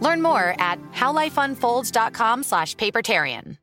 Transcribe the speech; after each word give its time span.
Learn 0.00 0.22
more 0.22 0.54
at 0.58 0.78
howlifeunfolds.com 0.92 2.42
slash 2.42 2.74
papertarian. 2.76 3.58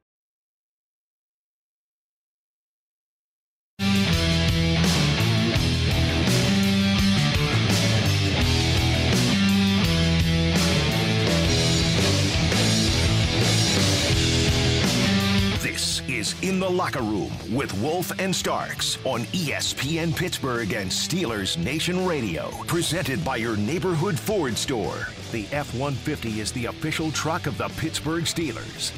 This 15.62 16.02
is 16.08 16.36
In 16.42 16.59
the 16.59 16.70
Locker 16.70 17.02
Room 17.02 17.31
with 17.52 17.73
Wolf 17.81 18.12
and 18.20 18.36
Starks 18.36 18.97
on 19.06 19.22
ESPN 19.25 20.16
Pittsburgh 20.16 20.72
and 20.73 20.90
Steelers 20.90 21.58
Nation 21.58 22.06
Radio. 22.06 22.52
Presented 22.68 23.23
by 23.25 23.38
your 23.38 23.58
neighborhood 23.58 24.20
Ford 24.20 24.58
store. 24.58 25.08
The 25.34 25.48
F 25.52 25.73
150 25.73 26.42
is 26.42 26.52
the 26.52 26.67
official 26.67 27.09
truck 27.12 27.48
of 27.48 27.58
the 27.58 27.67
Pittsburgh 27.70 28.26
Steelers. 28.26 28.94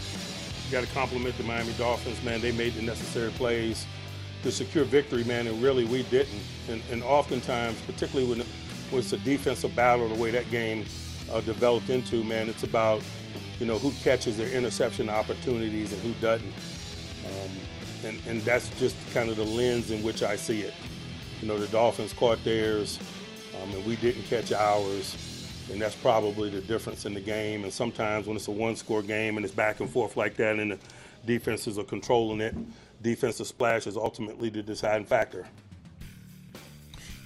You 0.66 0.72
got 0.74 0.86
to 0.86 0.94
compliment 0.94 1.38
the 1.38 1.46
Miami 1.46 1.72
Dolphins, 1.78 2.22
man. 2.26 2.42
They 2.42 2.52
made 2.52 2.74
the 2.74 2.82
necessary 2.82 3.32
plays 3.32 3.88
to 4.44 4.52
secure 4.52 4.84
victory, 4.84 5.24
man, 5.24 5.48
and 5.48 5.64
really 5.64 5.86
we 5.86 6.04
didn't. 6.04 6.42
And, 6.68 6.82
and 6.92 7.02
oftentimes, 7.04 7.80
particularly 7.84 8.30
when, 8.30 8.46
when 8.90 9.00
it's 9.00 9.14
a 9.14 9.18
defensive 9.20 9.74
battle, 9.78 10.10
the 10.10 10.22
way 10.22 10.30
that 10.32 10.52
game 10.52 10.84
uh, 11.32 11.40
developed 11.40 11.90
into, 11.90 12.22
man, 12.26 12.50
it's 12.50 12.64
about, 12.64 13.02
you 13.62 13.66
know, 13.66 13.78
who 13.78 13.92
catches 14.04 14.36
their 14.36 14.50
interception 14.50 15.10
opportunities 15.10 15.94
and 15.94 16.02
who 16.02 16.12
doesn't. 16.20 16.54
Um, 17.28 17.52
and, 18.04 18.20
and 18.28 18.42
that's 18.42 18.78
just 18.78 18.98
kind 19.14 19.30
of 19.30 19.38
the 19.38 19.46
lens 19.46 19.90
in 19.90 20.04
which 20.04 20.22
I 20.22 20.36
see 20.36 20.64
it. 20.64 20.74
You 21.42 21.48
know, 21.48 21.58
the 21.58 21.68
Dolphins 21.68 22.12
caught 22.12 22.44
theirs, 22.44 23.00
um, 23.64 23.74
and 23.74 23.86
we 23.86 23.96
didn't 23.96 24.24
catch 24.24 24.52
ours. 24.52 25.35
And 25.72 25.82
that's 25.82 25.96
probably 25.96 26.50
the 26.50 26.62
difference 26.62 27.06
in 27.06 27.14
the 27.14 27.22
game. 27.22 27.64
And 27.64 27.74
sometimes 27.74 28.28
when 28.28 28.36
it's 28.36 28.48
a 28.48 28.52
one 28.52 28.76
score 28.76 29.02
game 29.02 29.38
and 29.38 29.46
it's 29.46 29.54
back 29.54 29.80
and 29.80 29.90
forth 29.90 30.16
like 30.16 30.36
that, 30.38 30.60
and 30.60 30.72
the 30.72 30.80
defenses 31.26 31.80
are 31.80 31.84
controlling 31.84 32.42
it, 32.42 32.56
defensive 33.02 33.48
splash 33.48 33.88
is 33.88 33.98
ultimately 33.98 34.50
the 34.50 34.62
deciding 34.62 35.06
factor. 35.06 35.48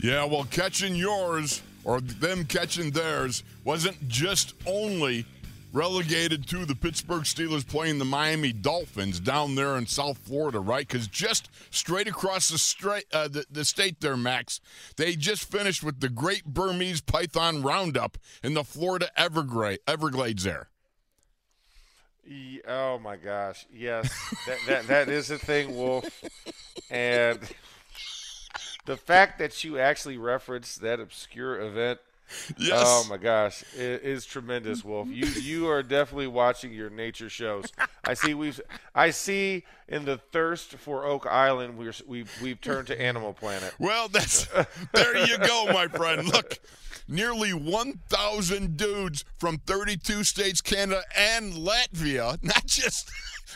Yeah, 0.02 0.24
well, 0.26 0.48
catching 0.50 0.96
yours 0.96 1.62
or 1.84 2.00
them 2.00 2.46
catching 2.46 2.92
theirs 2.92 3.44
wasn't 3.66 4.08
just 4.08 4.54
only 4.66 5.26
relegated 5.72 6.48
to 6.48 6.66
the 6.66 6.76
Pittsburgh 6.76 7.24
Steelers 7.24 7.68
playing 7.68 8.00
the 8.00 8.06
Miami 8.06 8.52
Dolphins 8.52 9.20
down 9.20 9.56
there 9.56 9.78
in 9.78 9.86
South 9.86 10.18
Florida, 10.18 10.60
right? 10.60 10.88
Because 10.88 11.08
just 11.08 11.50
straight 11.70 12.08
across 12.08 12.50
the, 12.50 12.58
straight, 12.58 13.06
uh, 13.14 13.28
the, 13.28 13.46
the 13.52 13.66
state 13.66 14.02
there, 14.02 14.18
Max, 14.18 14.62
they 14.98 15.16
just 15.16 15.44
finished 15.50 15.84
with 15.84 16.00
the 16.00 16.10
Great 16.10 16.46
Burmese 16.46 17.02
Python 17.02 17.62
Roundup 17.62 18.18
in 18.44 18.54
the 18.54 18.64
Florida 18.64 19.10
Everglades, 19.18 19.82
Everglades 19.88 20.44
there. 20.44 20.70
Oh 22.68 23.00
my 23.00 23.16
gosh! 23.16 23.66
Yes, 23.74 24.08
that 24.46 24.60
that, 24.68 24.88
that 24.88 25.10
is 25.10 25.32
a 25.32 25.40
thing, 25.40 25.76
Wolf. 25.76 26.06
And 26.92 27.40
the 28.86 28.98
fact 28.98 29.40
that 29.40 29.64
you 29.64 29.80
actually 29.80 30.18
referenced 30.18 30.82
that 30.82 31.00
obscure 31.00 31.60
event, 31.60 32.00
Yes. 32.58 32.84
oh 32.86 33.06
my 33.10 33.18
gosh, 33.18 33.64
it 33.76 34.04
is 34.04 34.26
tremendous, 34.26 34.84
Wolf. 34.84 35.08
You 35.08 35.26
you 35.26 35.70
are 35.70 35.82
definitely 35.82 36.28
watching 36.28 36.74
your 36.74 36.90
nature 36.90 37.30
shows. 37.30 37.66
I 38.04 38.14
see 38.14 38.34
we've 38.34 38.60
I 38.94 39.12
see 39.12 39.64
in 39.88 40.06
the 40.06 40.18
thirst 40.18 40.76
for 40.76 41.06
Oak 41.06 41.26
Island 41.26 41.78
we're 41.78 41.94
we've 42.08 42.32
we've 42.42 42.60
turned 42.62 42.88
to 42.88 43.02
Animal 43.02 43.34
Planet. 43.34 43.74
Well, 43.80 44.08
that's 44.08 44.48
there 44.94 45.18
you 45.26 45.38
go, 45.40 45.68
my 45.74 45.88
friend. 45.88 46.28
Look, 46.28 46.60
nearly 47.10 47.52
1,000 47.54 48.78
dudes 48.78 49.26
from 49.38 49.58
32 49.58 50.24
states, 50.24 50.62
Canada, 50.62 51.04
and 51.18 51.54
Latvia. 51.54 52.38
Not 52.44 52.66
just, 52.66 53.10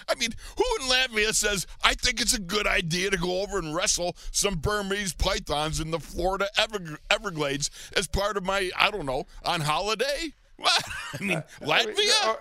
I 0.09 0.15
mean, 0.15 0.31
who 0.57 0.63
in 0.81 0.89
Latvia 0.89 1.33
says, 1.33 1.67
I 1.83 1.93
think 1.93 2.19
it's 2.19 2.33
a 2.33 2.41
good 2.41 2.67
idea 2.67 3.11
to 3.11 3.17
go 3.17 3.41
over 3.41 3.59
and 3.59 3.75
wrestle 3.75 4.15
some 4.31 4.55
Burmese 4.55 5.13
pythons 5.13 5.79
in 5.79 5.91
the 5.91 5.99
Florida 5.99 6.47
Ever- 6.57 6.97
Everglades 7.09 7.69
as 7.95 8.07
part 8.07 8.35
of 8.37 8.43
my, 8.43 8.71
I 8.77 8.91
don't 8.91 9.05
know, 9.05 9.25
on 9.45 9.61
holiday? 9.61 10.33
What? 10.57 10.83
I 11.19 11.23
mean, 11.23 11.43
I 11.61 11.65
Latvia? 11.65 11.97
mean, 11.97 12.09
uh, 12.25 12.35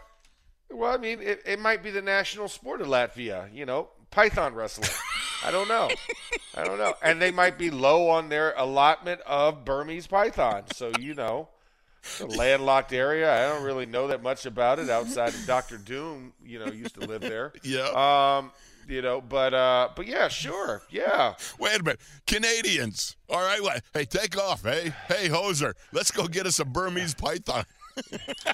well, 0.70 0.92
I 0.94 0.98
mean, 0.98 1.20
it, 1.22 1.40
it 1.46 1.58
might 1.58 1.82
be 1.82 1.90
the 1.90 2.02
national 2.02 2.46
sport 2.48 2.80
of 2.82 2.86
Latvia, 2.88 3.52
you 3.52 3.64
know, 3.64 3.88
python 4.10 4.54
wrestling. 4.54 4.90
I 5.44 5.50
don't 5.50 5.68
know. 5.68 5.90
I 6.54 6.64
don't 6.64 6.78
know. 6.78 6.94
And 7.02 7.20
they 7.20 7.30
might 7.30 7.58
be 7.58 7.70
low 7.70 8.08
on 8.08 8.28
their 8.28 8.54
allotment 8.56 9.20
of 9.22 9.64
Burmese 9.64 10.06
python. 10.06 10.64
So, 10.74 10.92
you 11.00 11.14
know, 11.14 11.48
it's 12.02 12.20
a 12.20 12.26
landlocked 12.26 12.92
area. 12.92 13.32
I 13.32 13.52
don't 13.52 13.64
really 13.64 13.86
know 13.86 14.08
that 14.08 14.22
much 14.22 14.46
about 14.46 14.78
it 14.78 14.88
outside 14.90 15.30
of 15.34 15.46
Dr. 15.46 15.78
Doom, 15.78 16.32
you 16.44 16.58
know, 16.58 16.66
used 16.66 16.94
to 16.94 17.06
live 17.06 17.20
there. 17.20 17.52
Yeah. 17.62 17.88
Um, 18.38 18.50
you 18.88 19.00
know, 19.00 19.20
but 19.20 19.54
uh 19.54 19.90
but 19.94 20.08
yeah, 20.08 20.26
sure. 20.26 20.82
Yeah. 20.90 21.34
Wait 21.58 21.80
a 21.80 21.82
minute. 21.84 22.00
Canadians. 22.26 23.16
All 23.28 23.40
right. 23.40 23.62
What? 23.62 23.82
Hey, 23.94 24.04
take 24.04 24.36
off. 24.36 24.64
Hey, 24.64 24.92
hey, 25.06 25.28
hoser. 25.28 25.74
Let's 25.92 26.10
go 26.10 26.26
get 26.26 26.46
us 26.46 26.58
a 26.58 26.64
Burmese 26.64 27.14
python. 27.14 27.64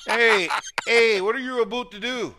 Hey, 0.06 0.48
hey, 0.84 1.20
what 1.20 1.36
are 1.36 1.40
you 1.40 1.62
about 1.62 1.92
to 1.92 2.00
do? 2.00 2.34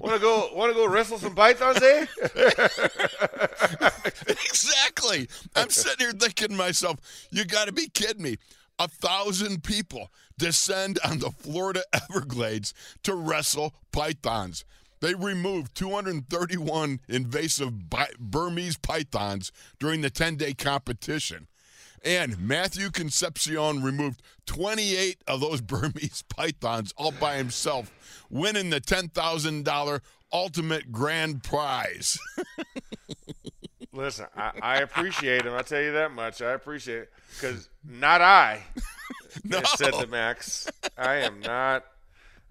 Want 0.00 0.14
to 0.14 0.20
go? 0.20 0.50
Want 0.54 0.72
to 0.72 0.74
go 0.74 0.88
wrestle 0.88 1.18
some 1.18 1.34
pythons, 1.34 1.80
eh? 1.82 2.06
exactly. 4.26 5.28
I'm 5.54 5.70
sitting 5.70 6.06
here 6.06 6.12
thinking 6.12 6.48
to 6.48 6.54
myself, 6.54 6.98
you 7.30 7.44
got 7.44 7.66
to 7.66 7.72
be 7.72 7.88
kidding 7.88 8.22
me. 8.22 8.36
A 8.80 8.88
thousand 8.88 9.64
people 9.64 10.10
descend 10.36 10.98
on 11.04 11.18
the 11.18 11.30
Florida 11.30 11.82
Everglades 11.92 12.74
to 13.04 13.14
wrestle 13.14 13.74
pythons. 13.92 14.64
They 15.00 15.14
removed 15.14 15.74
231 15.76 17.00
invasive 17.08 17.72
Burmese 18.18 18.76
pythons 18.78 19.52
during 19.78 20.00
the 20.00 20.10
10 20.10 20.36
day 20.36 20.54
competition. 20.54 21.46
And 22.04 22.38
Matthew 22.40 22.90
Concepcion 22.90 23.82
removed 23.82 24.22
28 24.46 25.22
of 25.26 25.40
those 25.40 25.60
Burmese 25.62 26.22
pythons 26.28 26.92
all 26.96 27.12
by 27.12 27.36
himself, 27.36 28.24
winning 28.30 28.70
the 28.70 28.80
$10,000 28.80 30.00
ultimate 30.32 30.92
grand 30.92 31.42
prize. 31.42 32.18
Listen, 33.92 34.26
I, 34.36 34.52
I 34.62 34.76
appreciate 34.78 35.44
him. 35.44 35.54
I 35.54 35.62
tell 35.62 35.80
you 35.80 35.92
that 35.92 36.12
much. 36.12 36.40
I 36.42 36.52
appreciate 36.52 37.02
it 37.02 37.12
because 37.34 37.68
not 37.84 38.20
I. 38.20 38.62
No. 39.44 39.60
Said 39.62 39.92
to 39.92 40.06
Max, 40.06 40.68
I 40.96 41.16
am 41.16 41.40
not. 41.40 41.84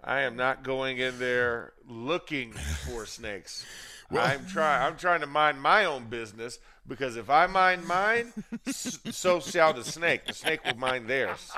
I 0.02 0.20
am 0.20 0.36
not 0.36 0.62
going 0.62 0.98
in 0.98 1.18
there 1.18 1.72
looking 1.86 2.52
for 2.52 3.04
snakes. 3.04 3.66
I'm 4.10 4.46
trying. 4.46 4.82
I'm 4.86 4.96
trying 4.96 5.20
to 5.20 5.26
mind 5.26 5.60
my 5.60 5.84
own 5.84 6.06
business 6.06 6.58
because 6.86 7.16
if 7.16 7.28
I 7.28 7.46
mind 7.46 7.86
mine, 7.86 8.32
so 8.66 9.40
shall 9.40 9.72
the 9.74 9.84
snake. 9.84 10.26
The 10.26 10.32
snake 10.32 10.64
will 10.64 10.76
mind 10.78 11.08
theirs. 11.08 11.50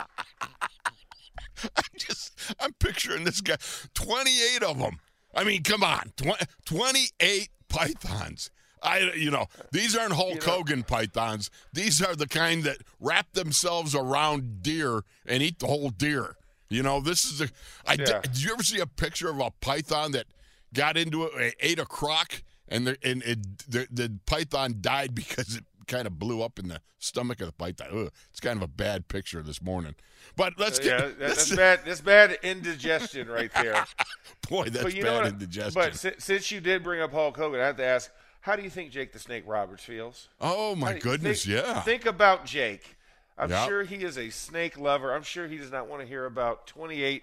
I'm 1.76 1.85
just, 1.97 2.32
I'm 2.58 2.73
picturing 2.75 3.25
this 3.25 3.41
guy, 3.41 3.56
28 3.94 4.62
of 4.62 4.79
them. 4.79 4.99
I 5.35 5.44
mean, 5.44 5.62
come 5.62 5.85
on, 5.85 6.12
tw- 6.17 6.43
28 6.64 7.49
pythons. 7.69 8.50
I, 8.82 9.12
you 9.14 9.31
know, 9.31 9.46
these 9.73 9.94
aren't 9.94 10.14
Hulk 10.14 10.43
Hogan 10.43 10.82
pythons. 10.85 11.50
These 11.73 12.03
are 12.03 12.17
the 12.17 12.26
kind 12.26 12.64
that 12.64 12.79
wrap 12.99 13.32
themselves 13.35 13.94
around 13.94 14.62
deer 14.62 15.03
and 15.26 15.43
eat 15.43 15.58
the 15.58 15.67
whole 15.67 15.91
deer. 15.91 16.37
You 16.70 16.82
know, 16.82 17.00
this 17.00 17.25
is 17.26 17.43
a. 17.43 17.49
I 17.87 17.94
Yeah. 17.94 18.20
did 18.23 18.43
you 18.43 18.53
ever 18.55 18.62
see 18.62 18.81
a 18.81 18.87
picture 18.87 19.29
of 19.29 19.38
a 19.38 19.50
python 19.61 20.12
that 20.12 20.26
got 20.75 20.96
into 20.96 21.25
it, 21.25 21.55
ate 21.61 21.78
a 21.78 21.87
croc, 21.87 22.43
and 22.69 22.87
the 22.87 22.99
and 23.02 23.22
it, 23.22 23.70
the, 23.70 23.87
the 23.90 24.19
python 24.26 24.76
died 24.81 25.14
because 25.14 25.56
it 25.56 25.64
kind 25.87 26.06
of 26.06 26.19
blew 26.19 26.43
up 26.43 26.58
in 26.58 26.69
the 26.69 26.81
stomach 26.99 27.40
of 27.40 27.46
the 27.49 27.52
python. 27.52 27.88
Ugh, 27.93 28.11
it's 28.31 28.40
kind 28.40 28.56
of 28.56 28.62
a 28.62 28.69
bad 28.69 29.08
picture 29.08 29.43
this 29.43 29.61
morning. 29.62 29.94
But 30.37 30.55
let's 30.58 30.78
Uh, 30.78 30.82
get 30.82 31.00
yeah, 31.00 31.08
that's 31.19 31.55
bad. 31.55 31.81
That's 31.84 32.00
bad 32.00 32.38
indigestion 32.43 33.28
right 33.28 33.50
there. 33.55 33.84
boy, 34.49 34.64
that's 34.69 34.84
but 34.84 34.94
you 34.94 35.02
bad 35.02 35.08
know 35.11 35.19
what? 35.20 35.26
indigestion. 35.28 35.72
But 35.75 35.96
si- 35.96 36.12
since 36.19 36.50
you 36.50 36.61
did 36.61 36.82
bring 36.82 37.00
up 37.00 37.12
Hulk 37.12 37.37
Hogan, 37.37 37.61
I 37.61 37.67
have 37.67 37.76
to 37.78 37.84
ask, 37.84 38.11
how 38.43 38.55
do 38.56 38.62
you 38.62 38.70
think 38.70 38.90
Jake 38.93 39.12
the 39.12 39.19
Snake 39.19 39.44
Roberts 39.46 39.82
feels? 39.84 40.28
oh 40.40 40.75
my 40.76 40.87
How 40.87 40.93
do 40.93 40.96
you 40.99 41.02
goodness, 41.02 41.44
think- 41.44 41.56
yeah. 41.64 41.81
Think 41.82 42.06
about 42.06 42.44
Jake. 42.46 42.96
I'm 43.37 43.50
Yeah. 43.50 43.67
sure 43.67 43.82
he 43.84 43.96
is 44.05 44.19
a 44.19 44.28
snake 44.31 44.78
lover. 44.78 45.14
I'm 45.14 45.22
sure 45.22 45.49
he 45.49 45.56
does 45.56 45.72
not 45.72 45.88
want 45.88 46.02
to 46.02 46.06
hear 46.08 46.26
about 46.26 46.67
28 46.67 47.22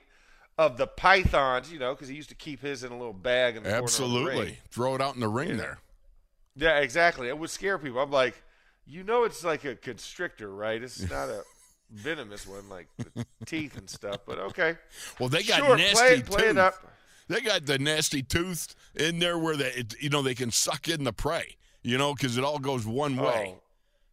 of 0.58 0.78
the 0.78 0.88
pythons, 0.88 1.72
you 1.72 1.80
know, 1.80 1.94
because 1.94 2.08
he 2.08 2.16
used 2.16 2.30
to 2.30 2.36
keep 2.36 2.62
his 2.62 2.84
in 2.84 2.92
a 2.92 2.98
little 2.98 3.14
bag 3.14 3.56
in 3.56 3.64
the 3.64 3.70
corner 3.70 3.84
of 3.84 3.92
the 3.92 3.94
Absolutely. 3.94 4.58
Throw 4.72 4.96
it 4.96 5.02
out 5.02 5.14
in 5.16 5.22
the 5.22 5.28
ring 5.28 5.58
there. 5.58 5.80
Yeah, 6.56 6.80
exactly. 6.80 7.28
It 7.28 7.38
would 7.38 7.50
scare 7.52 7.78
people. 7.78 8.00
I'm 8.00 8.12
like, 8.12 8.42
you 8.86 9.04
know, 9.04 9.24
it's 9.24 9.44
like 9.44 9.64
a 9.66 9.76
constrictor, 9.76 10.50
right? 10.50 10.82
It's 10.82 11.00
not 11.12 11.30
a 11.30 11.44
venomous 11.92 12.48
one 12.48 12.68
like 12.70 12.88
the 12.98 13.26
teeth 13.46 13.78
and 13.78 13.90
stuff. 13.90 14.22
But 14.26 14.40
okay, 14.40 14.78
Well, 15.20 15.30
they 15.30 15.44
got 15.44 15.60
sure, 15.60 15.78
nasty 15.78 15.96
play, 15.96 16.14
it- 16.16 16.26
play 16.26 16.48
it 16.48 16.58
up. 16.58 16.74
They 17.30 17.42
got 17.42 17.66
the 17.66 17.78
nasty 17.78 18.24
tooth 18.24 18.74
in 18.96 19.20
there 19.20 19.38
where 19.38 19.58
they, 19.58 19.72
it, 19.72 19.96
you 20.02 20.10
know, 20.10 20.22
they 20.22 20.34
can 20.34 20.50
suck 20.50 20.88
in 20.88 21.04
the 21.04 21.12
prey. 21.12 21.58
You 21.84 21.98
know, 21.98 22.14
because 22.14 22.38
it 22.38 22.44
all 22.44 22.58
goes 22.58 22.86
one 22.86 23.20
oh. 23.20 23.24
way. 23.24 23.56
Oh, 23.58 23.62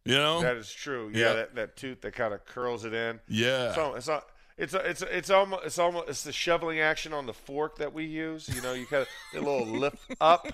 You 0.03 0.15
know. 0.15 0.41
that 0.41 0.57
is 0.57 0.69
true. 0.71 1.11
Yeah, 1.13 1.19
Yeah. 1.27 1.33
that, 1.33 1.55
that 1.55 1.75
tooth 1.77 2.01
that 2.01 2.13
kind 2.13 2.33
of 2.33 2.45
curls 2.45 2.83
it 2.83 2.93
in. 2.93 3.21
yeah. 3.29 3.73
So 3.73 3.95
it's 3.95 4.07
not. 4.07 4.25
It's 4.57 4.73
a, 4.73 4.77
it's 4.89 5.01
a, 5.01 5.17
it's 5.17 5.29
almost 5.29 5.65
it's 5.65 5.77
almost 5.79 6.07
it's 6.09 6.23
the 6.23 6.31
shoveling 6.31 6.79
action 6.79 7.11
on 7.11 7.25
the 7.25 7.33
fork 7.33 7.77
that 7.79 7.93
we 7.93 8.05
use. 8.05 8.49
You 8.53 8.61
know, 8.61 8.73
you 8.73 8.85
kind 8.85 9.01
of 9.33 9.41
a 9.41 9.45
little 9.45 9.65
lift 9.67 9.97
up. 10.21 10.47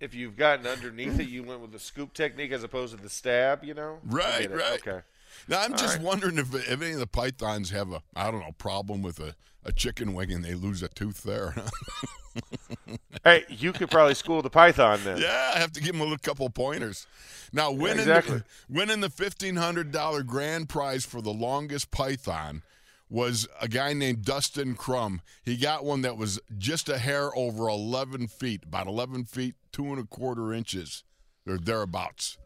If 0.00 0.14
you've 0.14 0.36
gotten 0.36 0.66
underneath 0.66 1.18
it, 1.20 1.28
you 1.28 1.42
went 1.42 1.60
with 1.60 1.72
the 1.72 1.78
scoop 1.78 2.14
technique 2.14 2.52
as 2.52 2.62
opposed 2.64 2.96
to 2.96 3.02
the 3.02 3.08
stab. 3.08 3.64
You 3.64 3.74
know, 3.74 3.98
Right, 4.04 4.50
right. 4.50 4.80
Okay. 4.86 5.00
Now 5.46 5.60
I'm 5.62 5.76
just 5.76 5.96
right. 5.98 6.04
wondering 6.04 6.38
if 6.38 6.52
if 6.54 6.82
any 6.82 6.92
of 6.92 6.98
the 6.98 7.06
pythons 7.06 7.70
have 7.70 7.92
a 7.92 8.02
I 8.14 8.30
don't 8.30 8.40
know 8.40 8.52
problem 8.58 9.02
with 9.02 9.20
a, 9.20 9.34
a 9.64 9.72
chicken 9.72 10.12
wing 10.14 10.32
and 10.32 10.44
they 10.44 10.54
lose 10.54 10.82
a 10.82 10.88
tooth 10.88 11.22
there. 11.22 11.54
Hey, 13.24 13.44
you 13.48 13.72
could 13.72 13.90
probably 13.90 14.14
school 14.14 14.42
the 14.42 14.50
python 14.50 15.00
then. 15.04 15.18
yeah, 15.18 15.52
I 15.54 15.58
have 15.58 15.72
to 15.72 15.80
give 15.80 15.94
him 15.94 16.00
a 16.00 16.04
little 16.04 16.18
couple 16.18 16.48
pointers. 16.50 17.06
Now 17.52 17.70
winning 17.70 18.00
exactly. 18.00 18.38
the, 18.38 18.44
winning 18.68 19.00
the 19.00 19.10
fifteen 19.10 19.56
hundred 19.56 19.90
dollar 19.90 20.22
grand 20.22 20.68
prize 20.68 21.04
for 21.04 21.20
the 21.20 21.32
longest 21.32 21.90
python 21.90 22.62
was 23.10 23.48
a 23.60 23.68
guy 23.68 23.92
named 23.92 24.24
Dustin 24.24 24.74
Crum. 24.74 25.20
He 25.42 25.56
got 25.56 25.84
one 25.84 26.02
that 26.02 26.16
was 26.16 26.40
just 26.56 26.88
a 26.88 26.98
hair 26.98 27.34
over 27.36 27.68
eleven 27.68 28.28
feet, 28.28 28.64
about 28.64 28.86
eleven 28.86 29.24
feet 29.24 29.54
two 29.72 29.86
and 29.86 29.98
a 29.98 30.04
quarter 30.04 30.52
inches 30.52 31.04
or 31.46 31.58
thereabouts. 31.58 32.38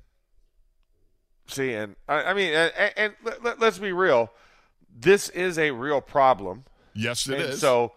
See, 1.46 1.74
and 1.74 1.96
I, 2.08 2.22
I 2.22 2.34
mean, 2.34 2.52
and, 2.54 2.92
and 2.96 3.14
let, 3.42 3.62
us 3.62 3.78
be 3.78 3.92
real. 3.92 4.30
This 4.94 5.28
is 5.30 5.58
a 5.58 5.72
real 5.72 6.00
problem. 6.00 6.64
Yes, 6.94 7.26
it 7.28 7.34
and 7.34 7.42
is. 7.42 7.60
So 7.60 7.92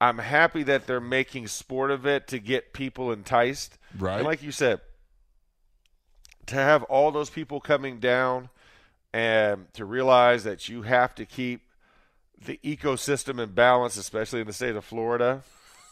I'm 0.00 0.18
happy 0.18 0.62
that 0.64 0.86
they're 0.86 1.00
making 1.00 1.48
sport 1.48 1.90
of 1.90 2.06
it 2.06 2.28
to 2.28 2.38
get 2.38 2.72
people 2.72 3.12
enticed. 3.12 3.78
Right. 3.98 4.16
And 4.16 4.24
like 4.24 4.42
you 4.42 4.52
said, 4.52 4.80
to 6.46 6.54
have 6.54 6.82
all 6.84 7.10
those 7.10 7.30
people 7.30 7.60
coming 7.60 7.98
down 7.98 8.50
and 9.12 9.72
to 9.74 9.84
realize 9.84 10.44
that 10.44 10.68
you 10.68 10.82
have 10.82 11.14
to 11.14 11.24
keep 11.24 11.62
the 12.44 12.60
ecosystem 12.62 13.42
in 13.42 13.52
balance, 13.52 13.96
especially 13.96 14.40
in 14.40 14.46
the 14.46 14.52
state 14.52 14.76
of 14.76 14.84
Florida, 14.84 15.42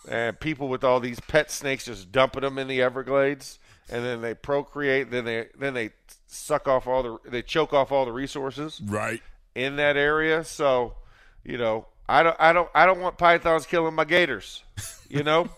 and 0.08 0.38
people 0.38 0.68
with 0.68 0.84
all 0.84 1.00
these 1.00 1.20
pet 1.20 1.50
snakes 1.50 1.86
just 1.86 2.12
dumping 2.12 2.42
them 2.42 2.58
in 2.58 2.68
the 2.68 2.82
Everglades, 2.82 3.58
and 3.88 4.04
then 4.04 4.20
they 4.20 4.34
procreate, 4.34 5.10
then 5.10 5.24
they 5.24 5.46
then 5.58 5.74
they 5.74 5.90
suck 6.26 6.68
off 6.68 6.86
all 6.86 7.02
the 7.02 7.30
they 7.30 7.42
choke 7.42 7.72
off 7.72 7.90
all 7.90 8.04
the 8.04 8.12
resources 8.12 8.80
right. 8.84 9.22
in 9.54 9.76
that 9.76 9.96
area. 9.96 10.44
So, 10.44 10.94
you 11.42 11.56
know, 11.56 11.86
I 12.08 12.22
don't, 12.22 12.36
I 12.38 12.52
don't, 12.52 12.68
I 12.74 12.86
don't 12.86 13.00
want 13.00 13.18
pythons 13.18 13.66
killing 13.66 13.94
my 13.94 14.04
gators. 14.04 14.62
You 15.08 15.22
know, 15.22 15.48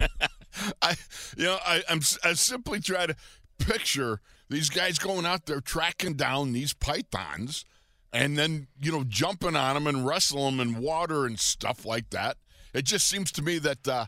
I, 0.82 0.96
you 1.36 1.44
know, 1.44 1.58
I, 1.64 1.82
I'm 1.88 2.00
I 2.24 2.32
simply 2.34 2.80
try 2.80 3.06
to 3.06 3.14
picture 3.58 4.20
these 4.48 4.70
guys 4.70 4.98
going 4.98 5.26
out 5.26 5.46
there 5.46 5.60
tracking 5.60 6.14
down 6.14 6.52
these 6.52 6.72
pythons, 6.72 7.64
and 8.12 8.38
then 8.38 8.66
you 8.80 8.90
know 8.90 9.04
jumping 9.04 9.56
on 9.56 9.74
them 9.74 9.86
and 9.86 10.06
wrestling 10.06 10.56
them 10.56 10.60
in 10.60 10.82
water 10.82 11.26
and 11.26 11.38
stuff 11.38 11.84
like 11.84 12.10
that. 12.10 12.38
It 12.72 12.84
just 12.84 13.06
seems 13.06 13.30
to 13.32 13.42
me 13.42 13.58
that 13.58 13.86
uh, 13.86 14.06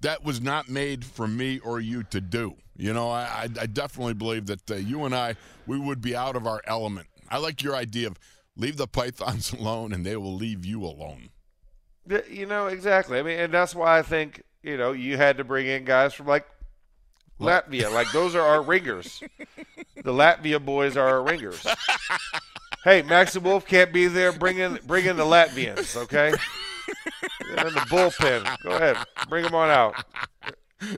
that 0.00 0.24
was 0.24 0.40
not 0.40 0.68
made 0.68 1.04
for 1.04 1.26
me 1.26 1.58
or 1.60 1.80
you 1.80 2.02
to 2.04 2.20
do. 2.20 2.56
You 2.76 2.92
know, 2.92 3.10
I, 3.10 3.48
I, 3.58 3.66
definitely 3.66 4.12
believe 4.12 4.46
that 4.46 4.70
uh, 4.70 4.74
you 4.74 5.04
and 5.06 5.14
I 5.14 5.36
we 5.66 5.78
would 5.78 6.02
be 6.02 6.14
out 6.14 6.36
of 6.36 6.46
our 6.46 6.60
element. 6.66 7.06
I 7.30 7.38
like 7.38 7.62
your 7.62 7.74
idea 7.74 8.08
of 8.08 8.18
leave 8.56 8.76
the 8.76 8.86
pythons 8.86 9.52
alone 9.58 9.92
and 9.92 10.04
they 10.04 10.16
will 10.16 10.34
leave 10.34 10.64
you 10.64 10.84
alone. 10.84 11.30
You 12.30 12.46
know 12.46 12.68
exactly. 12.68 13.18
I 13.18 13.22
mean, 13.22 13.38
and 13.38 13.52
that's 13.52 13.74
why 13.74 13.98
I 13.98 14.02
think 14.02 14.42
you 14.62 14.76
know 14.76 14.92
you 14.92 15.16
had 15.16 15.38
to 15.38 15.44
bring 15.44 15.66
in 15.66 15.84
guys 15.84 16.14
from 16.14 16.26
like 16.26 16.46
Latvia. 17.40 17.92
Like 17.92 18.10
those 18.12 18.34
are 18.34 18.42
our 18.42 18.62
ringers. 18.62 19.22
The 19.96 20.12
Latvia 20.12 20.64
boys 20.64 20.96
are 20.96 21.08
our 21.08 21.22
ringers. 21.22 21.66
Hey, 22.84 23.02
Max 23.02 23.34
and 23.34 23.44
Wolf 23.44 23.66
can't 23.66 23.92
be 23.92 24.06
there. 24.06 24.30
Bring 24.30 24.58
in, 24.58 24.78
bring 24.86 25.06
in 25.06 25.16
the 25.16 25.24
Latvians, 25.24 25.96
okay? 25.96 26.32
They're 27.40 27.66
in 27.66 27.74
the 27.74 27.80
bullpen. 27.80 28.62
Go 28.62 28.70
ahead, 28.70 28.96
bring 29.28 29.42
them 29.42 29.54
on 29.54 29.70
out. 29.70 30.04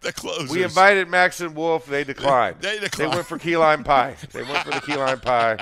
The 0.00 0.12
closers. 0.12 0.50
We 0.50 0.62
invited 0.62 1.08
Max 1.08 1.40
and 1.40 1.56
Wolf. 1.56 1.84
They 1.86 2.04
declined. 2.04 2.58
They 2.60 2.78
declined. 2.78 3.12
They 3.12 3.16
went 3.16 3.26
for 3.26 3.38
key 3.40 3.56
lime 3.56 3.82
pie. 3.82 4.14
They 4.32 4.44
went 4.44 4.58
for 4.58 4.70
the 4.70 4.80
key 4.80 4.94
lime 4.94 5.18
pie. 5.18 5.58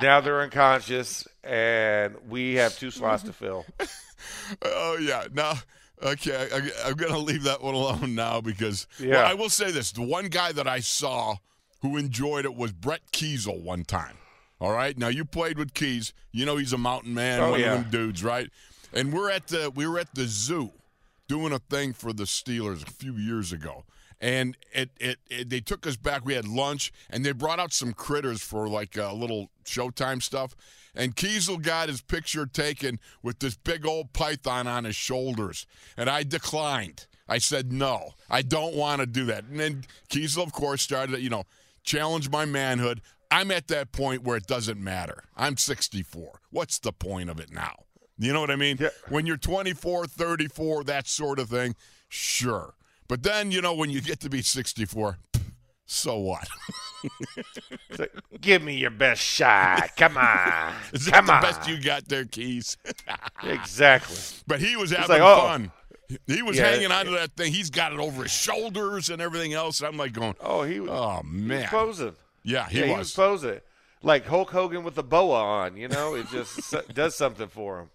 Now 0.00 0.20
they're 0.20 0.40
unconscious, 0.40 1.26
and 1.44 2.16
we 2.28 2.54
have 2.54 2.78
two 2.78 2.90
slots 2.90 3.22
to 3.24 3.32
fill. 3.32 3.64
Oh 4.62 4.98
yeah. 5.00 5.26
Now, 5.32 5.54
okay, 6.02 6.48
I, 6.52 6.88
I'm 6.88 6.94
going 6.94 7.12
to 7.12 7.18
leave 7.18 7.44
that 7.44 7.62
one 7.62 7.74
alone 7.74 8.14
now 8.16 8.40
because 8.40 8.86
Yeah. 8.98 9.10
well, 9.10 9.26
I 9.26 9.34
will 9.34 9.48
say 9.50 9.70
this: 9.70 9.92
the 9.92 10.02
one 10.02 10.26
guy 10.26 10.50
that 10.52 10.66
I 10.66 10.80
saw 10.80 11.36
who 11.82 11.96
enjoyed 11.96 12.44
it 12.44 12.56
was 12.56 12.72
Brett 12.72 13.00
Keisel 13.12 13.62
one 13.62 13.84
time. 13.84 14.16
All 14.60 14.72
right. 14.72 14.98
Now 14.98 15.06
you 15.08 15.24
played 15.24 15.56
with 15.56 15.72
Keys. 15.74 16.12
You 16.32 16.44
know 16.46 16.56
he's 16.56 16.72
a 16.72 16.78
mountain 16.78 17.14
man, 17.14 17.40
Oh, 17.40 17.50
one 17.52 17.60
yeah. 17.60 17.74
of 17.74 17.82
them 17.82 17.90
dudes, 17.92 18.24
right? 18.24 18.50
And 18.92 19.12
we're 19.12 19.30
at 19.30 19.46
the 19.48 19.70
we 19.72 19.86
were 19.86 20.00
at 20.00 20.14
the 20.16 20.24
zoo 20.26 20.72
doing 21.28 21.52
a 21.52 21.60
thing 21.60 21.92
for 21.92 22.12
the 22.12 22.24
Steelers 22.24 22.82
a 22.82 22.90
few 22.90 23.12
years 23.12 23.52
ago. 23.52 23.84
And 24.20 24.56
it, 24.72 24.90
it, 24.98 25.18
it 25.28 25.48
they 25.48 25.60
took 25.60 25.86
us 25.86 25.96
back. 25.96 26.24
We 26.24 26.34
had 26.34 26.46
lunch, 26.46 26.92
and 27.08 27.24
they 27.24 27.32
brought 27.32 27.60
out 27.60 27.72
some 27.72 27.92
critters 27.92 28.42
for 28.42 28.68
like 28.68 28.96
a 28.96 29.12
little 29.12 29.50
Showtime 29.64 30.22
stuff. 30.22 30.56
And 30.94 31.14
Keisel 31.14 31.62
got 31.62 31.88
his 31.88 32.00
picture 32.00 32.46
taken 32.46 32.98
with 33.22 33.38
this 33.38 33.56
big 33.56 33.86
old 33.86 34.12
python 34.12 34.66
on 34.66 34.84
his 34.84 34.96
shoulders, 34.96 35.66
and 35.96 36.10
I 36.10 36.24
declined. 36.24 37.06
I 37.28 37.38
said 37.38 37.72
no, 37.72 38.14
I 38.30 38.42
don't 38.42 38.74
want 38.74 39.00
to 39.00 39.06
do 39.06 39.26
that. 39.26 39.44
And 39.44 39.60
then 39.60 39.84
Keisel, 40.08 40.42
of 40.42 40.52
course, 40.52 40.82
started 40.82 41.12
to, 41.12 41.20
you 41.20 41.30
know 41.30 41.44
challenge 41.88 42.30
my 42.30 42.44
manhood. 42.44 43.00
I'm 43.30 43.50
at 43.50 43.68
that 43.68 43.92
point 43.92 44.22
where 44.22 44.36
it 44.36 44.46
doesn't 44.46 44.78
matter. 44.82 45.24
I'm 45.36 45.56
64. 45.56 46.40
What's 46.50 46.78
the 46.78 46.92
point 46.92 47.30
of 47.30 47.40
it 47.40 47.52
now? 47.52 47.84
You 48.18 48.32
know 48.32 48.40
what 48.40 48.50
I 48.50 48.56
mean? 48.56 48.76
Yeah. 48.80 48.88
When 49.08 49.26
you're 49.26 49.36
24, 49.36 50.06
34, 50.06 50.84
that 50.84 51.06
sort 51.06 51.38
of 51.38 51.48
thing, 51.48 51.76
sure. 52.08 52.74
But 53.08 53.22
then, 53.22 53.50
you 53.50 53.60
know, 53.62 53.74
when 53.74 53.90
you 53.90 54.00
get 54.00 54.20
to 54.20 54.28
be 54.30 54.42
64, 54.42 55.18
so 55.86 56.18
what? 56.18 56.48
It's 57.90 57.98
like, 58.00 58.12
Give 58.40 58.60
me 58.62 58.76
your 58.76 58.90
best 58.90 59.22
shot. 59.22 59.90
Come 59.96 60.16
on. 60.16 60.74
Is 60.92 61.04
that 61.06 61.14
Come 61.14 61.26
the 61.26 61.34
on. 61.34 61.42
best 61.42 61.68
you 61.68 61.80
got 61.80 62.08
there, 62.08 62.24
Keys? 62.24 62.76
Exactly. 63.44 64.16
but 64.48 64.60
he 64.60 64.74
was 64.76 64.90
having 64.90 65.08
like, 65.10 65.20
oh. 65.22 65.38
fun. 65.46 65.72
He 66.26 66.42
was 66.42 66.56
Yeah. 66.56 66.70
hanging 66.70 66.90
onto 66.90 67.12
that 67.12 67.36
thing. 67.36 67.52
He's 67.52 67.70
got 67.70 67.92
it 67.92 68.00
over 68.00 68.24
his 68.24 68.32
shoulders 68.32 69.10
and 69.10 69.22
everything 69.22 69.52
else. 69.54 69.80
I'm 69.80 69.96
like 69.96 70.12
going, 70.12 70.34
Oh, 70.40 70.62
he 70.64 70.80
was, 70.80 70.90
oh, 70.90 71.20
he 71.22 71.28
was 71.36 71.42
man. 71.42 71.68
posing. 71.68 72.16
Yeah, 72.42 72.68
he 72.68 72.78
yeah, 72.80 72.84
was. 72.86 72.90
he 72.92 72.98
was 72.98 73.12
posing. 73.14 73.60
Like 74.02 74.26
Hulk 74.26 74.50
Hogan 74.50 74.82
with 74.84 74.94
the 74.96 75.02
boa 75.04 75.40
on, 75.42 75.76
you 75.76 75.86
know, 75.88 76.14
it 76.16 76.26
just 76.30 76.74
does 76.94 77.14
something 77.14 77.48
for 77.48 77.80
him. 77.80 77.90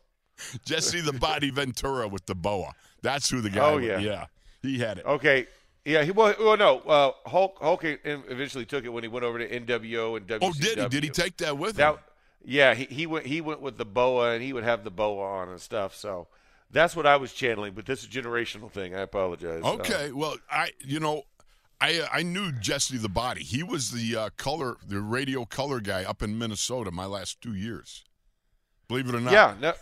Jesse 0.66 1.02
the 1.02 1.14
Body 1.14 1.50
Ventura 1.50 2.08
with 2.08 2.26
the 2.26 2.36
boa. 2.36 2.72
That's 3.02 3.30
who 3.30 3.42
the 3.42 3.50
oh, 3.50 3.54
guy 3.54 3.70
Oh, 3.72 3.76
was. 3.76 3.86
yeah. 3.86 3.98
Yeah, 4.00 4.26
he 4.64 4.80
had 4.80 4.98
it. 4.98 5.06
Okay. 5.06 5.48
Yeah, 5.86 6.04
he 6.04 6.12
well, 6.12 6.34
well 6.40 6.58
no, 6.58 6.80
uh, 6.80 7.12
Hulk 7.30 7.58
Hulk 7.60 7.84
eventually 7.84 8.66
took 8.66 8.86
it 8.86 8.90
when 8.90 9.04
he 9.04 9.10
went 9.10 9.26
over 9.26 9.38
to 9.38 9.48
NWO 9.48 10.16
and 10.16 10.26
WCW. 10.26 10.40
Oh, 10.42 10.54
did 10.54 10.80
he? 10.80 10.88
Did 10.88 11.04
he 11.04 11.10
take 11.10 11.38
that 11.38 11.58
with 11.58 11.72
him? 11.72 11.96
That, 11.96 12.00
yeah, 12.46 12.74
he, 12.74 12.86
he 12.86 13.06
went 13.06 13.26
he 13.26 13.42
went 13.42 13.62
with 13.62 13.78
the 13.78 13.86
boa 13.86 14.32
and 14.32 14.42
he 14.42 14.54
would 14.54 14.64
have 14.64 14.84
the 14.86 14.92
boa 14.92 15.24
on 15.24 15.50
and 15.50 15.60
stuff. 15.60 15.94
So 15.94 16.28
that's 16.72 16.96
what 16.96 17.06
I 17.06 17.18
was 17.18 17.34
channeling. 17.34 17.74
But 17.74 17.86
this 17.86 18.00
is 18.00 18.06
a 18.06 18.10
generational 18.10 18.72
thing. 18.72 18.96
I 18.96 19.02
apologize. 19.02 19.62
Uh, 19.64 19.74
Okay, 19.74 20.12
well, 20.14 20.38
I 20.50 20.72
you 20.80 21.02
know, 21.02 21.24
I 21.82 22.08
I 22.12 22.24
knew 22.24 22.54
Jesse 22.54 22.98
the 22.98 23.10
Body. 23.10 23.44
He 23.44 23.62
was 23.62 23.92
the 23.92 24.16
uh, 24.16 24.30
color, 24.38 24.78
the 24.88 25.02
radio 25.02 25.44
color 25.44 25.82
guy 25.82 26.06
up 26.06 26.24
in 26.24 26.38
Minnesota 26.38 26.92
my 26.92 27.06
last 27.06 27.42
two 27.42 27.54
years. 27.56 28.06
Believe 28.88 29.10
it 29.10 29.16
or 29.16 29.20
not. 29.20 29.34
yeah. 29.34 29.56
No. 29.60 29.74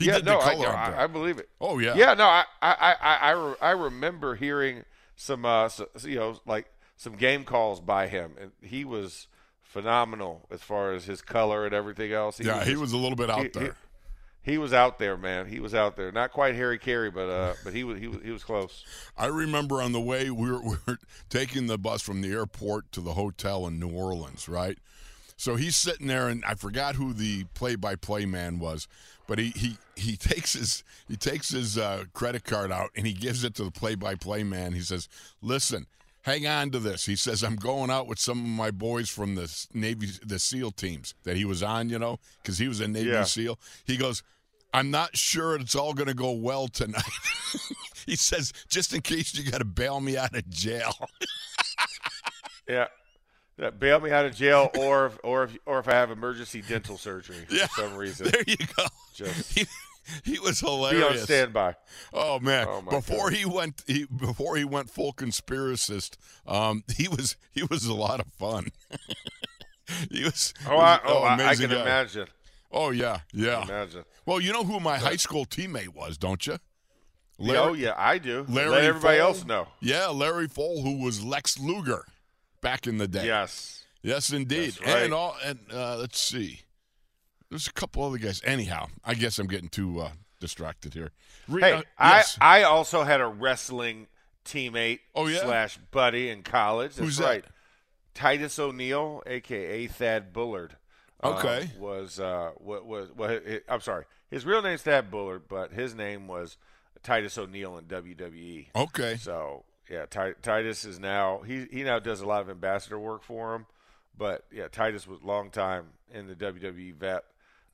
He 0.00 0.06
yeah, 0.06 0.14
did 0.16 0.24
the 0.24 0.32
no, 0.32 0.40
I, 0.40 0.54
color 0.54 0.66
there. 0.66 0.76
I, 0.76 1.04
I 1.04 1.06
believe 1.06 1.38
it. 1.38 1.50
Oh 1.60 1.78
yeah. 1.78 1.94
Yeah, 1.94 2.14
no, 2.14 2.24
I, 2.24 2.44
I, 2.62 2.96
I, 3.00 3.32
I, 3.32 3.54
I 3.60 3.70
remember 3.72 4.34
hearing 4.34 4.84
some 5.14 5.44
uh, 5.44 5.68
so, 5.68 5.86
you 6.02 6.16
know 6.16 6.40
like 6.46 6.72
some 6.96 7.16
game 7.16 7.44
calls 7.44 7.80
by 7.80 8.08
him, 8.08 8.32
and 8.40 8.52
he 8.62 8.86
was 8.86 9.28
phenomenal 9.62 10.46
as 10.50 10.62
far 10.62 10.92
as 10.92 11.04
his 11.04 11.20
color 11.20 11.66
and 11.66 11.74
everything 11.74 12.12
else. 12.12 12.38
He 12.38 12.44
yeah, 12.44 12.60
was 12.60 12.66
he 12.66 12.76
was 12.76 12.92
a 12.92 12.96
little 12.96 13.16
bit 13.16 13.28
out 13.28 13.42
he, 13.42 13.48
there. 13.48 13.76
He, 14.42 14.52
he, 14.52 14.58
was 14.58 14.72
out 14.72 14.98
there, 14.98 15.18
man. 15.18 15.46
He 15.46 15.60
was 15.60 15.74
out 15.74 15.96
there. 15.96 16.10
Not 16.10 16.32
quite 16.32 16.54
Harry 16.54 16.78
Caray, 16.78 17.10
but 17.10 17.28
uh, 17.28 17.54
but 17.62 17.74
he 17.74 17.84
was 17.84 17.98
he 18.00 18.08
was 18.08 18.18
he 18.22 18.30
was 18.30 18.42
close. 18.42 18.84
I 19.18 19.26
remember 19.26 19.82
on 19.82 19.92
the 19.92 20.00
way 20.00 20.30
we 20.30 20.50
were, 20.50 20.62
we 20.64 20.76
were 20.86 20.98
taking 21.28 21.66
the 21.66 21.76
bus 21.76 22.00
from 22.00 22.22
the 22.22 22.32
airport 22.32 22.90
to 22.92 23.02
the 23.02 23.12
hotel 23.12 23.66
in 23.66 23.78
New 23.78 23.90
Orleans, 23.90 24.48
right? 24.48 24.78
So 25.40 25.56
he's 25.56 25.74
sitting 25.74 26.06
there, 26.06 26.28
and 26.28 26.44
I 26.44 26.52
forgot 26.52 26.96
who 26.96 27.14
the 27.14 27.44
play-by-play 27.54 28.26
man 28.26 28.58
was, 28.58 28.86
but 29.26 29.38
he 29.38 29.48
he 29.56 29.78
he 29.96 30.14
takes 30.14 30.52
his 30.52 30.84
he 31.08 31.16
takes 31.16 31.48
his 31.48 31.78
uh, 31.78 32.04
credit 32.12 32.44
card 32.44 32.70
out 32.70 32.90
and 32.94 33.06
he 33.06 33.14
gives 33.14 33.42
it 33.42 33.54
to 33.54 33.64
the 33.64 33.70
play-by-play 33.70 34.44
man. 34.44 34.72
He 34.74 34.82
says, 34.82 35.08
"Listen." 35.40 35.86
hang 36.22 36.46
on 36.46 36.70
to 36.70 36.78
this. 36.78 37.06
He 37.06 37.16
says, 37.16 37.42
I'm 37.42 37.56
going 37.56 37.90
out 37.90 38.06
with 38.06 38.18
some 38.18 38.40
of 38.40 38.46
my 38.46 38.70
boys 38.70 39.08
from 39.08 39.36
the 39.36 39.66
Navy, 39.72 40.08
the 40.22 40.38
SEAL 40.38 40.72
teams 40.72 41.14
that 41.24 41.34
he 41.34 41.46
was 41.46 41.62
on, 41.62 41.88
you 41.88 41.98
know, 41.98 42.18
because 42.42 42.58
he 42.58 42.68
was 42.68 42.78
a 42.80 42.86
Navy 42.86 43.08
yeah. 43.08 43.24
SEAL. 43.24 43.58
He 43.86 43.96
goes, 43.96 44.22
I'm 44.74 44.90
not 44.90 45.16
sure 45.16 45.56
it's 45.56 45.74
all 45.74 45.94
going 45.94 46.08
to 46.08 46.14
go 46.14 46.32
well 46.32 46.68
tonight. 46.68 47.02
he 48.06 48.16
says, 48.16 48.52
just 48.68 48.92
in 48.92 49.00
case 49.00 49.34
you 49.34 49.50
got 49.50 49.60
to 49.60 49.64
bail 49.64 49.98
me 49.98 50.18
out 50.18 50.36
of 50.36 50.46
jail. 50.50 50.94
yeah. 52.68 52.88
Yeah. 53.60 53.70
Bail 53.70 54.00
me 54.00 54.10
out 54.10 54.24
of 54.24 54.34
jail, 54.34 54.70
or 54.78 55.06
if, 55.06 55.18
or 55.22 55.44
if 55.44 55.58
or 55.66 55.78
if 55.80 55.88
I 55.88 55.92
have 55.92 56.10
emergency 56.10 56.62
dental 56.62 56.96
surgery 56.96 57.36
yeah, 57.50 57.66
for 57.66 57.82
some 57.82 57.96
reason. 57.96 58.30
There 58.30 58.44
you 58.46 58.56
go. 58.56 58.86
Just 59.14 59.66
he 60.24 60.38
was 60.38 60.60
hilarious. 60.60 61.12
Be 61.12 61.18
on 61.18 61.24
standby. 61.24 61.74
Oh 62.12 62.40
man! 62.40 62.66
Oh, 62.68 62.80
before 62.80 63.30
God. 63.30 63.38
he 63.38 63.44
went, 63.44 63.82
he 63.86 64.06
before 64.06 64.56
he 64.56 64.64
went 64.64 64.88
full 64.88 65.12
conspiracist, 65.12 66.16
um, 66.46 66.84
he 66.96 67.06
was 67.06 67.36
he 67.52 67.62
was 67.64 67.84
a 67.84 67.94
lot 67.94 68.20
of 68.20 68.32
fun. 68.32 68.68
he 70.10 70.24
was. 70.24 70.54
Oh, 70.66 70.78
I, 70.78 70.98
oh, 71.04 71.22
I 71.24 71.54
can 71.54 71.68
guy. 71.70 71.82
imagine. 71.82 72.28
Oh 72.72 72.90
yeah, 72.90 73.20
yeah. 73.32 73.64
Imagine. 73.64 74.04
Well, 74.24 74.40
you 74.40 74.52
know 74.52 74.64
who 74.64 74.80
my 74.80 74.98
high 74.98 75.16
school 75.16 75.44
teammate 75.44 75.88
was, 75.88 76.16
don't 76.16 76.46
you? 76.46 76.58
Larry, 77.38 77.58
oh 77.58 77.72
yeah, 77.74 77.94
I 77.96 78.18
do. 78.18 78.46
Larry 78.48 78.70
Let 78.70 78.84
everybody 78.84 79.18
Pfohl, 79.18 79.20
else 79.20 79.44
know. 79.44 79.68
Yeah, 79.80 80.08
Larry 80.08 80.48
Pfohl, 80.48 80.82
who 80.82 81.02
was 81.02 81.22
Lex 81.22 81.58
Luger 81.58 82.06
back 82.60 82.86
in 82.86 82.98
the 82.98 83.08
day. 83.08 83.26
Yes. 83.26 83.84
Yes, 84.02 84.32
indeed. 84.32 84.78
Right. 84.80 85.04
And 85.04 85.14
all 85.14 85.36
and 85.44 85.58
uh, 85.72 85.96
let's 85.96 86.18
see. 86.18 86.60
There's 87.50 87.66
a 87.66 87.72
couple 87.72 88.04
other 88.04 88.18
guys. 88.18 88.40
Anyhow, 88.44 88.86
I 89.04 89.14
guess 89.14 89.38
I'm 89.38 89.46
getting 89.46 89.68
too 89.68 90.00
uh, 90.00 90.10
distracted 90.40 90.94
here. 90.94 91.10
Re- 91.48 91.62
hey, 91.62 91.72
uh, 91.72 91.82
yes. 92.00 92.38
I 92.40 92.60
I 92.60 92.62
also 92.64 93.02
had 93.02 93.20
a 93.20 93.26
wrestling 93.26 94.06
teammate 94.44 95.00
oh, 95.14 95.26
yeah? 95.26 95.42
slash 95.42 95.78
buddy 95.90 96.30
in 96.30 96.42
college. 96.42 96.94
That's 96.94 97.06
Who's 97.06 97.20
right. 97.20 97.42
That? 97.42 97.52
Titus 98.14 98.58
O'Neil, 98.58 99.22
aka 99.26 99.86
Thad 99.86 100.32
Bullard. 100.32 100.76
Um, 101.22 101.34
okay. 101.34 101.70
Uh, 101.76 101.80
was 101.80 102.18
uh 102.18 102.50
what 102.56 102.86
was 102.86 103.10
what? 103.14 103.42
I'm 103.68 103.80
sorry. 103.80 104.04
His 104.30 104.46
real 104.46 104.62
name's 104.62 104.82
Thad 104.82 105.10
Bullard, 105.10 105.42
but 105.48 105.72
his 105.72 105.94
name 105.94 106.26
was 106.26 106.56
Titus 107.02 107.36
O'Neil 107.36 107.76
in 107.78 107.84
WWE. 107.86 108.68
Okay. 108.74 109.16
So 109.16 109.64
yeah, 109.90 110.06
T- 110.06 110.34
Titus 110.40 110.84
is 110.84 111.00
now 111.00 111.40
he 111.40 111.66
he 111.70 111.82
now 111.82 111.98
does 111.98 112.20
a 112.20 112.26
lot 112.26 112.40
of 112.40 112.48
ambassador 112.48 112.98
work 112.98 113.22
for 113.22 113.54
him, 113.54 113.66
but 114.16 114.44
yeah, 114.52 114.68
Titus 114.68 115.06
was 115.06 115.22
long 115.22 115.50
time 115.50 115.86
in 116.12 116.26
the 116.26 116.34
WWE 116.34 116.94
vet 116.94 117.24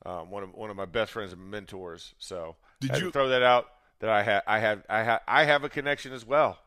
um, 0.05 0.29
one 0.29 0.43
of 0.43 0.53
one 0.53 0.69
of 0.69 0.75
my 0.75 0.85
best 0.85 1.11
friends 1.11 1.33
and 1.33 1.51
mentors. 1.51 2.13
So 2.17 2.55
did 2.79 2.97
you 2.97 3.11
throw 3.11 3.29
that 3.29 3.43
out? 3.43 3.67
That 3.99 4.09
I 4.09 4.23
had 4.23 4.43
I 4.45 4.59
have 4.59 4.83
I 4.89 5.03
have 5.03 5.21
I 5.27 5.43
have 5.45 5.63
a 5.63 5.69
connection 5.69 6.13
as 6.13 6.25
well. 6.25 6.59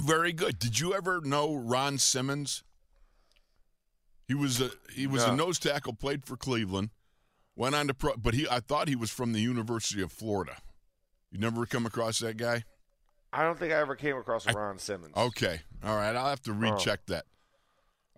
Very 0.00 0.32
good. 0.32 0.58
Did 0.58 0.80
you 0.80 0.94
ever 0.94 1.20
know 1.20 1.54
Ron 1.54 1.98
Simmons? 1.98 2.62
He 4.26 4.34
was 4.34 4.60
a 4.60 4.70
he 4.94 5.06
was 5.06 5.26
no. 5.26 5.32
a 5.32 5.36
nose 5.36 5.58
tackle, 5.58 5.92
played 5.92 6.24
for 6.24 6.36
Cleveland, 6.36 6.90
went 7.54 7.74
on 7.74 7.86
to 7.88 7.94
pro, 7.94 8.16
but 8.16 8.34
he 8.34 8.46
I 8.50 8.60
thought 8.60 8.88
he 8.88 8.96
was 8.96 9.10
from 9.10 9.32
the 9.32 9.40
University 9.40 10.00
of 10.00 10.10
Florida. 10.10 10.56
You 11.30 11.38
never 11.38 11.66
come 11.66 11.84
across 11.84 12.18
that 12.20 12.36
guy? 12.36 12.64
I 13.32 13.44
don't 13.44 13.58
think 13.58 13.72
I 13.72 13.76
ever 13.76 13.94
came 13.94 14.16
across 14.16 14.52
Ron 14.52 14.78
Simmons. 14.78 15.16
Okay, 15.16 15.60
all 15.84 15.96
right. 15.96 16.14
I'll 16.14 16.28
have 16.28 16.42
to 16.42 16.52
recheck 16.52 17.00
oh. 17.08 17.12
that. 17.12 17.24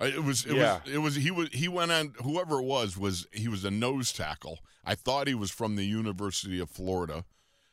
It 0.00 0.24
was 0.24 0.44
it 0.46 0.56
yeah. 0.56 0.80
was 0.84 0.94
it 0.94 0.98
was 0.98 1.14
he 1.16 1.30
was 1.30 1.48
he 1.52 1.68
went 1.68 1.92
on 1.92 2.14
whoever 2.22 2.60
it 2.60 2.64
was 2.64 2.96
was 2.96 3.26
he 3.32 3.46
was 3.48 3.64
a 3.64 3.70
nose 3.70 4.12
tackle. 4.12 4.58
I 4.84 4.94
thought 4.94 5.28
he 5.28 5.34
was 5.34 5.50
from 5.50 5.76
the 5.76 5.84
University 5.84 6.58
of 6.58 6.70
Florida. 6.70 7.24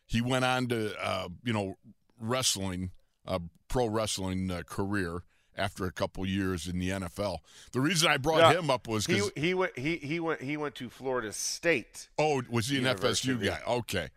He 0.05 0.21
went 0.21 0.45
on 0.45 0.67
to 0.67 0.93
uh, 1.01 1.29
you 1.43 1.53
know 1.53 1.77
wrestling, 2.19 2.91
uh, 3.25 3.39
pro 3.67 3.87
wrestling 3.87 4.51
uh, 4.51 4.63
career 4.63 5.23
after 5.57 5.85
a 5.85 5.91
couple 5.91 6.25
years 6.25 6.67
in 6.67 6.79
the 6.79 6.89
NFL. 6.89 7.39
The 7.71 7.81
reason 7.81 8.09
I 8.09 8.17
brought 8.17 8.55
him 8.55 8.69
up 8.69 8.87
was 8.87 9.07
because 9.07 9.31
he, 9.35 9.41
he 9.41 9.53
went 9.53 9.77
he 9.77 9.97
he 9.97 10.19
went 10.19 10.41
he 10.41 10.57
went 10.57 10.75
to 10.75 10.89
Florida 10.89 11.31
State. 11.31 12.09
Oh, 12.17 12.43
was 12.49 12.67
he 12.67 12.77
an 12.77 12.83
FSU 12.83 13.43
guy? 13.43 13.59
Okay. 13.67 14.09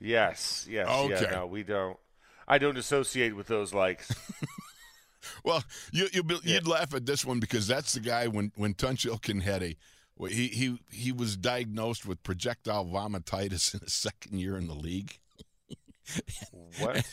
Yes. 0.00 0.66
Yes. 0.68 0.88
Okay. 0.88 1.22
Yeah, 1.22 1.30
no, 1.30 1.46
we 1.46 1.62
don't. 1.62 1.96
I 2.46 2.58
don't 2.58 2.76
associate 2.76 3.34
with 3.36 3.46
those 3.46 3.72
likes. 3.72 4.14
well, 5.44 5.64
you, 5.92 6.08
you 6.12 6.22
would 6.22 6.44
yeah. 6.44 6.60
laugh 6.64 6.94
at 6.94 7.06
this 7.06 7.24
one 7.24 7.40
because 7.40 7.66
that's 7.66 7.94
the 7.94 8.00
guy 8.00 8.26
when 8.26 8.52
when 8.56 8.74
Tunch 8.74 9.06
Ilkin 9.06 9.42
had 9.42 9.62
a 9.62 9.76
he 10.28 10.48
he 10.48 10.78
he 10.90 11.12
was 11.12 11.36
diagnosed 11.36 12.06
with 12.06 12.22
projectile 12.22 12.84
vomititis 12.84 13.74
in 13.74 13.80
his 13.80 13.92
second 13.92 14.38
year 14.38 14.56
in 14.56 14.66
the 14.66 14.74
league. 14.74 15.18
what? 16.78 17.04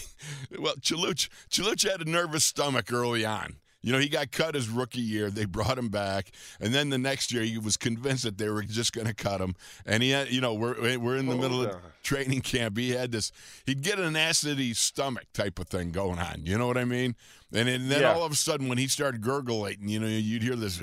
well, 0.58 0.74
Chaluch 0.76 1.28
Chaluch 1.50 1.88
had 1.88 2.00
a 2.00 2.10
nervous 2.10 2.44
stomach 2.44 2.92
early 2.92 3.24
on. 3.24 3.56
You 3.88 3.94
know, 3.94 4.00
he 4.00 4.10
got 4.10 4.30
cut 4.32 4.54
his 4.54 4.68
rookie 4.68 5.00
year. 5.00 5.30
They 5.30 5.46
brought 5.46 5.78
him 5.78 5.88
back, 5.88 6.30
and 6.60 6.74
then 6.74 6.90
the 6.90 6.98
next 6.98 7.32
year 7.32 7.42
he 7.42 7.56
was 7.56 7.78
convinced 7.78 8.22
that 8.24 8.36
they 8.36 8.50
were 8.50 8.62
just 8.62 8.92
going 8.92 9.06
to 9.06 9.14
cut 9.14 9.40
him. 9.40 9.54
And 9.86 10.02
he 10.02 10.10
had, 10.10 10.30
you 10.30 10.42
know, 10.42 10.52
we're 10.52 10.98
we're 10.98 11.16
in 11.16 11.24
the 11.24 11.32
oh, 11.32 11.38
middle 11.38 11.64
of 11.64 11.74
training 12.02 12.42
camp. 12.42 12.76
He 12.76 12.90
had 12.90 13.12
this. 13.12 13.32
He'd 13.64 13.80
get 13.80 13.98
an 13.98 14.14
acidity 14.14 14.74
stomach 14.74 15.24
type 15.32 15.58
of 15.58 15.68
thing 15.68 15.90
going 15.90 16.18
on. 16.18 16.42
You 16.44 16.58
know 16.58 16.66
what 16.66 16.76
I 16.76 16.84
mean? 16.84 17.16
And, 17.52 17.66
and 17.68 17.90
then 17.90 18.02
yeah. 18.02 18.12
all 18.12 18.24
of 18.24 18.32
a 18.32 18.36
sudden, 18.36 18.68
when 18.68 18.76
he 18.76 18.88
started 18.88 19.22
gurgling, 19.22 19.88
you 19.88 19.98
know, 19.98 20.06
you'd 20.06 20.42
hear 20.42 20.54
this 20.54 20.82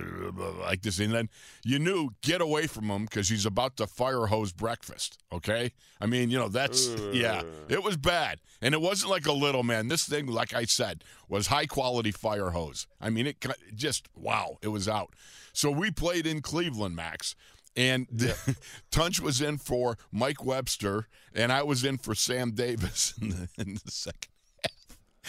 like 0.61 0.81
this, 0.81 0.99
and 0.99 1.13
then 1.13 1.29
you 1.63 1.77
knew 1.77 2.09
get 2.21 2.41
away 2.41 2.65
from 2.65 2.89
him 2.89 3.05
because 3.05 3.29
he's 3.29 3.45
about 3.45 3.77
to 3.77 3.85
fire 3.85 4.25
hose 4.25 4.51
breakfast. 4.51 5.19
Okay, 5.31 5.73
I 6.01 6.07
mean, 6.07 6.31
you 6.31 6.39
know, 6.39 6.49
that's 6.49 6.87
yeah, 7.13 7.43
it 7.69 7.83
was 7.83 7.97
bad, 7.97 8.39
and 8.63 8.73
it 8.73 8.81
wasn't 8.81 9.11
like 9.11 9.27
a 9.27 9.31
little 9.31 9.61
man. 9.61 9.89
This 9.89 10.05
thing, 10.05 10.25
like 10.25 10.55
I 10.55 10.65
said, 10.65 11.03
was 11.29 11.47
high 11.47 11.67
quality 11.67 12.11
fire 12.11 12.49
hose. 12.49 12.87
I 12.99 13.11
mean, 13.11 13.27
it 13.27 13.45
just 13.75 14.07
wow, 14.15 14.57
it 14.63 14.69
was 14.69 14.89
out. 14.89 15.13
So 15.53 15.69
we 15.69 15.91
played 15.91 16.25
in 16.25 16.41
Cleveland, 16.41 16.95
Max. 16.95 17.35
And 17.77 18.07
yeah. 18.15 18.33
Tunch 18.89 19.19
was 19.19 19.41
in 19.41 19.57
for 19.57 19.97
Mike 20.09 20.45
Webster, 20.45 21.07
and 21.33 21.51
I 21.51 21.61
was 21.63 21.83
in 21.83 21.97
for 21.97 22.15
Sam 22.15 22.51
Davis 22.51 23.13
in 23.21 23.29
the, 23.29 23.49
in 23.57 23.73
the 23.83 23.91
second 23.91 24.29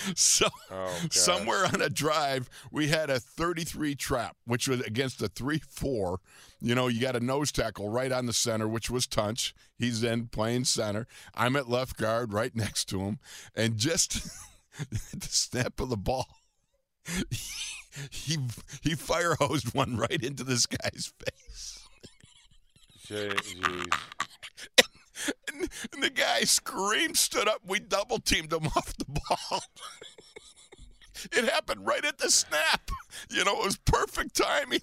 so 0.15 0.47
oh, 0.71 0.99
somewhere 1.11 1.67
on 1.67 1.81
a 1.81 1.89
drive, 1.89 2.49
we 2.71 2.89
had 2.89 3.11
a 3.11 3.21
33 3.21 3.95
trap, 3.95 4.37
which 4.45 4.69
was 4.69 4.81
against 4.83 5.23
a 5.23 5.29
3 5.29 5.59
4. 5.59 6.21
You 6.61 6.75
know, 6.75 6.89
you 6.89 7.01
got 7.01 7.17
a 7.17 7.21
nose 7.21 7.53
tackle 7.53 7.89
right 7.89 8.13
on 8.13 8.27
the 8.27 8.33
center, 8.33 8.67
which 8.67 8.91
was 8.91 9.07
Tunch. 9.07 9.55
He's 9.79 10.03
in 10.03 10.29
playing 10.29 10.65
center. 10.65 11.07
I'm 11.35 11.57
at 11.57 11.69
left 11.69 11.97
guard 11.97 12.33
right 12.33 12.55
next 12.55 12.87
to 12.87 13.01
him. 13.01 13.19
And 13.55 13.77
just 13.77 14.15
the 14.91 15.29
snap 15.29 15.81
of 15.81 15.91
the 15.91 15.97
ball, 15.97 16.27
he, 18.11 18.39
he 18.83 18.95
fire 18.95 19.37
hosed 19.39 19.75
one 19.75 19.97
right 19.97 20.23
into 20.23 20.45
this 20.45 20.67
guy's 20.67 21.13
face. 21.19 21.87
Jeez. 23.07 23.93
And, 25.49 25.69
and 25.93 26.03
the 26.03 26.11
guy 26.11 26.41
screamed, 26.41 27.17
stood 27.17 27.49
up. 27.49 27.63
We 27.67 27.81
double 27.81 28.19
teamed 28.19 28.53
him 28.53 28.67
off 28.77 28.95
the 28.97 29.07
ball. 29.07 29.63
it 31.33 31.45
happened 31.45 31.87
right 31.87 32.05
at 32.05 32.19
the 32.19 32.31
snap. 32.31 32.91
You 33.31 33.45
know, 33.45 33.61
it 33.61 33.65
was 33.65 33.77
perfect 33.79 34.37
timing. 34.37 34.83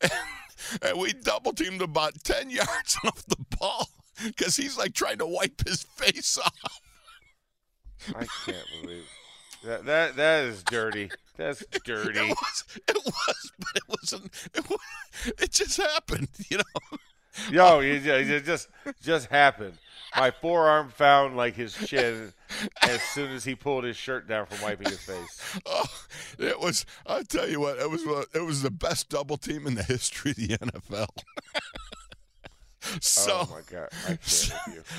And, 0.00 0.12
and 0.82 0.98
we 0.98 1.12
double 1.12 1.52
teamed 1.52 1.82
about 1.82 2.22
10 2.24 2.50
yards 2.50 2.98
off 3.04 3.24
the 3.26 3.44
ball 3.58 3.88
because 4.24 4.56
he's 4.56 4.76
like 4.76 4.94
trying 4.94 5.18
to 5.18 5.26
wipe 5.26 5.66
his 5.66 5.82
face 5.82 6.38
off. 6.38 6.80
I 8.08 8.26
can't 8.46 8.66
believe 8.80 9.04
that. 9.64 9.84
That 9.84 10.16
that 10.16 10.44
is 10.44 10.62
dirty. 10.62 11.10
That's 11.36 11.64
dirty. 11.84 12.18
It 12.18 12.28
was, 12.28 12.64
it 12.88 12.96
was 12.96 13.52
but 13.58 13.76
it 13.76 13.82
wasn't. 13.88 14.50
It, 14.54 14.70
was, 14.70 14.78
it 15.38 15.52
just 15.52 15.76
happened, 15.76 16.28
you 16.50 16.58
know. 16.58 16.98
Yo, 17.50 17.80
it 17.80 18.44
just 18.44 18.68
just 19.02 19.26
happened. 19.26 19.74
My 20.16 20.30
forearm 20.30 20.88
found 20.88 21.36
like 21.36 21.54
his 21.54 21.74
chin 21.74 22.32
as 22.82 23.00
soon 23.02 23.30
as 23.30 23.44
he 23.44 23.54
pulled 23.54 23.84
his 23.84 23.96
shirt 23.96 24.26
down 24.26 24.46
from 24.46 24.60
wiping 24.60 24.88
his 24.88 24.98
face. 24.98 25.60
Oh, 25.66 25.84
it 26.38 26.58
was. 26.58 26.84
I'll 27.06 27.22
tell 27.22 27.48
you 27.48 27.60
what. 27.60 27.78
It 27.78 27.90
was. 27.90 28.02
It 28.34 28.44
was 28.44 28.62
the 28.62 28.70
best 28.70 29.08
double 29.08 29.36
team 29.36 29.66
in 29.66 29.76
the 29.76 29.84
history 29.84 30.32
of 30.32 30.36
the 30.36 30.48
NFL. 30.58 31.08
So, 33.00 33.46
oh 33.46 33.48
my 33.50 33.60
god, 33.70 33.88
I 34.08 34.18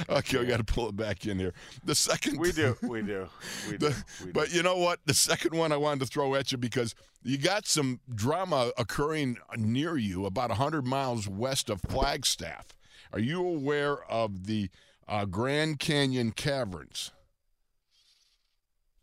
okay, 0.17 0.37
we 0.37 0.45
got 0.45 0.57
to 0.57 0.63
pull 0.63 0.89
it 0.89 0.95
back 0.95 1.25
in 1.25 1.39
here. 1.39 1.53
The 1.83 1.95
second, 1.95 2.39
We 2.39 2.51
do, 2.51 2.77
we 2.83 3.01
do, 3.01 3.27
we 3.69 3.77
do. 3.77 3.89
the- 3.89 4.03
we 4.19 4.25
do. 4.27 4.31
but 4.33 4.53
you 4.53 4.61
know 4.63 4.77
what? 4.77 4.99
The 5.05 5.13
second 5.15 5.57
one 5.57 5.71
I 5.71 5.77
wanted 5.77 6.01
to 6.01 6.05
throw 6.05 6.35
at 6.35 6.51
you 6.51 6.57
because 6.57 6.93
you 7.23 7.37
got 7.37 7.65
some 7.67 7.99
drama 8.13 8.71
occurring 8.77 9.37
near 9.57 9.97
you, 9.97 10.25
about 10.25 10.51
hundred 10.51 10.85
miles 10.85 11.27
west 11.27 11.69
of 11.69 11.81
Flagstaff. 11.81 12.67
Are 13.13 13.19
you 13.19 13.45
aware 13.45 14.03
of 14.03 14.45
the 14.45 14.69
uh, 15.07 15.25
Grand 15.25 15.79
Canyon 15.79 16.31
Caverns? 16.31 17.11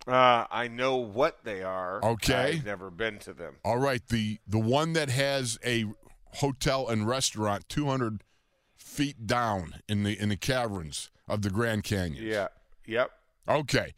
Uh, 0.06 0.47
I 0.50 0.68
know 0.68 0.97
what 0.97 1.44
they 1.44 1.62
are. 1.62 2.02
Okay. 2.02 2.56
I've 2.56 2.64
never 2.64 2.90
been 2.90 3.18
to 3.20 3.35
them. 3.35 3.56
All 3.64 3.78
right, 3.78 4.06
the 4.08 4.38
the 4.47 4.58
one 4.58 4.94
that 4.94 5.11
has 5.11 5.58
a 5.64 5.85
hotel 6.35 6.88
and 6.88 7.06
restaurant 7.06 7.68
200 7.68 8.23
feet 8.98 9.28
down 9.28 9.76
in 9.88 10.02
the 10.02 10.20
in 10.20 10.28
the 10.28 10.36
caverns 10.36 11.10
of 11.28 11.42
the 11.42 11.50
Grand 11.50 11.84
Canyon. 11.84 12.26
Yeah. 12.26 12.48
Yep. 12.84 13.12
Okay. 13.48 13.94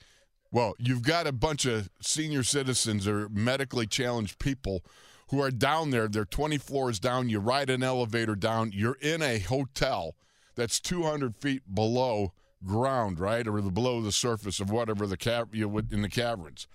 Well, 0.52 0.74
you've 0.78 1.02
got 1.02 1.26
a 1.26 1.32
bunch 1.32 1.64
of 1.64 1.88
senior 2.02 2.42
citizens 2.42 3.08
or 3.08 3.30
medically 3.30 3.86
challenged 3.86 4.38
people 4.38 4.84
who 5.30 5.40
are 5.40 5.50
down 5.50 5.90
there. 5.90 6.06
They're 6.06 6.26
20 6.26 6.58
floors 6.58 6.98
down. 6.98 7.30
You 7.30 7.38
ride 7.38 7.70
an 7.70 7.82
elevator 7.82 8.34
down. 8.34 8.72
You're 8.74 8.98
in 9.00 9.22
a 9.22 9.38
hotel 9.38 10.16
that's 10.54 10.78
200 10.80 11.34
feet 11.36 11.62
below 11.72 12.34
ground, 12.66 13.18
right, 13.18 13.46
or 13.46 13.62
the, 13.62 13.70
below 13.70 14.02
the 14.02 14.12
surface 14.12 14.60
of 14.60 14.70
whatever 14.70 15.06
the 15.06 15.16
cav- 15.16 15.54
you 15.54 15.66
would 15.66 15.92
in 15.94 16.02
the 16.02 16.10
caverns. 16.10 16.66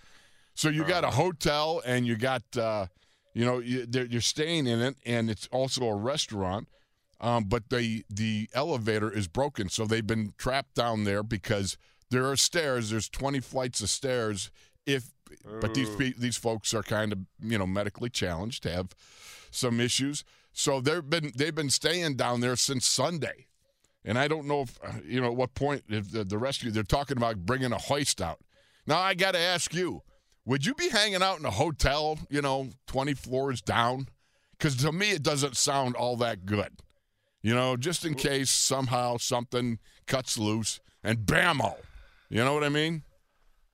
So 0.56 0.70
you 0.70 0.84
got 0.84 1.04
a 1.04 1.12
hotel 1.12 1.82
and 1.86 2.08
you 2.08 2.16
got, 2.16 2.42
uh, 2.58 2.88
you 3.34 3.46
know, 3.46 3.60
you, 3.60 3.86
you're 4.10 4.22
staying 4.22 4.66
in 4.66 4.82
it, 4.82 4.96
and 5.06 5.30
it's 5.30 5.48
also 5.52 5.86
a 5.86 5.96
restaurant. 5.96 6.70
Um, 7.22 7.46
but 7.46 7.70
the 7.70 8.04
the 8.10 8.50
elevator 8.54 9.12
is 9.12 9.28
broken, 9.28 9.70
so 9.70 9.86
they've 9.86 10.06
been 10.06 10.34
trapped 10.38 10.76
down 10.76 11.06
there 11.06 11.24
because 11.24 11.78
there 12.10 12.30
are 12.30 12.36
stairs. 12.36 12.90
There's 12.90 13.10
20 13.10 13.40
flights 13.40 13.82
of 13.82 13.90
stairs. 13.90 14.52
If 14.86 15.12
but 15.60 15.74
these 15.74 15.90
these 16.18 16.38
folks 16.38 16.74
are 16.74 16.84
kind 16.84 17.12
of 17.14 17.20
you 17.42 17.58
know 17.58 17.66
medically 17.66 18.10
challenged, 18.10 18.66
have 18.66 18.90
some 19.50 19.80
issues, 19.80 20.24
so 20.54 20.82
they've 20.82 21.10
been 21.10 21.32
they've 21.36 21.56
been 21.56 21.70
staying 21.70 22.16
down 22.16 22.42
there 22.42 22.56
since 22.56 22.86
Sunday. 22.86 23.48
And 24.04 24.20
I 24.20 24.28
don't 24.28 24.46
know 24.46 24.62
if 24.62 24.80
uh, 24.84 25.00
you 25.06 25.20
know 25.20 25.28
at 25.28 25.36
what 25.36 25.56
point 25.56 25.84
if 25.90 26.12
the, 26.12 26.24
the 26.24 26.38
rescue 26.38 26.72
they're 26.72 26.84
talking 26.84 27.18
about 27.18 27.46
bringing 27.46 27.72
a 27.72 27.78
hoist 27.78 28.22
out. 28.22 28.40
Now 28.86 29.00
I 29.00 29.16
got 29.16 29.32
to 29.32 29.40
ask 29.40 29.74
you, 29.74 30.04
would 30.46 30.66
you 30.66 30.76
be 30.76 30.90
hanging 30.90 31.24
out 31.24 31.40
in 31.40 31.46
a 31.46 31.52
hotel, 31.52 32.20
you 32.30 32.42
know, 32.42 32.70
20 32.88 33.16
floors 33.16 33.62
down? 33.62 34.08
Because 34.52 34.76
to 34.78 34.92
me 34.92 35.12
it 35.12 35.24
doesn't 35.24 35.58
sound 35.58 35.96
all 35.96 36.16
that 36.18 36.46
good. 36.46 36.82
You 37.46 37.54
know, 37.54 37.78
just 37.78 38.04
in 38.06 38.16
case 38.16 38.50
somehow 38.50 39.18
something 39.18 39.78
cuts 40.08 40.36
loose 40.36 40.80
and 41.04 41.20
bammo. 41.20 41.76
You 42.28 42.44
know 42.44 42.56
what 42.56 42.64
I 42.64 42.70
mean? 42.70 43.04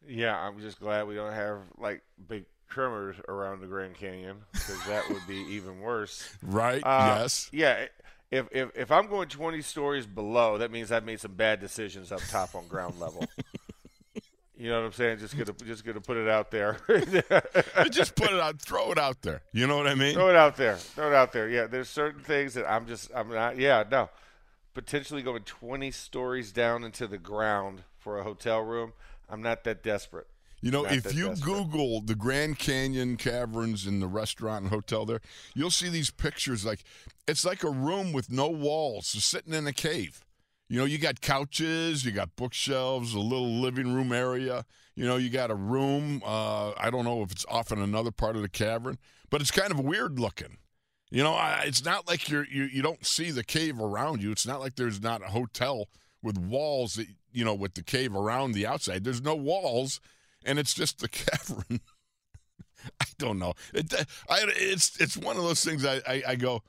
Yeah, 0.06 0.38
I'm 0.38 0.60
just 0.60 0.82
glad 0.82 1.08
we 1.08 1.16
don't 1.16 1.32
have 1.32 1.60
like 1.78 2.01
big 2.28 2.44
tremors 2.68 3.16
around 3.30 3.62
the 3.62 3.68
Grand 3.68 3.94
Canyon 3.94 4.40
because 4.51 4.86
that 4.88 5.08
would 5.08 5.25
be 5.25 5.36
even 5.51 5.80
worse. 5.80 6.36
Right? 6.44 6.84
Uh, 6.84 7.20
yes. 7.22 7.50
Yeah. 7.54 7.86
If, 8.30 8.48
if 8.51 8.72
if 8.75 8.92
I'm 8.92 9.08
going 9.08 9.30
20 9.30 9.62
stories 9.62 10.06
below, 10.06 10.58
that 10.58 10.70
means 10.70 10.92
I've 10.92 11.06
made 11.06 11.22
some 11.22 11.36
bad 11.36 11.62
decisions 11.62 12.12
up 12.12 12.20
top 12.28 12.56
on 12.56 12.68
ground 12.68 13.00
level. 13.00 13.25
you 14.62 14.70
know 14.70 14.80
what 14.80 14.86
I'm 14.86 14.91
saying? 14.94 15.18
Just 15.18 15.36
gonna 15.36 15.53
just 15.65 15.84
gonna 15.84 16.01
put 16.01 16.18
it 16.18 16.27
out 16.30 16.51
there. 16.51 16.77
just 17.89 18.15
put 18.15 18.32
it 18.32 18.39
out, 18.39 18.62
throw 18.62 18.91
it 18.91 19.00
out 19.00 19.22
there. 19.24 19.41
You 19.53 19.65
know 19.65 19.75
what 19.75 19.88
I 19.88 19.96
mean? 19.96 20.13
Throw 20.13 20.30
it 20.30 20.36
out 20.36 20.56
there. 20.56 20.75
Throw 20.75 21.08
it 21.12 21.15
out 21.15 21.32
there. 21.32 21.50
Yeah, 21.50 21.65
there's 21.65 21.89
certain 21.89 22.22
things 22.22 22.53
that 22.53 22.70
I'm 22.72 22.86
just 22.86 23.10
I'm 23.15 23.30
not. 23.30 23.58
Yeah, 23.58 23.84
no. 23.89 24.10
Potentially 24.74 25.22
going 25.24 25.44
20 25.44 25.89
stories 25.91 26.51
down 26.51 26.84
into 26.84 27.08
the 27.08 27.18
ground 27.18 27.84
for 27.98 28.20
a 28.20 28.24
hotel 28.24 28.62
room. 28.62 28.94
I'm 29.30 29.41
not 29.41 29.63
that 29.63 29.82
desperate. 29.84 30.27
You 30.62 30.70
know, 30.70 30.84
Not 30.84 30.94
if 30.94 31.15
you 31.15 31.30
desperate. 31.30 31.44
Google 31.56 32.01
the 32.01 32.13
Grand 32.13 32.60
Canyon 32.60 33.18
Caverns 33.18 33.88
and 33.88 34.00
the 34.00 34.08
restaurant 34.08 34.64
and 34.64 34.70
hotel 34.72 35.07
there, 35.07 35.22
you'll 35.55 35.72
see 35.72 35.90
these 35.90 36.12
pictures. 36.12 36.64
Like 36.64 36.83
it's 37.27 37.44
like 37.44 37.64
a 37.64 37.70
room 37.72 38.14
with 38.14 38.29
no 38.29 38.48
walls, 38.48 39.14
just 39.14 39.27
sitting 39.27 39.53
in 39.55 39.66
a 39.66 39.74
cave. 39.74 40.24
You 40.72 40.77
know, 40.77 40.86
you 40.86 41.00
got 41.00 41.20
couches, 41.20 42.05
you 42.05 42.14
got 42.14 42.38
bookshelves, 42.38 43.14
a 43.14 43.20
little 43.20 43.60
living 43.60 43.94
room 43.94 44.14
area. 44.14 44.64
You 44.96 45.05
know, 45.05 45.18
you 45.18 45.29
got 45.29 45.51
a 45.51 45.55
room. 45.55 46.22
Uh, 46.25 46.72
I 46.77 46.90
don't 46.90 47.03
know 47.03 47.24
if 47.24 47.31
it's 47.34 47.46
off 47.50 47.74
in 47.74 47.79
another 47.79 48.12
part 48.12 48.38
of 48.38 48.42
the 48.42 48.48
cavern, 48.48 48.98
but 49.29 49.42
it's 49.42 49.51
kind 49.51 49.72
of 49.72 49.81
weird 49.81 50.18
looking. 50.18 50.60
You 51.10 51.24
know, 51.24 51.34
I, 51.34 51.64
it's 51.66 51.84
not 51.84 52.07
like 52.07 52.29
you're 52.29 52.46
you, 52.46 52.64
you 52.64 52.81
don't 52.81 53.05
see 53.05 53.31
the 53.31 53.44
cave 53.44 53.81
around 53.81 54.24
you. 54.24 54.31
It's 54.31 54.48
not 54.48 54.62
like 54.62 54.77
there's 54.77 55.01
not 55.01 55.22
a 55.22 55.31
hotel 55.31 55.90
with 56.24 56.38
walls 56.38 56.94
that 56.94 57.07
you 57.34 57.44
know 57.44 57.53
with 57.53 57.74
the 57.74 57.84
cave 57.84 58.16
around 58.16 58.53
the 58.53 58.66
outside. 58.66 59.03
There's 59.03 59.22
no 59.22 59.36
walls, 59.36 60.00
and 60.46 60.57
it's 60.57 60.74
just 60.74 61.00
the 61.00 61.10
cavern. 61.10 61.81
I 63.01 63.07
don't 63.18 63.40
know. 63.40 63.55
It, 63.74 63.94
I, 64.29 64.46
it's 64.55 65.01
it's 65.01 65.18
one 65.18 65.36
of 65.36 65.44
those 65.44 65.66
things. 65.66 65.86
I, 65.86 65.96
I, 66.07 66.24
I 66.29 66.36
go, 66.38 66.64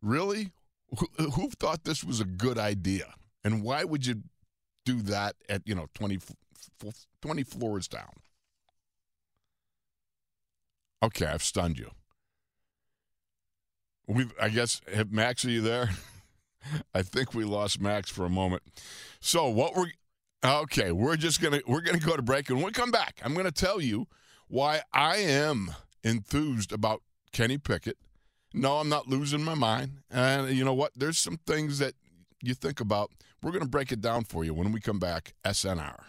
really? 0.00 0.52
Who, 0.96 1.30
who 1.30 1.50
thought 1.50 1.82
this 1.82 2.04
was 2.04 2.20
a 2.20 2.24
good 2.24 2.56
idea? 2.56 3.12
And 3.44 3.62
why 3.62 3.84
would 3.84 4.06
you 4.06 4.22
do 4.84 5.02
that 5.02 5.36
at 5.48 5.62
you 5.66 5.74
know 5.74 5.86
20, 5.94 6.16
f- 6.16 6.32
f- 6.86 7.06
20 7.22 7.42
floors 7.42 7.88
down? 7.88 8.12
Okay, 11.02 11.26
I've 11.26 11.42
stunned 11.42 11.78
you. 11.78 11.90
We, 14.06 14.26
I 14.40 14.48
guess, 14.48 14.80
have, 14.92 15.12
Max, 15.12 15.44
are 15.44 15.50
you 15.50 15.62
there? 15.62 15.90
I 16.94 17.02
think 17.02 17.32
we 17.32 17.44
lost 17.44 17.80
Max 17.80 18.10
for 18.10 18.26
a 18.26 18.30
moment. 18.30 18.62
So 19.20 19.48
what 19.48 19.74
we're 19.74 19.92
okay, 20.44 20.92
we're 20.92 21.16
just 21.16 21.40
gonna 21.40 21.60
we're 21.66 21.80
gonna 21.80 21.98
go 21.98 22.16
to 22.16 22.22
break, 22.22 22.48
and 22.50 22.58
when 22.58 22.66
we 22.66 22.72
come 22.72 22.90
back, 22.90 23.20
I'm 23.24 23.34
gonna 23.34 23.50
tell 23.50 23.80
you 23.80 24.06
why 24.48 24.82
I 24.92 25.16
am 25.18 25.70
enthused 26.04 26.72
about 26.72 27.02
Kenny 27.32 27.56
Pickett. 27.56 27.96
No, 28.52 28.78
I'm 28.78 28.88
not 28.88 29.08
losing 29.08 29.44
my 29.44 29.54
mind. 29.54 29.98
And 30.10 30.50
you 30.50 30.64
know 30.64 30.74
what? 30.74 30.92
There's 30.96 31.18
some 31.18 31.38
things 31.46 31.78
that 31.78 31.94
you 32.42 32.54
think 32.54 32.80
about. 32.80 33.10
We're 33.42 33.52
gonna 33.52 33.66
break 33.66 33.90
it 33.90 34.00
down 34.02 34.24
for 34.24 34.44
you 34.44 34.52
when 34.52 34.70
we 34.70 34.80
come 34.80 34.98
back. 34.98 35.32
SNR. 35.44 36.00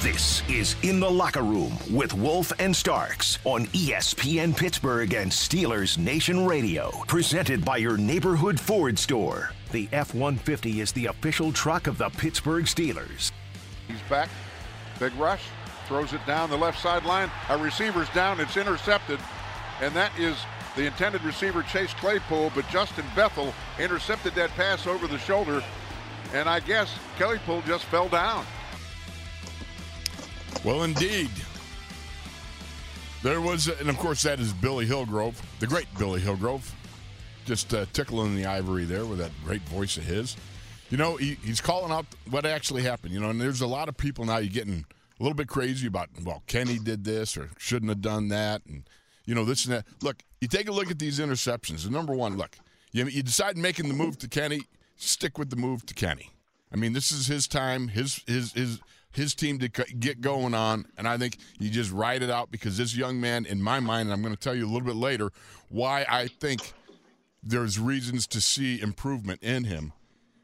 This 0.00 0.42
is 0.48 0.76
In 0.82 0.98
the 0.98 1.10
Locker 1.10 1.42
Room 1.42 1.76
with 1.90 2.14
Wolf 2.14 2.54
and 2.58 2.74
Starks 2.74 3.38
on 3.44 3.66
ESPN 3.66 4.56
Pittsburgh 4.56 5.12
and 5.12 5.30
Steelers 5.30 5.98
Nation 5.98 6.46
Radio. 6.46 6.90
Presented 7.06 7.62
by 7.62 7.76
your 7.76 7.98
neighborhood 7.98 8.58
Ford 8.58 8.98
store. 8.98 9.50
The 9.72 9.90
F 9.92 10.14
150 10.14 10.80
is 10.80 10.90
the 10.92 11.06
official 11.06 11.52
truck 11.52 11.86
of 11.86 11.98
the 11.98 12.08
Pittsburgh 12.08 12.64
Steelers. 12.64 13.30
He's 13.88 14.00
back. 14.08 14.30
Big 14.98 15.14
rush. 15.16 15.42
Throws 15.86 16.14
it 16.14 16.24
down 16.26 16.48
the 16.48 16.56
left 16.56 16.80
sideline. 16.80 17.30
A 17.50 17.58
receiver's 17.58 18.08
down. 18.10 18.40
It's 18.40 18.56
intercepted. 18.56 19.20
And 19.80 19.94
that 19.94 20.16
is 20.18 20.36
the 20.76 20.86
intended 20.86 21.22
receiver, 21.24 21.62
Chase 21.62 21.94
Claypool. 21.94 22.52
But 22.54 22.68
Justin 22.68 23.04
Bethel 23.16 23.54
intercepted 23.78 24.34
that 24.34 24.50
pass 24.50 24.86
over 24.86 25.06
the 25.06 25.18
shoulder. 25.18 25.62
And 26.32 26.48
I 26.48 26.60
guess 26.60 26.94
Claypool 27.16 27.62
just 27.66 27.84
fell 27.86 28.08
down. 28.08 28.44
Well, 30.64 30.82
indeed. 30.82 31.30
There 33.22 33.40
was, 33.40 33.68
and 33.68 33.90
of 33.90 33.98
course, 33.98 34.22
that 34.22 34.40
is 34.40 34.52
Billy 34.52 34.86
Hillgrove, 34.86 35.40
the 35.58 35.66
great 35.66 35.86
Billy 35.98 36.20
Hillgrove, 36.20 36.74
just 37.44 37.74
uh, 37.74 37.84
tickling 37.92 38.34
the 38.34 38.46
ivory 38.46 38.84
there 38.84 39.04
with 39.04 39.18
that 39.18 39.30
great 39.44 39.62
voice 39.62 39.96
of 39.96 40.04
his. 40.04 40.36
You 40.88 40.96
know, 40.96 41.16
he, 41.16 41.36
he's 41.44 41.60
calling 41.60 41.92
out 41.92 42.06
what 42.30 42.46
actually 42.46 42.82
happened. 42.82 43.12
You 43.12 43.20
know, 43.20 43.30
and 43.30 43.40
there's 43.40 43.60
a 43.60 43.66
lot 43.66 43.88
of 43.88 43.96
people 43.96 44.24
now 44.24 44.38
you're 44.38 44.52
getting 44.52 44.84
a 45.18 45.22
little 45.22 45.36
bit 45.36 45.48
crazy 45.48 45.86
about, 45.86 46.08
well, 46.24 46.42
Kenny 46.46 46.78
did 46.78 47.04
this 47.04 47.36
or 47.36 47.50
shouldn't 47.58 47.90
have 47.90 48.00
done 48.00 48.28
that, 48.28 48.62
and 48.66 48.84
you 49.24 49.34
know 49.34 49.44
this 49.44 49.64
and 49.64 49.74
that. 49.74 49.84
Look, 50.02 50.22
you 50.40 50.48
take 50.48 50.68
a 50.68 50.72
look 50.72 50.90
at 50.90 50.98
these 50.98 51.18
interceptions. 51.18 51.84
And 51.84 51.92
number 51.92 52.14
one, 52.14 52.36
look, 52.36 52.56
you, 52.92 53.06
you 53.06 53.22
decide 53.22 53.56
making 53.56 53.88
the 53.88 53.94
move 53.94 54.18
to 54.18 54.28
Kenny, 54.28 54.62
stick 54.96 55.38
with 55.38 55.50
the 55.50 55.56
move 55.56 55.86
to 55.86 55.94
Kenny. 55.94 56.30
I 56.72 56.76
mean, 56.76 56.92
this 56.92 57.10
is 57.12 57.26
his 57.26 57.48
time, 57.48 57.88
his 57.88 58.22
his 58.26 58.52
his 58.52 58.80
his 59.12 59.34
team 59.34 59.58
to 59.58 59.68
get 59.68 60.20
going 60.20 60.54
on, 60.54 60.86
and 60.96 61.08
I 61.08 61.18
think 61.18 61.38
you 61.58 61.68
just 61.68 61.90
ride 61.90 62.22
it 62.22 62.30
out 62.30 62.50
because 62.50 62.78
this 62.78 62.96
young 62.96 63.20
man, 63.20 63.44
in 63.44 63.60
my 63.60 63.80
mind, 63.80 64.08
and 64.08 64.12
I'm 64.12 64.22
going 64.22 64.34
to 64.34 64.40
tell 64.40 64.54
you 64.54 64.64
a 64.64 64.70
little 64.70 64.86
bit 64.86 64.96
later 64.96 65.30
why 65.68 66.06
I 66.08 66.28
think 66.28 66.72
there's 67.42 67.78
reasons 67.78 68.26
to 68.28 68.40
see 68.40 68.80
improvement 68.80 69.42
in 69.42 69.64
him. 69.64 69.92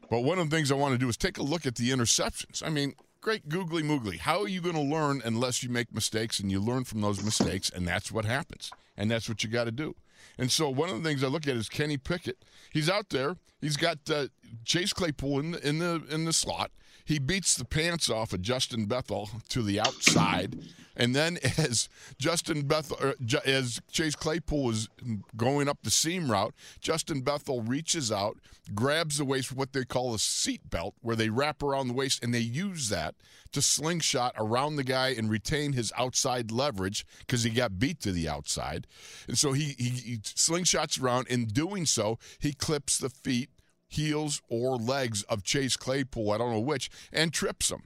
But 0.09 0.21
one 0.21 0.39
of 0.39 0.49
the 0.49 0.55
things 0.55 0.71
I 0.71 0.75
want 0.75 0.93
to 0.93 0.97
do 0.97 1.07
is 1.09 1.17
take 1.17 1.37
a 1.37 1.43
look 1.43 1.65
at 1.65 1.75
the 1.75 1.89
interceptions. 1.91 2.65
I 2.65 2.69
mean, 2.69 2.93
great 3.27 3.49
googly 3.49 3.83
moogly. 3.83 4.17
How 4.17 4.39
are 4.39 4.47
you 4.47 4.61
going 4.61 4.75
to 4.75 4.81
learn 4.81 5.21
unless 5.25 5.61
you 5.61 5.67
make 5.67 5.93
mistakes 5.93 6.39
and 6.39 6.49
you 6.49 6.61
learn 6.61 6.85
from 6.85 7.01
those 7.01 7.21
mistakes? 7.21 7.69
And 7.69 7.85
that's 7.85 8.09
what 8.09 8.23
happens. 8.23 8.71
And 8.95 9.11
that's 9.11 9.27
what 9.27 9.43
you 9.43 9.49
got 9.49 9.65
to 9.65 9.71
do. 9.71 9.97
And 10.37 10.49
so 10.49 10.69
one 10.69 10.87
of 10.87 11.03
the 11.03 11.09
things 11.09 11.25
I 11.25 11.27
look 11.27 11.45
at 11.45 11.57
is 11.57 11.67
Kenny 11.67 11.97
Pickett. 11.97 12.45
He's 12.71 12.89
out 12.89 13.09
there. 13.09 13.35
He's 13.61 13.77
got 13.77 13.97
uh, 14.09 14.27
Chase 14.65 14.93
Claypool 14.93 15.39
in 15.39 15.51
the 15.51 15.67
in 15.67 15.79
the 15.79 16.03
in 16.09 16.25
the 16.25 16.33
slot. 16.33 16.71
He 17.03 17.19
beats 17.19 17.55
the 17.55 17.63
pants 17.65 18.09
off 18.09 18.33
of 18.33 18.41
Justin 18.41 18.85
Bethel 18.85 19.29
to 19.49 19.63
the 19.63 19.79
outside, 19.79 20.59
and 20.97 21.15
then 21.15 21.37
as 21.57 21.87
Justin 22.19 22.67
Bethel, 22.67 22.97
or, 23.01 23.15
as 23.45 23.79
Chase 23.89 24.15
Claypool 24.15 24.71
is 24.71 24.89
going 25.37 25.69
up 25.69 25.79
the 25.83 25.89
seam 25.89 26.29
route, 26.29 26.53
Justin 26.81 27.21
Bethel 27.21 27.61
reaches 27.61 28.11
out, 28.11 28.37
grabs 28.75 29.19
the 29.19 29.25
waist, 29.25 29.51
with 29.51 29.57
what 29.57 29.73
they 29.73 29.85
call 29.85 30.13
a 30.13 30.19
seat 30.19 30.69
belt, 30.69 30.95
where 31.01 31.15
they 31.15 31.29
wrap 31.29 31.63
around 31.63 31.87
the 31.87 31.93
waist, 31.93 32.21
and 32.21 32.33
they 32.33 32.39
use 32.39 32.89
that 32.89 33.15
to 33.53 33.61
slingshot 33.61 34.33
around 34.37 34.75
the 34.75 34.83
guy 34.83 35.09
and 35.09 35.29
retain 35.29 35.73
his 35.73 35.93
outside 35.97 36.51
leverage 36.51 37.05
because 37.19 37.43
he 37.43 37.51
got 37.51 37.79
beat 37.79 38.01
to 38.01 38.11
the 38.11 38.27
outside. 38.27 38.87
And 39.27 39.37
so 39.37 39.53
he, 39.53 39.75
he, 39.77 39.89
he 39.89 40.17
slingshots 40.17 41.01
around. 41.01 41.27
In 41.27 41.45
doing 41.45 41.85
so, 41.85 42.19
he 42.39 42.53
clips 42.53 42.97
the 42.97 43.09
feet, 43.09 43.49
heels, 43.87 44.41
or 44.49 44.77
legs 44.77 45.23
of 45.23 45.43
Chase 45.43 45.77
Claypool, 45.77 46.31
I 46.31 46.37
don't 46.37 46.51
know 46.51 46.59
which, 46.59 46.89
and 47.11 47.33
trips 47.33 47.71
him. 47.71 47.83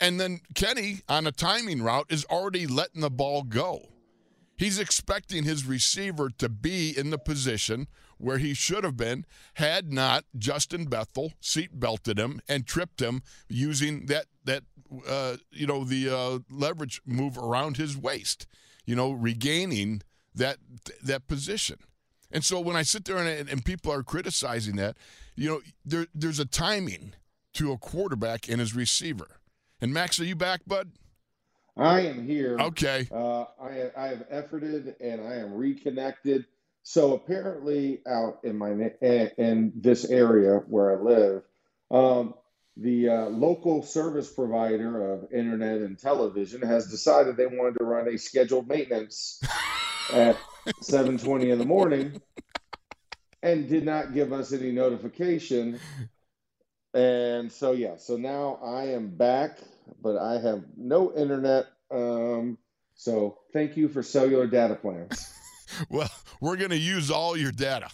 And 0.00 0.20
then 0.20 0.40
Kenny, 0.54 1.02
on 1.08 1.26
a 1.26 1.32
timing 1.32 1.82
route, 1.82 2.06
is 2.08 2.24
already 2.26 2.66
letting 2.66 3.00
the 3.00 3.10
ball 3.10 3.42
go. 3.42 3.88
He's 4.56 4.78
expecting 4.78 5.44
his 5.44 5.66
receiver 5.66 6.30
to 6.38 6.48
be 6.48 6.96
in 6.96 7.10
the 7.10 7.18
position 7.18 7.88
where 8.18 8.38
he 8.38 8.54
should 8.54 8.84
have 8.84 8.96
been 8.96 9.26
had 9.54 9.92
not 9.92 10.24
Justin 10.38 10.86
Bethel 10.86 11.32
seat 11.40 11.78
belted 11.80 12.18
him 12.18 12.40
and 12.48 12.66
tripped 12.66 13.00
him 13.00 13.22
using 13.48 14.06
that 14.06 14.26
that 14.44 14.62
uh, 15.08 15.36
you 15.50 15.66
know 15.66 15.84
the 15.84 16.08
uh, 16.08 16.38
leverage 16.48 17.00
move 17.04 17.36
around 17.36 17.76
his 17.76 17.96
waist, 17.96 18.46
you 18.84 18.94
know, 18.94 19.10
regaining 19.10 20.02
that 20.34 20.58
that 21.02 21.26
position. 21.26 21.78
And 22.30 22.44
so 22.44 22.60
when 22.60 22.76
I 22.76 22.82
sit 22.82 23.04
there 23.04 23.18
and, 23.18 23.48
and 23.48 23.64
people 23.64 23.92
are 23.92 24.02
criticizing 24.02 24.76
that, 24.76 24.96
you 25.36 25.48
know, 25.48 25.60
there 25.84 26.06
there's 26.14 26.40
a 26.40 26.44
timing 26.44 27.14
to 27.54 27.72
a 27.72 27.78
quarterback 27.78 28.48
and 28.48 28.60
his 28.60 28.74
receiver. 28.74 29.28
And 29.80 29.92
Max, 29.92 30.18
are 30.20 30.24
you 30.24 30.36
back, 30.36 30.62
bud? 30.66 30.90
I 31.76 32.02
am 32.02 32.26
here. 32.26 32.56
Okay. 32.58 33.08
Uh, 33.10 33.44
I 33.60 33.90
I 33.96 34.08
have 34.08 34.28
efforted 34.30 34.94
and 35.00 35.20
I 35.20 35.36
am 35.36 35.54
reconnected. 35.54 36.46
So 36.82 37.14
apparently, 37.14 38.02
out 38.06 38.40
in 38.44 38.58
my 38.58 38.70
in 38.70 39.72
this 39.74 40.04
area 40.04 40.58
where 40.68 40.92
I 40.92 41.02
live, 41.02 41.42
um, 41.90 42.34
the 42.76 43.08
uh, 43.08 43.26
local 43.26 43.82
service 43.82 44.30
provider 44.30 45.12
of 45.12 45.32
internet 45.32 45.80
and 45.80 45.98
television 45.98 46.60
has 46.62 46.90
decided 46.90 47.36
they 47.36 47.46
wanted 47.46 47.78
to 47.78 47.84
run 47.84 48.08
a 48.08 48.18
scheduled 48.18 48.68
maintenance 48.68 49.40
at 50.12 50.36
7:20 50.80 51.50
in 51.50 51.58
the 51.58 51.64
morning, 51.64 52.20
and 53.42 53.68
did 53.68 53.84
not 53.84 54.14
give 54.14 54.32
us 54.32 54.52
any 54.52 54.72
notification. 54.72 55.78
And 56.94 57.50
so 57.50 57.72
yeah, 57.72 57.96
so 57.96 58.16
now 58.16 58.58
I 58.62 58.84
am 58.84 59.08
back, 59.08 59.58
but 60.00 60.16
I 60.16 60.40
have 60.40 60.64
no 60.76 61.14
internet. 61.14 61.66
Um, 61.90 62.58
so 62.94 63.38
thank 63.52 63.76
you 63.76 63.88
for 63.88 64.02
cellular 64.02 64.46
data 64.46 64.76
plans. 64.76 65.32
well, 65.90 66.10
we're 66.40 66.56
going 66.56 66.70
to 66.70 66.78
use 66.78 67.10
all 67.10 67.36
your 67.36 67.50
data. 67.50 67.88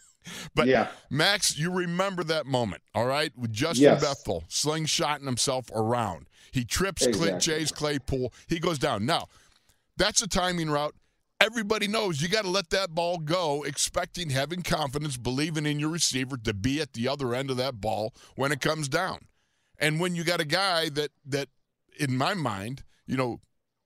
but 0.54 0.68
yeah. 0.68 0.88
Max, 1.10 1.58
you 1.58 1.72
remember 1.72 2.22
that 2.24 2.46
moment, 2.46 2.82
all 2.94 3.06
right? 3.06 3.32
With 3.36 3.52
Justin 3.52 3.84
yes. 3.84 4.00
Bethel 4.00 4.44
slingshotting 4.48 5.24
himself 5.24 5.70
around. 5.74 6.26
He 6.52 6.64
trips 6.64 7.04
exactly. 7.04 7.28
Clint 7.28 7.42
Chase 7.42 7.72
Claypool. 7.72 8.32
He 8.46 8.60
goes 8.60 8.78
down. 8.78 9.04
Now, 9.04 9.26
that's 9.96 10.22
a 10.22 10.28
timing 10.28 10.70
route. 10.70 10.94
Everybody 11.40 11.86
knows 11.86 12.22
you 12.22 12.28
got 12.28 12.44
to 12.44 12.50
let 12.50 12.70
that 12.70 12.94
ball 12.94 13.18
go, 13.18 13.62
expecting, 13.62 14.30
having 14.30 14.62
confidence, 14.62 15.16
believing 15.16 15.66
in 15.66 15.78
your 15.78 15.90
receiver 15.90 16.36
to 16.38 16.54
be 16.54 16.80
at 16.80 16.94
the 16.94 17.08
other 17.08 17.34
end 17.34 17.50
of 17.50 17.58
that 17.58 17.80
ball 17.80 18.14
when 18.36 18.52
it 18.52 18.60
comes 18.60 18.88
down. 18.88 19.18
And 19.78 20.00
when 20.00 20.14
you 20.14 20.24
got 20.24 20.40
a 20.40 20.46
guy 20.46 20.88
that 20.90 21.10
that, 21.26 21.48
in 21.98 22.16
my 22.16 22.34
mind, 22.34 22.82
you 23.06 23.16
know, 23.16 23.40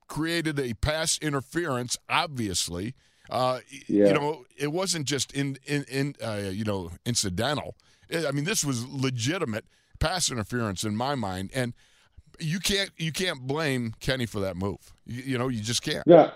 created 0.07 0.61
a 0.61 0.75
pass 0.75 1.19
interference, 1.21 1.97
obviously, 2.09 2.95
uh, 3.31 3.61
yeah. 3.87 4.09
You 4.09 4.15
know, 4.15 4.45
it 4.57 4.73
wasn't 4.73 5.07
just 5.07 5.33
in 5.33 5.57
in, 5.65 5.85
in 5.85 6.15
uh, 6.23 6.51
you 6.51 6.65
know 6.65 6.91
incidental. 7.07 7.77
I 8.13 8.33
mean, 8.33 8.45
this 8.45 8.65
was 8.65 8.87
legitimate 8.89 9.65
pass 10.01 10.31
interference 10.31 10.83
in 10.83 10.97
my 10.97 11.15
mind, 11.15 11.51
and 11.55 11.75
you 12.41 12.59
can't 12.59 12.91
you 12.97 13.13
can't 13.13 13.47
blame 13.47 13.95
Kenny 14.01 14.27
for 14.27 14.41
that 14.41 14.57
move. 14.57 14.93
You, 15.07 15.23
you 15.23 15.39
know, 15.39 15.49
you 15.49 15.63
just 15.63 15.83
can't. 15.83 16.03
Yeah, 16.07 16.33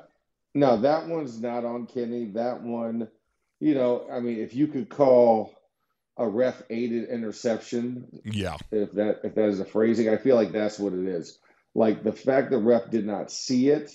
no, 0.55 0.81
that 0.83 1.09
one's 1.09 1.40
not 1.40 1.64
on 1.64 1.87
Kenny. 1.87 2.27
That 2.35 2.62
one, 2.62 3.09
you 3.61 3.75
know, 3.75 4.07
I 4.11 4.21
mean, 4.21 4.38
if 4.38 4.55
you 4.55 4.69
could 4.69 4.88
call 4.88 5.53
a 6.17 6.29
ref 6.29 6.62
aided 6.71 7.09
interception, 7.09 8.21
yeah, 8.25 8.57
if 8.71 8.93
that 8.93 9.21
if 9.25 9.35
that 9.35 9.49
is 9.49 9.61
a 9.61 9.64
phrasing, 9.64 10.09
I 10.09 10.17
feel 10.17 10.37
like 10.37 10.53
that's 10.53 10.79
what 10.79 10.93
it 10.93 11.07
is. 11.07 11.38
Like 11.75 12.05
the 12.05 12.12
fact 12.12 12.51
the 12.51 12.59
ref 12.59 12.90
did 12.90 13.05
not 13.05 13.33
see 13.33 13.69
it 13.69 13.90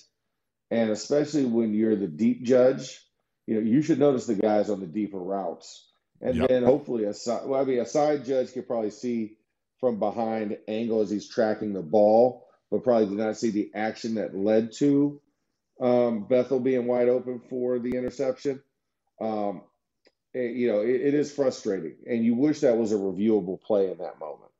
and 0.71 0.91
especially 0.91 1.45
when 1.45 1.73
you're 1.73 1.95
the 1.95 2.07
deep 2.07 2.43
judge, 2.43 2.99
you 3.47 3.55
know, 3.55 3.61
you 3.61 3.81
should 3.81 3.99
notice 3.99 4.27
the 4.27 4.35
guys 4.35 4.69
on 4.69 4.79
the 4.79 4.85
deeper 4.85 5.17
routes. 5.17 5.87
And 6.21 6.35
yep. 6.35 6.49
then 6.49 6.63
hopefully 6.63 7.05
a 7.05 7.13
side, 7.13 7.45
well, 7.45 7.61
I 7.61 7.63
mean, 7.63 7.79
a 7.79 7.85
side 7.85 8.25
judge 8.25 8.53
could 8.53 8.67
probably 8.67 8.91
see 8.91 9.37
from 9.79 9.99
behind 9.99 10.57
angle 10.67 11.01
as 11.01 11.09
he's 11.09 11.29
tracking 11.29 11.73
the 11.73 11.81
ball, 11.81 12.45
but 12.69 12.83
probably 12.83 13.07
did 13.07 13.17
not 13.17 13.37
see 13.37 13.51
the 13.51 13.71
action 13.73 14.15
that 14.15 14.35
led 14.35 14.73
to 14.73 15.21
um, 15.79 16.25
Bethel 16.27 16.59
being 16.59 16.87
wide 16.87 17.09
open 17.09 17.41
for 17.49 17.79
the 17.79 17.95
interception. 17.97 18.61
Um, 19.21 19.63
it, 20.33 20.55
you 20.55 20.67
know, 20.67 20.81
it, 20.81 21.01
it 21.01 21.13
is 21.13 21.31
frustrating, 21.31 21.95
and 22.07 22.23
you 22.23 22.35
wish 22.35 22.61
that 22.61 22.77
was 22.77 22.91
a 22.91 22.95
reviewable 22.95 23.61
play 23.61 23.91
in 23.91 23.97
that 23.99 24.19
moment, 24.19 24.51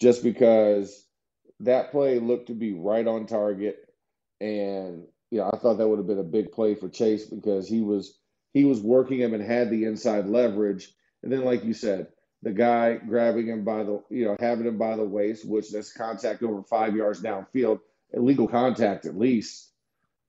just 0.00 0.22
because 0.22 1.04
that 1.60 1.90
play 1.90 2.18
looked 2.18 2.48
to 2.48 2.54
be 2.54 2.72
right 2.72 3.06
on 3.06 3.26
target, 3.26 3.78
and 4.40 5.04
you 5.30 5.38
know, 5.38 5.50
I 5.52 5.58
thought 5.58 5.78
that 5.78 5.88
would 5.88 5.98
have 5.98 6.06
been 6.06 6.18
a 6.18 6.24
big 6.24 6.52
play 6.52 6.74
for 6.74 6.88
Chase 6.88 7.26
because 7.26 7.68
he 7.68 7.80
was 7.80 8.18
he 8.52 8.64
was 8.64 8.80
working 8.80 9.20
him 9.20 9.34
and 9.34 9.42
had 9.42 9.70
the 9.70 9.84
inside 9.84 10.26
leverage. 10.26 10.92
And 11.22 11.32
then, 11.32 11.44
like 11.44 11.64
you 11.64 11.74
said, 11.74 12.08
the 12.42 12.52
guy 12.52 12.96
grabbing 12.96 13.46
him 13.46 13.64
by 13.64 13.84
the 13.84 14.02
you 14.10 14.24
know 14.24 14.36
having 14.40 14.66
him 14.66 14.78
by 14.78 14.96
the 14.96 15.04
waist, 15.04 15.46
which 15.48 15.70
that's 15.70 15.92
contact 15.92 16.42
over 16.42 16.62
five 16.62 16.96
yards 16.96 17.22
downfield, 17.22 17.80
illegal 18.12 18.48
contact 18.48 19.06
at 19.06 19.16
least, 19.18 19.69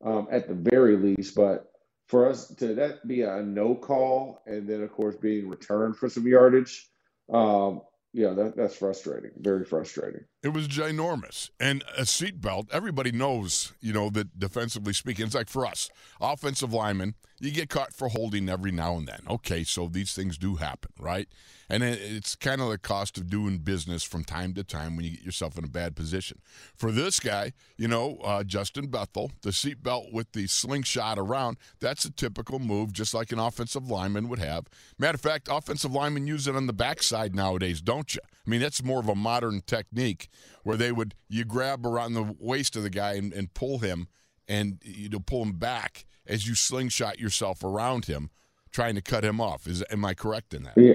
um, 0.04 0.28
at 0.32 0.48
the 0.48 0.54
very 0.54 0.98
least. 0.98 1.36
But 1.36 1.66
for 2.08 2.30
us 2.30 2.48
to 2.56 2.76
that 2.76 3.08
be 3.08 3.22
a 3.22 3.42
no 3.42 3.76
call 3.76 4.42
and 4.46 4.68
then 4.68 4.84
of 4.84 4.92
course 4.92 5.16
being 5.16 5.48
returned 5.50 5.98
for 5.98 6.10
some 6.10 6.28
yardage, 6.28 6.88
um, 7.32 7.82
yeah, 8.14 8.34
that, 8.34 8.56
that's 8.58 8.76
frustrating. 8.76 9.32
Very 9.38 9.66
frustrating. 9.66 10.26
It 10.44 10.54
was 10.54 10.68
ginormous. 10.68 11.52
And 11.60 11.84
a 11.96 12.02
seatbelt, 12.02 12.68
everybody 12.74 13.12
knows, 13.12 13.74
you 13.80 13.94
know, 13.94 14.10
that 14.10 14.40
defensively 14.40 14.94
speaking, 14.94 15.26
it's 15.28 15.36
like 15.36 15.50
for 15.50 15.68
us, 15.68 15.90
offensive 16.20 16.74
linemen, 16.74 17.14
you 17.40 17.52
get 17.52 17.70
caught 17.70 17.94
for 17.94 18.10
holding 18.10 18.50
every 18.50 18.72
now 18.72 18.98
and 18.98 19.08
then. 19.08 19.22
Okay, 19.30 19.64
so 19.64 19.88
these 19.88 20.14
things 20.14 20.38
do 20.38 20.56
happen, 20.56 20.92
right? 21.00 21.28
And 21.70 21.84
it's 21.84 22.36
kind 22.36 22.60
of 22.60 22.70
the 22.70 22.78
cost 22.78 23.18
of 23.18 23.30
doing 23.30 23.60
business 23.60 24.04
from 24.04 24.24
time 24.24 24.54
to 24.56 24.64
time 24.64 24.96
when 24.96 25.06
you 25.06 25.12
get 25.12 25.24
yourself 25.24 25.58
in 25.58 25.64
a 25.64 25.70
bad 25.70 25.96
position. 25.96 26.40
For 26.76 26.92
this 26.92 27.20
guy, 27.20 27.54
you 27.78 27.88
know, 27.88 28.18
uh, 28.24 28.44
Justin 28.44 28.88
Bethel, 28.88 29.32
the 29.42 29.52
seatbelt 29.52 30.12
with 30.12 30.34
the 30.34 30.48
slingshot 30.48 31.18
around, 31.18 31.58
that's 31.80 32.04
a 32.04 32.12
typical 32.12 32.60
move, 32.60 32.92
just 32.92 33.14
like 33.14 33.32
an 33.32 33.40
offensive 33.40 33.90
lineman 33.90 34.28
would 34.28 34.40
have. 34.40 34.66
Matter 35.00 35.16
of 35.16 35.22
fact, 35.22 35.48
offensive 35.50 35.94
linemen 35.94 36.28
use 36.28 36.48
it 36.48 36.56
on 36.56 36.68
the 36.68 36.74
backside 36.74 37.34
nowadays, 37.34 37.82
don't 37.82 38.14
you? 38.14 38.22
I 38.46 38.50
mean, 38.50 38.60
that's 38.60 38.84
more 38.84 39.00
of 39.00 39.08
a 39.08 39.16
modern 39.16 39.62
technique 39.62 40.30
where 40.64 40.78
they 40.78 40.92
would, 40.92 41.16
you 41.30 41.46
grab 41.46 41.86
around 41.86 42.14
the 42.14 42.36
waist 42.40 42.76
of 42.76 42.84
the 42.84 42.90
guy 42.90 43.14
and, 43.14 43.34
and 43.34 43.54
pull 43.54 43.80
him 43.80 44.08
and 44.48 44.80
you 44.84 45.10
know, 45.10 45.20
pull 45.20 45.44
him 45.44 45.54
back 45.54 46.06
as 46.28 46.48
you 46.48 46.56
slingshot 46.56 47.20
yourself 47.20 47.64
around 47.64 48.06
him, 48.06 48.30
trying 48.72 48.96
to 48.96 49.02
cut 49.02 49.24
him 49.24 49.40
off. 49.40 49.68
Is 49.68 49.84
am 49.90 50.06
I 50.06 50.14
correct 50.14 50.54
in 50.54 50.64
that? 50.64 50.78
Yeah, 50.78 50.94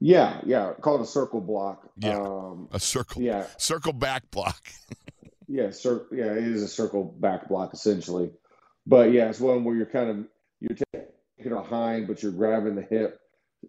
yeah, 0.00 0.40
yeah. 0.44 0.72
Call 0.80 0.96
it 0.96 1.02
a 1.02 1.06
circle 1.06 1.40
block. 1.40 1.90
Yeah, 1.96 2.20
um, 2.20 2.68
a 2.72 2.80
circle. 2.80 3.22
Yeah, 3.22 3.46
circle 3.56 3.92
back 3.92 4.30
block. 4.30 4.68
yeah, 5.48 5.70
cir- 5.70 6.06
Yeah, 6.12 6.32
it 6.32 6.44
is 6.44 6.62
a 6.62 6.68
circle 6.68 7.04
back 7.04 7.48
block 7.48 7.72
essentially, 7.72 8.30
but 8.86 9.12
yeah, 9.12 9.28
it's 9.28 9.40
one 9.40 9.64
where 9.64 9.74
you're 9.74 9.86
kind 9.86 10.10
of 10.10 10.26
you're 10.60 10.76
taking 11.38 11.52
a 11.52 11.62
hind, 11.62 12.06
but 12.06 12.22
you're 12.22 12.32
grabbing 12.32 12.74
the 12.74 12.82
hip 12.82 13.20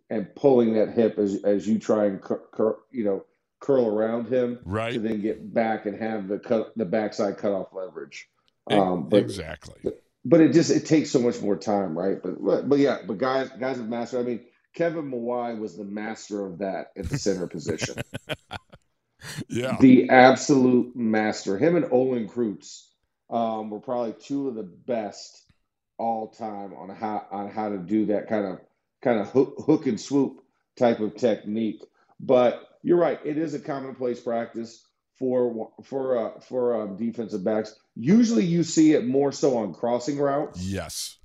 and 0.09 0.33
pulling 0.35 0.73
that 0.73 0.89
hip 0.93 1.17
as 1.17 1.43
as 1.43 1.67
you 1.67 1.79
try 1.79 2.05
and 2.05 2.21
cur- 2.21 2.43
cur- 2.51 2.79
you 2.91 3.03
know 3.03 3.25
curl 3.59 3.87
around 3.87 4.27
him, 4.27 4.59
right? 4.65 4.93
To 4.93 4.99
then 4.99 5.21
get 5.21 5.53
back 5.53 5.85
and 5.85 5.99
have 5.99 6.27
the 6.27 6.39
cut 6.39 6.73
the 6.75 6.85
backside 6.85 7.37
cutoff 7.37 7.67
leverage. 7.73 8.27
Um, 8.69 9.09
but, 9.09 9.21
exactly. 9.21 9.91
But 10.25 10.41
it 10.41 10.53
just 10.53 10.69
it 10.69 10.85
takes 10.85 11.11
so 11.11 11.19
much 11.19 11.41
more 11.41 11.55
time, 11.55 11.97
right? 11.97 12.21
But 12.21 12.67
but 12.67 12.79
yeah, 12.79 12.99
but 13.05 13.17
guys 13.17 13.49
guys 13.59 13.77
have 13.77 13.87
mastered. 13.87 14.21
I 14.21 14.23
mean, 14.23 14.41
Kevin 14.75 15.09
Mawae 15.09 15.57
was 15.57 15.75
the 15.75 15.85
master 15.85 16.45
of 16.45 16.59
that 16.59 16.91
at 16.97 17.09
the 17.09 17.17
center 17.17 17.47
position. 17.47 17.95
yeah, 19.47 19.77
the 19.79 20.09
absolute 20.09 20.95
master. 20.95 21.57
Him 21.57 21.75
and 21.75 21.87
Olin 21.91 22.27
Kreutz 22.27 22.83
um, 23.29 23.69
were 23.69 23.79
probably 23.79 24.13
two 24.13 24.47
of 24.49 24.55
the 24.55 24.63
best 24.63 25.43
all 25.97 26.29
time 26.29 26.73
on 26.73 26.89
how 26.89 27.25
on 27.31 27.49
how 27.49 27.69
to 27.69 27.77
do 27.77 28.07
that 28.07 28.27
kind 28.27 28.45
of 28.45 28.59
kind 29.01 29.19
of 29.19 29.29
hook, 29.29 29.55
hook 29.65 29.85
and 29.87 29.99
swoop 29.99 30.41
type 30.77 30.99
of 30.99 31.15
technique. 31.15 31.83
But 32.19 32.68
you're 32.81 32.97
right; 32.97 33.19
it 33.23 33.37
is 33.37 33.53
a 33.53 33.59
commonplace 33.59 34.19
practice 34.19 34.85
for 35.19 35.71
for 35.83 36.17
uh, 36.17 36.39
for 36.39 36.81
um, 36.81 36.95
defensive 36.95 37.43
backs. 37.43 37.75
Usually, 37.95 38.45
you 38.45 38.63
see 38.63 38.93
it 38.93 39.05
more 39.05 39.31
so 39.31 39.57
on 39.57 39.73
crossing 39.73 40.17
routes. 40.17 40.61
Yes. 40.63 41.17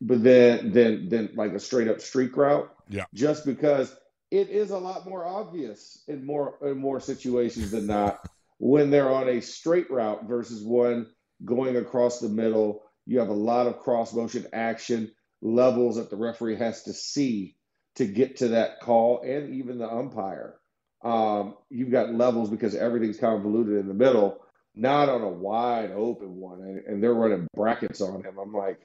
But 0.00 0.22
then, 0.22 0.72
then, 0.72 1.08
then, 1.08 1.30
like 1.36 1.52
a 1.52 1.60
straight 1.60 1.88
up 1.88 2.00
streak 2.00 2.36
route. 2.36 2.70
Yeah. 2.88 3.04
Just 3.14 3.46
because 3.46 3.94
it 4.30 4.50
is 4.50 4.70
a 4.70 4.78
lot 4.78 5.08
more 5.08 5.24
obvious 5.24 6.02
in 6.06 6.26
more 6.26 6.58
in 6.62 6.76
more 6.76 7.00
situations 7.00 7.70
than 7.70 7.86
not 7.86 8.28
when 8.58 8.90
they're 8.90 9.10
on 9.10 9.28
a 9.28 9.40
straight 9.40 9.90
route 9.90 10.24
versus 10.26 10.62
one 10.62 11.06
going 11.44 11.76
across 11.76 12.18
the 12.18 12.28
middle. 12.28 12.82
You 13.06 13.20
have 13.20 13.28
a 13.28 13.34
lot 13.34 13.66
of 13.66 13.80
cross 13.80 14.12
motion 14.12 14.46
action 14.52 15.12
levels 15.40 15.96
that 15.96 16.10
the 16.10 16.16
referee 16.16 16.56
has 16.56 16.82
to 16.84 16.92
see 16.92 17.56
to 17.96 18.06
get 18.06 18.38
to 18.38 18.48
that 18.48 18.80
call, 18.80 19.22
and 19.22 19.54
even 19.54 19.78
the 19.78 19.88
umpire. 19.88 20.56
Um, 21.04 21.56
you've 21.70 21.90
got 21.90 22.14
levels 22.14 22.48
because 22.50 22.74
everything's 22.74 23.18
convoluted 23.18 23.78
in 23.78 23.88
the 23.88 23.94
middle, 23.94 24.40
not 24.74 25.08
on 25.08 25.20
a 25.20 25.28
wide 25.28 25.90
open 25.92 26.36
one, 26.36 26.60
and, 26.62 26.78
and 26.86 27.02
they're 27.02 27.14
running 27.14 27.46
brackets 27.54 28.00
on 28.00 28.22
him. 28.24 28.38
I'm 28.40 28.54
like, 28.54 28.80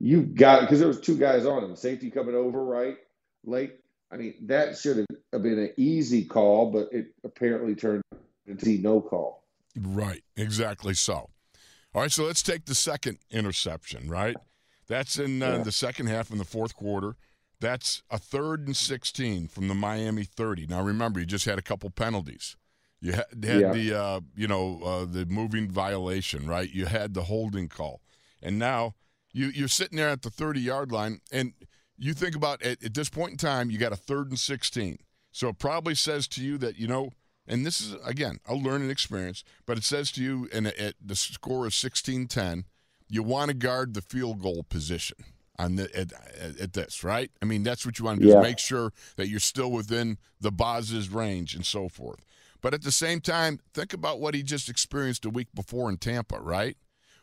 you've 0.00 0.34
got 0.34 0.62
because 0.62 0.80
there 0.80 0.88
was 0.88 1.00
two 1.00 1.16
guys 1.16 1.46
on 1.46 1.62
him, 1.62 1.76
safety 1.76 2.10
coming 2.10 2.34
over 2.34 2.62
right 2.64 2.96
late. 3.44 3.74
I 4.10 4.16
mean, 4.16 4.34
that 4.46 4.76
should 4.78 5.06
have 5.32 5.42
been 5.42 5.58
an 5.58 5.72
easy 5.76 6.24
call, 6.24 6.70
but 6.70 6.88
it 6.92 7.06
apparently 7.24 7.74
turned 7.74 8.02
into 8.46 8.70
no 8.78 9.00
call. 9.00 9.44
Right, 9.76 10.22
exactly 10.36 10.94
so. 10.94 11.30
All 11.94 12.02
right, 12.02 12.12
so 12.12 12.24
let's 12.24 12.42
take 12.42 12.64
the 12.66 12.74
second 12.74 13.18
interception, 13.30 14.08
right? 14.08 14.36
That's 14.88 15.18
in 15.18 15.42
uh, 15.42 15.58
Yeah. 15.58 15.62
the 15.62 15.72
second 15.72 16.06
half 16.08 16.30
in 16.30 16.38
the 16.38 16.44
fourth 16.44 16.74
quarter. 16.76 17.16
That's 17.60 18.02
a 18.10 18.18
third 18.18 18.66
and 18.66 18.76
16 18.76 19.48
from 19.48 19.68
the 19.68 19.74
Miami 19.74 20.24
30. 20.24 20.66
Now 20.66 20.82
remember, 20.82 21.20
you 21.20 21.26
just 21.26 21.44
had 21.46 21.58
a 21.58 21.62
couple 21.62 21.88
penalties. 21.90 22.56
You 23.00 23.12
had, 23.12 23.26
had 23.44 23.60
Yeah. 23.60 23.72
the 23.72 23.94
uh, 23.94 24.20
you 24.34 24.48
know 24.48 24.80
uh, 24.82 25.04
the 25.04 25.26
moving 25.26 25.70
violation, 25.70 26.46
right? 26.46 26.70
You 26.70 26.86
had 26.86 27.14
the 27.14 27.24
holding 27.24 27.68
call, 27.68 28.00
and 28.42 28.58
now 28.58 28.94
you 29.32 29.48
you're 29.48 29.68
sitting 29.68 29.96
there 29.98 30.08
at 30.08 30.22
the 30.22 30.30
30 30.30 30.60
yard 30.60 30.90
line, 30.92 31.20
and 31.30 31.52
you 31.96 32.14
think 32.14 32.34
about 32.34 32.62
at, 32.62 32.82
at 32.82 32.94
this 32.94 33.10
point 33.10 33.32
in 33.32 33.36
time, 33.36 33.70
you 33.70 33.78
got 33.78 33.92
a 33.92 33.96
third 33.96 34.28
and 34.30 34.38
16. 34.38 34.98
So 35.32 35.48
it 35.48 35.58
probably 35.58 35.94
says 35.94 36.26
to 36.28 36.42
you 36.42 36.56
that 36.58 36.78
you 36.78 36.88
know, 36.88 37.10
and 37.46 37.66
this 37.66 37.80
is 37.80 37.94
again 38.04 38.38
a 38.46 38.54
learning 38.54 38.90
experience, 38.90 39.44
but 39.66 39.76
it 39.76 39.84
says 39.84 40.10
to 40.12 40.22
you, 40.22 40.48
and 40.52 40.66
at 40.68 40.94
the 41.04 41.14
score 41.16 41.66
is 41.66 41.74
16-10, 41.74 42.64
you 43.08 43.22
want 43.22 43.48
to 43.48 43.54
guard 43.54 43.92
the 43.94 44.00
field 44.02 44.40
goal 44.40 44.62
position 44.62 45.18
on 45.58 45.76
the 45.76 45.84
at, 45.96 46.12
at, 46.40 46.60
at 46.60 46.72
this, 46.72 47.04
right? 47.04 47.30
I 47.40 47.44
mean, 47.44 47.62
that's 47.62 47.86
what 47.86 47.98
you 47.98 48.04
want 48.04 48.20
to 48.20 48.26
do 48.26 48.32
Yeah. 48.32 48.38
is 48.40 48.42
make 48.42 48.58
sure 48.58 48.92
that 49.16 49.28
you're 49.28 49.40
still 49.40 49.70
within 49.70 50.18
the 50.40 50.50
Boz's 50.50 51.08
range 51.08 51.54
and 51.54 51.64
so 51.64 51.88
forth. 51.88 52.24
But 52.60 52.74
at 52.74 52.82
the 52.82 52.92
same 52.92 53.20
time, 53.20 53.60
think 53.74 53.92
about 53.92 54.20
what 54.20 54.34
he 54.34 54.42
just 54.42 54.68
experienced 54.68 55.24
a 55.24 55.30
week 55.30 55.48
before 55.54 55.90
in 55.90 55.98
Tampa, 55.98 56.40
right? 56.40 56.76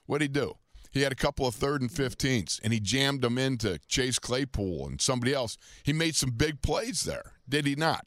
What'd 0.05 0.21
he 0.21 0.27
do? 0.27 0.55
He 0.91 1.01
had 1.01 1.11
a 1.11 1.15
couple 1.15 1.47
of 1.47 1.55
third 1.55 1.81
and 1.81 1.89
15s, 1.89 2.59
and 2.63 2.73
he 2.73 2.79
jammed 2.79 3.21
them 3.21 3.37
into 3.37 3.79
Chase 3.87 4.19
Claypool 4.19 4.87
and 4.87 5.01
somebody 5.01 5.33
else. 5.33 5.57
He 5.83 5.93
made 5.93 6.15
some 6.15 6.31
big 6.31 6.61
plays 6.61 7.03
there, 7.03 7.33
did 7.47 7.65
he 7.65 7.75
not? 7.75 8.05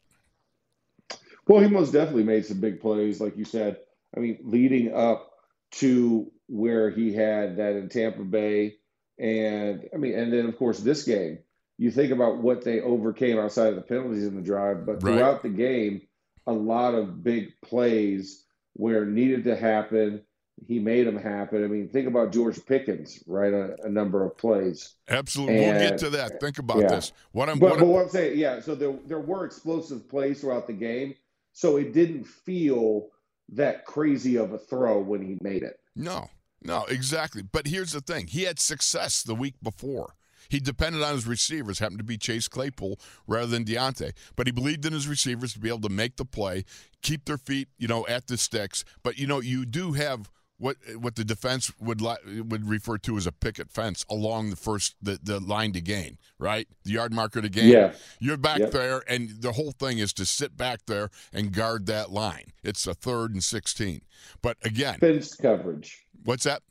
Well, 1.47 1.61
he 1.61 1.67
most 1.67 1.91
definitely 1.93 2.23
made 2.23 2.45
some 2.45 2.59
big 2.59 2.79
plays, 2.79 3.19
like 3.19 3.37
you 3.37 3.45
said. 3.45 3.77
I 4.15 4.19
mean, 4.19 4.39
leading 4.43 4.93
up 4.93 5.31
to 5.73 6.31
where 6.47 6.89
he 6.89 7.11
had 7.13 7.57
that 7.57 7.75
in 7.75 7.89
Tampa 7.89 8.23
Bay, 8.23 8.75
and 9.19 9.87
I 9.93 9.97
mean, 9.97 10.13
and 10.17 10.31
then 10.31 10.45
of 10.45 10.57
course 10.57 10.79
this 10.79 11.03
game. 11.03 11.39
You 11.77 11.91
think 11.91 12.13
about 12.13 12.37
what 12.37 12.63
they 12.63 12.79
overcame 12.79 13.37
outside 13.37 13.67
of 13.67 13.75
the 13.75 13.81
penalties 13.81 14.25
in 14.25 14.35
the 14.37 14.41
drive, 14.41 14.85
but 14.85 15.03
Right. 15.03 15.15
throughout 15.15 15.43
the 15.43 15.49
game, 15.49 16.03
a 16.47 16.53
lot 16.53 16.95
of 16.95 17.21
big 17.21 17.49
plays 17.61 18.45
where 18.73 19.05
needed 19.05 19.43
to 19.45 19.57
happen. 19.57 20.21
He 20.67 20.79
made 20.79 21.05
them 21.05 21.17
happen. 21.17 21.65
I 21.65 21.67
mean, 21.67 21.89
think 21.89 22.07
about 22.07 22.31
George 22.31 22.65
Pickens, 22.65 23.21
right? 23.27 23.51
A, 23.51 23.75
a 23.83 23.89
number 23.89 24.23
of 24.23 24.37
plays. 24.37 24.93
Absolutely. 25.09 25.55
we'll 25.55 25.79
get 25.79 25.97
to 25.97 26.09
that. 26.11 26.39
Think 26.39 26.59
about 26.59 26.77
yeah. 26.79 26.87
this. 26.87 27.11
What 27.33 27.49
I'm, 27.49 27.59
But, 27.59 27.71
what 27.71 27.79
but 27.79 27.87
what 27.87 28.01
I'm 28.03 28.09
saying, 28.09 28.39
yeah, 28.39 28.61
so 28.61 28.73
there 28.73 28.97
there 29.05 29.19
were 29.19 29.43
explosive 29.43 30.07
plays 30.07 30.39
throughout 30.39 30.67
the 30.67 30.73
game, 30.73 31.13
so 31.51 31.75
it 31.75 31.91
didn't 31.91 32.23
feel 32.23 33.09
that 33.49 33.83
crazy 33.85 34.37
of 34.37 34.53
a 34.53 34.57
throw 34.57 34.99
when 35.01 35.21
he 35.21 35.37
made 35.41 35.63
it. 35.63 35.77
No, 35.97 36.29
no, 36.65 36.83
exactly. 36.85 37.41
But 37.43 37.67
here's 37.67 37.91
the 37.93 38.01
thing: 38.01 38.27
he 38.27 38.43
had 38.43 38.59
success 38.59 39.23
the 39.23 39.35
week 39.35 39.55
before. 39.61 40.15
He 40.49 40.59
depended 40.59 41.01
on 41.01 41.13
his 41.13 41.25
receivers, 41.25 41.79
happened 41.79 41.97
to 41.97 42.03
be 42.05 42.17
Chase 42.19 42.47
Claypool 42.47 42.99
rather 43.25 43.47
than 43.47 43.65
Diontae. 43.65 44.11
But 44.35 44.45
he 44.45 44.51
believed 44.51 44.85
in 44.85 44.93
his 44.93 45.07
receivers 45.07 45.53
to 45.53 45.59
be 45.59 45.69
able 45.69 45.81
to 45.81 45.89
make 45.89 46.17
the 46.17 46.25
play, 46.25 46.65
keep 47.01 47.25
their 47.25 47.39
feet, 47.39 47.67
you 47.79 47.87
know, 47.87 48.05
at 48.07 48.27
the 48.27 48.37
sticks. 48.37 48.85
But 49.01 49.17
you 49.17 49.25
know, 49.25 49.41
you 49.41 49.65
do 49.65 49.93
have 49.93 50.29
what 50.57 50.77
what 50.99 51.15
the 51.15 51.25
defense 51.25 51.71
would 51.79 51.99
li- 51.99 52.41
would 52.47 52.69
refer 52.69 52.97
to 52.99 53.17
as 53.17 53.25
a 53.25 53.31
picket 53.31 53.71
fence 53.71 54.05
along 54.09 54.51
the 54.51 54.55
first 54.55 54.95
the, 55.01 55.19
the 55.21 55.39
line 55.39 55.73
to 55.73 55.81
gain, 55.81 56.17
right? 56.37 56.67
The 56.83 56.91
yard 56.91 57.11
marker 57.11 57.41
to 57.41 57.49
gain. 57.49 57.69
Yeah. 57.69 57.93
You're 58.19 58.37
back 58.37 58.59
Yep. 58.59 58.71
there, 58.71 59.03
and 59.07 59.41
the 59.41 59.53
whole 59.53 59.71
thing 59.71 59.97
is 59.97 60.13
to 60.13 60.25
sit 60.25 60.55
back 60.55 60.85
there 60.85 61.09
and 61.33 61.51
guard 61.51 61.87
that 61.87 62.11
line. 62.11 62.53
It's 62.63 62.85
a 62.85 62.93
third 62.93 63.33
and 63.33 63.43
sixteen. 63.43 64.01
But 64.43 64.57
again, 64.63 64.99
Fence 64.99 65.35
coverage, 65.35 66.04
what's 66.25 66.43
that? 66.43 66.61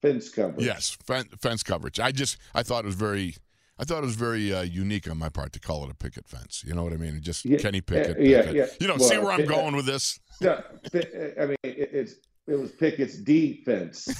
fence 0.00 0.28
coverage. 0.28 0.64
Yes, 0.64 0.96
fen- 1.04 1.28
fence 1.40 1.62
coverage. 1.64 1.98
I 2.00 2.12
just 2.12 2.38
I 2.54 2.62
thought 2.62 2.84
it 2.84 2.86
was 2.86 2.94
very, 2.94 3.34
I 3.80 3.84
thought 3.84 3.98
it 3.98 4.06
was 4.06 4.14
very 4.14 4.54
uh, 4.54 4.62
unique 4.62 5.10
on 5.10 5.18
my 5.18 5.28
part 5.28 5.52
to 5.54 5.60
call 5.60 5.84
it 5.84 5.90
a 5.90 5.94
picket 5.94 6.26
fence. 6.28 6.62
You 6.66 6.72
know 6.74 6.84
what 6.84 6.92
I 6.92 6.96
mean? 6.96 7.20
Just 7.20 7.44
Yeah, 7.44 7.58
Kenny 7.58 7.80
Pickett. 7.80 8.16
yeah, 8.20 8.42
Pickett. 8.42 8.54
yeah. 8.54 8.66
You 8.80 8.86
know, 8.86 8.94
Well, 8.98 9.08
see 9.08 9.18
where 9.18 9.32
I'm 9.32 9.38
Pick- 9.40 9.48
going 9.48 9.74
with 9.74 9.86
this? 9.86 10.20
No, 10.40 10.62
I 10.94 11.46
mean, 11.46 11.56
it, 11.64 11.90
it's 11.92 12.14
it 12.46 12.54
was 12.58 12.70
Pickett's 12.72 13.18
defense. 13.18 14.08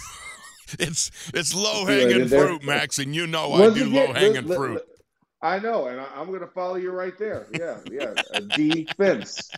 It's 0.78 1.10
it's 1.32 1.54
low 1.54 1.86
hanging 1.86 2.28
fruit, 2.28 2.62
Max, 2.62 2.98
and 2.98 3.14
you 3.14 3.26
know 3.26 3.54
I 3.54 3.72
do 3.72 3.86
low 3.86 4.12
hanging 4.12 4.46
fruit. 4.46 4.82
I 5.40 5.58
know, 5.60 5.86
and 5.86 6.00
I, 6.00 6.06
I'm 6.16 6.26
going 6.26 6.40
to 6.40 6.46
follow 6.48 6.74
you 6.74 6.90
right 6.90 7.16
there. 7.16 7.46
Yeah, 7.52 7.78
yeah, 7.90 8.14
a 8.32 8.40
defense 8.40 9.50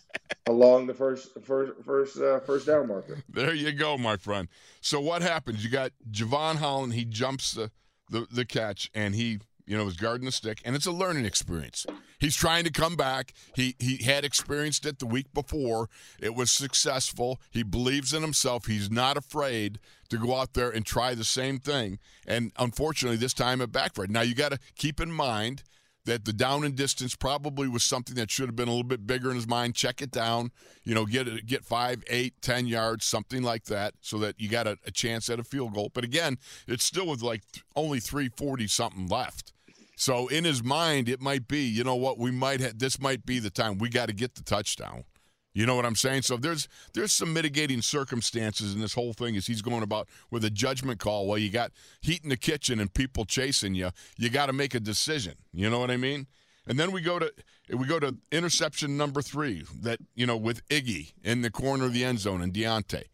along 0.47 0.87
the 0.87 0.95
first 0.95 1.29
first 1.43 1.73
first 1.85 2.19
uh, 2.19 2.41
first 2.41 2.67
down 2.67 2.89
marker. 2.89 3.23
There 3.29 3.55
you 3.55 3.73
go, 3.73 3.97
my 3.97 4.17
friend. 4.17 4.49
So 4.81 5.01
what 5.01 5.23
happens? 5.23 5.65
You 5.65 5.71
got 5.71 5.93
Jevon 6.11 6.57
Holland. 6.57 6.95
He 6.95 7.05
jumps 7.05 7.53
the, 7.53 7.71
the 8.11 8.27
the 8.31 8.45
catch, 8.45 8.91
and 8.95 9.15
he 9.15 9.41
you 9.67 9.77
know 9.77 9.87
is 9.87 9.97
guarding 9.97 10.27
the 10.27 10.33
stick, 10.33 10.61
and 10.65 10.75
it's 10.75 10.87
a 10.87 10.93
learning 10.93 11.25
experience. 11.25 11.87
He's 12.19 12.37
trying 12.37 12.65
to 12.65 12.71
come 12.71 12.97
back. 12.97 13.33
He 13.55 13.77
he 13.79 14.03
had 14.03 14.25
experienced 14.25 14.87
it 14.87 14.99
the 14.99 15.07
week 15.07 15.33
before. 15.33 15.89
It 16.21 16.35
was 16.35 16.51
successful. 16.51 17.41
He 17.51 17.63
believes 17.63 18.13
in 18.13 18.23
himself. 18.23 18.67
He's 18.67 18.91
not 18.91 19.17
afraid 19.17 19.79
to 20.11 20.19
go 20.19 20.37
out 20.37 20.55
there 20.55 20.71
and 20.71 20.85
try 20.85 21.15
the 21.15 21.25
same 21.25 21.59
thing. 21.59 21.99
And 22.27 22.53
unfortunately, 22.59 23.17
this 23.17 23.35
time 23.35 23.61
it 23.61 23.73
backfired. 23.73 24.11
Now 24.11 24.23
you 24.23 24.35
got 24.35 24.53
to 24.53 24.59
keep 24.77 25.01
in 25.01 25.13
mind 25.13 25.63
that 26.05 26.25
the 26.25 26.33
down 26.33 26.65
and 26.65 26.75
distance 26.75 27.15
probably 27.15 27.69
was 27.69 27.85
something 27.85 28.15
that 28.17 28.31
should 28.31 28.47
have 28.47 28.57
been 28.57 28.69
a 28.69 28.73
little 28.73 28.85
bit 28.85 29.07
bigger 29.07 29.31
in 29.31 29.37
his 29.37 29.47
mind. 29.47 29.75
Check 29.75 30.01
it 30.01 30.11
down, 30.11 30.51
you 30.83 30.95
know, 30.95 31.05
get 31.05 31.29
it, 31.29 31.47
get 31.47 31.65
five, 31.65 32.03
eight, 32.09 32.35
ten 32.41 32.67
yards, 32.67 33.05
something 33.05 33.43
like 33.43 33.65
that, 33.65 33.95
so 34.01 34.19
that 34.19 34.41
you 34.41 34.49
got 34.49 34.67
a, 34.67 34.79
a 34.87 34.91
chance 34.91 35.29
at 35.29 35.39
a 35.39 35.45
field 35.45 35.75
goal. 35.75 35.91
But 35.93 36.05
again, 36.05 36.39
it's 36.67 36.85
still 36.85 37.07
with 37.07 37.23
like 37.23 37.43
only 37.77 38.01
three 38.01 38.31
forty 38.37 38.67
something 38.67 39.09
left. 39.09 39.53
So 39.97 40.29
in 40.29 40.45
his 40.45 40.65
mind, 40.65 41.11
it 41.11 41.21
might 41.21 41.47
be, 41.47 41.61
you 41.61 41.85
know 41.85 41.97
what, 41.97 42.19
we 42.19 42.31
might 42.31 42.61
have 42.61 42.79
this 42.79 42.99
might 42.99 43.27
be 43.27 43.39
the 43.39 43.51
time 43.51 43.77
we 43.77 43.91
got 43.91 44.07
to 44.07 44.15
get 44.15 44.35
the 44.35 44.43
touchdown. 44.43 45.05
You 45.53 45.67
know 45.67 45.75
what 45.75 45.85
I'm 45.85 45.97
saying? 45.97 46.23
So 46.23 46.37
there's 46.37 46.69
there's 46.95 47.13
some 47.13 47.33
mitigating 47.33 47.83
circumstances 47.83 48.73
in 48.75 48.81
this 48.81 48.95
whole 48.95 49.13
thing 49.13 49.37
as 49.37 49.47
he's 49.47 49.63
going 49.63 49.83
about 49.83 50.09
with 50.31 50.45
a 50.45 50.51
judgment 50.51 51.01
call. 51.01 51.27
Well, 51.27 51.39
you 51.39 51.51
got 51.51 51.73
heat 52.01 52.23
in 52.23 52.29
the 52.29 52.37
kitchen 52.37 52.79
and 52.79 52.93
people 52.93 53.25
chasing 53.25 53.75
you. 53.75 53.91
You 54.17 54.31
got 54.31 54.47
to 54.47 54.53
make 54.53 54.75
a 54.75 54.81
decision. 54.81 55.35
You 55.53 55.69
know 55.69 55.81
what 55.81 55.91
I 55.91 55.97
mean? 55.97 56.29
And 56.67 56.79
then 56.79 56.93
we 56.93 57.01
go 57.01 57.19
to 57.19 57.33
we 57.77 57.87
go 57.87 57.99
to 57.99 58.17
interception 58.31 58.97
number 58.97 59.23
three 59.23 59.65
that 59.81 59.99
you 60.15 60.25
know 60.27 60.37
with 60.37 60.67
Iggy 60.69 61.15
in 61.25 61.43
the 61.43 61.51
corner 61.51 61.87
of 61.87 61.95
the 61.95 62.05
end 62.05 62.21
zone 62.21 62.43
and 62.43 62.53
Diontae, 62.53 63.05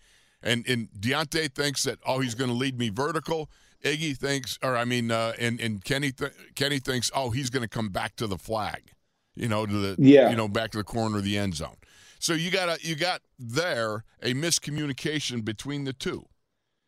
and 0.42 0.68
and 0.68 0.88
Diontae 0.92 1.54
thinks 1.54 1.84
that 1.84 1.98
oh 2.06 2.20
he's 2.20 2.34
going 2.34 2.50
to 2.50 2.56
lead 2.56 2.78
me 2.78 2.90
vertical. 2.90 3.48
Iggy 3.82 4.16
thinks, 4.16 4.58
or 4.62 4.76
I 4.76 4.84
mean, 4.84 5.10
uh, 5.10 5.32
and 5.38 5.58
and 5.60 5.82
Kenny 5.82 6.12
th- 6.12 6.32
Kenny 6.54 6.80
thinks 6.80 7.10
oh 7.14 7.30
he's 7.30 7.48
going 7.48 7.62
to 7.62 7.68
come 7.68 7.88
back 7.88 8.16
to 8.16 8.26
the 8.26 8.36
flag, 8.36 8.90
you 9.34 9.48
know 9.48 9.64
to 9.64 9.72
the 9.72 9.96
Yeah. 9.98 10.28
you 10.28 10.36
know 10.36 10.48
back 10.48 10.72
to 10.72 10.78
the 10.78 10.84
corner 10.84 11.16
of 11.18 11.24
the 11.24 11.38
end 11.38 11.54
zone. 11.54 11.76
So 12.18 12.32
you 12.32 12.50
got 12.50 12.68
a, 12.68 12.78
you 12.80 12.96
got 12.96 13.22
there 13.38 14.04
a 14.22 14.34
miscommunication 14.34 15.44
between 15.44 15.84
the 15.84 15.92
two. 15.92 16.26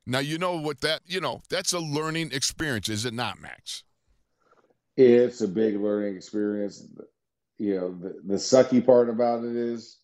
Now 0.07 0.21
you 0.21 0.39
know 0.39 0.57
what 0.57 0.81
that 0.81 1.03
you 1.07 1.21
know 1.21 1.43
that's 1.51 1.73
a 1.73 1.81
learning 1.81 2.31
experience, 2.33 2.89
is 2.89 3.05
it 3.05 3.15
not, 3.15 3.41
Max? 3.41 3.85
It's 4.97 5.41
a 5.43 5.49
big 5.49 5.77
learning 5.79 6.17
experience. 6.17 6.83
You 7.59 7.77
know, 7.77 7.95
the, 7.95 8.21
the 8.25 8.35
sucky 8.35 8.85
part 8.85 9.09
about 9.11 9.45
it 9.45 9.55
is, 9.55 9.99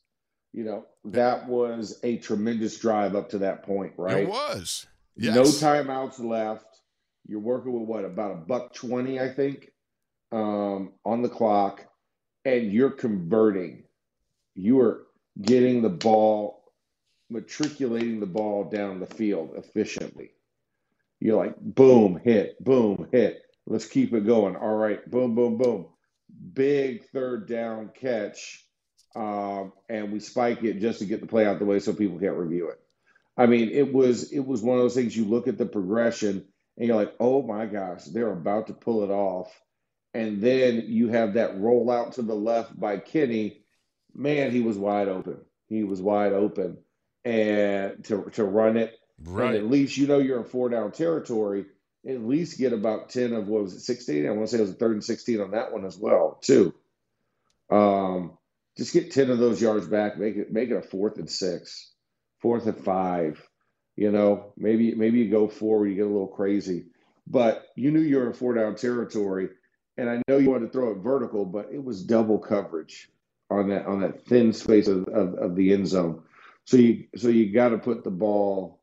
you 0.53 0.65
know, 0.65 0.87
that 1.07 1.49
was 1.49 1.99
a 2.03 2.19
tremendous 2.19 2.79
drive 2.79 3.17
up 3.17 3.31
to 3.31 3.39
that 3.39 3.65
point, 3.65 3.95
right? 3.97 4.25
It 4.25 4.29
was. 4.29 4.87
Yes. 5.17 5.35
No 5.35 5.43
timeouts 5.43 6.23
left. 6.23 6.67
You're 7.27 7.41
working 7.41 7.73
with 7.73 7.89
what 7.89 8.05
about 8.05 8.33
a 8.33 8.37
buck 8.37 8.75
twenty, 8.75 9.19
I 9.19 9.31
think, 9.31 9.71
um, 10.33 10.93
on 11.05 11.23
the 11.23 11.29
clock. 11.29 11.87
and 12.45 12.73
you're 12.73 12.91
converting. 12.91 13.85
You 14.55 14.81
are 14.81 15.07
getting 15.41 15.83
the 15.83 15.91
ball, 15.91 16.65
matriculating 17.31 18.21
the 18.21 18.27
ball 18.27 18.65
down 18.65 19.01
the 19.01 19.07
field 19.07 19.53
efficiently. 19.57 20.31
You're 21.21 21.37
like, 21.37 21.57
boom, 21.59 22.21
hit, 22.23 22.63
boom, 22.63 23.09
hit. 23.13 23.43
Let's 23.67 23.87
keep 23.87 24.13
it 24.13 24.27
going. 24.27 24.57
All 24.57 24.75
right, 24.75 25.09
boom, 25.11 25.35
boom, 25.35 25.57
boom. 25.57 25.87
Big 26.53 27.09
third 27.11 27.49
down 27.49 27.91
catch, 27.99 28.65
um, 29.17 29.73
and 29.89 30.13
we 30.13 30.21
spike 30.21 30.63
it 30.65 30.81
just 30.81 30.99
to 30.99 31.07
get 31.07 31.21
the 31.21 31.27
play 31.27 31.47
out 31.47 31.59
the 31.59 31.65
way 31.65 31.79
so 31.81 31.95
people 31.95 32.19
can't 32.19 32.37
review 32.37 32.69
it. 32.69 32.81
I 33.37 33.47
mean, 33.47 33.71
it 33.71 33.93
was 33.93 34.33
it 34.33 34.41
was 34.41 34.63
one 34.63 34.77
of 34.77 34.85
those 34.85 34.95
things. 34.95 35.17
You 35.17 35.25
look 35.25 35.49
at 35.49 35.59
the 35.59 35.67
progression, 35.67 36.45
and 36.77 36.87
you're 36.87 36.97
like, 36.97 37.15
oh 37.21 37.43
my 37.43 37.67
gosh, 37.67 38.05
they're 38.05 38.33
about 38.33 38.67
to 38.69 38.75
pull 38.75 39.03
it 39.05 39.11
off. 39.11 39.51
And 40.13 40.41
then 40.41 40.85
you 40.87 41.09
have 41.09 41.35
that 41.35 41.57
rollout 41.57 42.15
to 42.15 42.23
the 42.23 42.35
left 42.35 42.79
by 42.79 42.99
Kenny. 42.99 43.64
Man, 44.15 44.51
he 44.51 44.61
was 44.61 44.79
wide 44.79 45.09
open. 45.09 45.39
He 45.69 45.83
was 45.83 46.01
wide 46.01 46.33
open, 46.33 46.79
and 47.25 48.05
to 48.05 48.31
to 48.35 48.45
run 48.45 48.77
it. 48.77 48.99
Right. 49.23 49.55
And 49.55 49.57
at 49.57 49.71
least 49.71 49.97
you 49.97 50.07
know 50.07 50.19
you're 50.19 50.39
in 50.39 50.45
four 50.45 50.69
down 50.69 50.93
territory. 50.93 51.67
At 52.07 52.21
least 52.21 52.59
get 52.59 52.73
about 52.73 53.09
ten 53.09 53.33
of 53.33 53.49
what 53.49 53.63
was 53.63 53.75
it, 53.75 53.81
sixteen? 53.81 54.27
I 54.27 54.31
want 54.31 54.43
to 54.43 54.49
say 54.49 54.59
it 54.59 54.63
was 54.63 54.71
a 54.71 54.75
third 54.75 54.93
and 54.93 55.05
sixteen 55.05 55.41
on 55.41 55.53
that 55.53 55.73
one 55.73 55.85
as 55.85 55.97
well, 55.97 56.39
too. 56.43 56.75
Um, 57.71 58.37
just 58.77 58.93
get 58.93 59.11
ten 59.11 59.31
of 59.31 59.39
those 59.39 59.61
yards 59.61 59.87
back. 59.87 60.19
Make 60.19 60.37
it 60.37 60.53
make 60.53 60.71
it 60.71 60.77
a 60.77 60.83
fourth 60.83 61.19
and 61.19 61.31
six, 61.31 61.93
fourth 62.41 62.67
and 62.67 62.85
five. 62.85 63.43
You 63.97 64.13
know, 64.13 64.53
maybe 64.57 64.95
maybe 64.95 65.21
you 65.21 65.31
go 65.31 65.49
forward, 65.49 65.89
you 65.89 65.95
get 65.95 66.07
a 66.07 66.09
little 66.09 66.27
crazy, 66.27 66.87
but 67.27 67.65
you 67.75 67.91
knew 67.91 68.01
you 68.01 68.19
were 68.19 68.27
in 68.27 68.33
four 68.35 68.55
down 68.55 68.77
territory, 68.77 69.49
and 69.97 70.11
I 70.11 70.21
know 70.29 70.37
you 70.37 70.51
wanted 70.51 70.67
to 70.67 70.73
throw 70.73 70.91
it 70.91 70.99
vertical, 70.99 71.47
but 71.47 71.69
it 71.73 71.83
was 71.83 72.03
double 72.03 72.39
coverage 72.39 73.09
on 73.51 73.69
that 73.69 73.87
on 73.87 74.01
that 74.01 74.27
thin 74.27 74.53
space 74.53 74.89
of, 74.89 75.07
of, 75.09 75.35
of 75.35 75.57
the 75.57 75.73
end 75.73 75.87
zone. 75.89 76.23
So 76.65 76.77
you 76.77 77.05
so 77.17 77.29
you 77.29 77.53
got 77.53 77.71
to 77.71 77.79
put 77.79 78.05
the 78.05 78.11
ball 78.11 78.81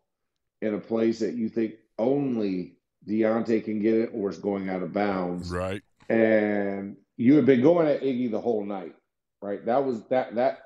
in 0.61 0.73
a 0.73 0.79
place 0.79 1.19
that 1.19 1.33
you 1.33 1.49
think 1.49 1.73
only 1.97 2.75
Diontae 3.07 3.63
can 3.63 3.79
get 3.79 3.95
it, 3.95 4.11
or 4.13 4.29
it's 4.29 4.37
going 4.37 4.69
out 4.69 4.83
of 4.83 4.93
bounds. 4.93 5.49
Right. 5.49 5.81
And 6.09 6.97
you 7.17 7.35
had 7.35 7.45
been 7.45 7.61
going 7.61 7.87
at 7.87 8.01
Iggy 8.01 8.29
the 8.29 8.41
whole 8.41 8.63
night, 8.63 8.95
right? 9.41 9.65
That 9.65 9.85
was 9.85 10.03
that 10.09 10.35
that 10.35 10.59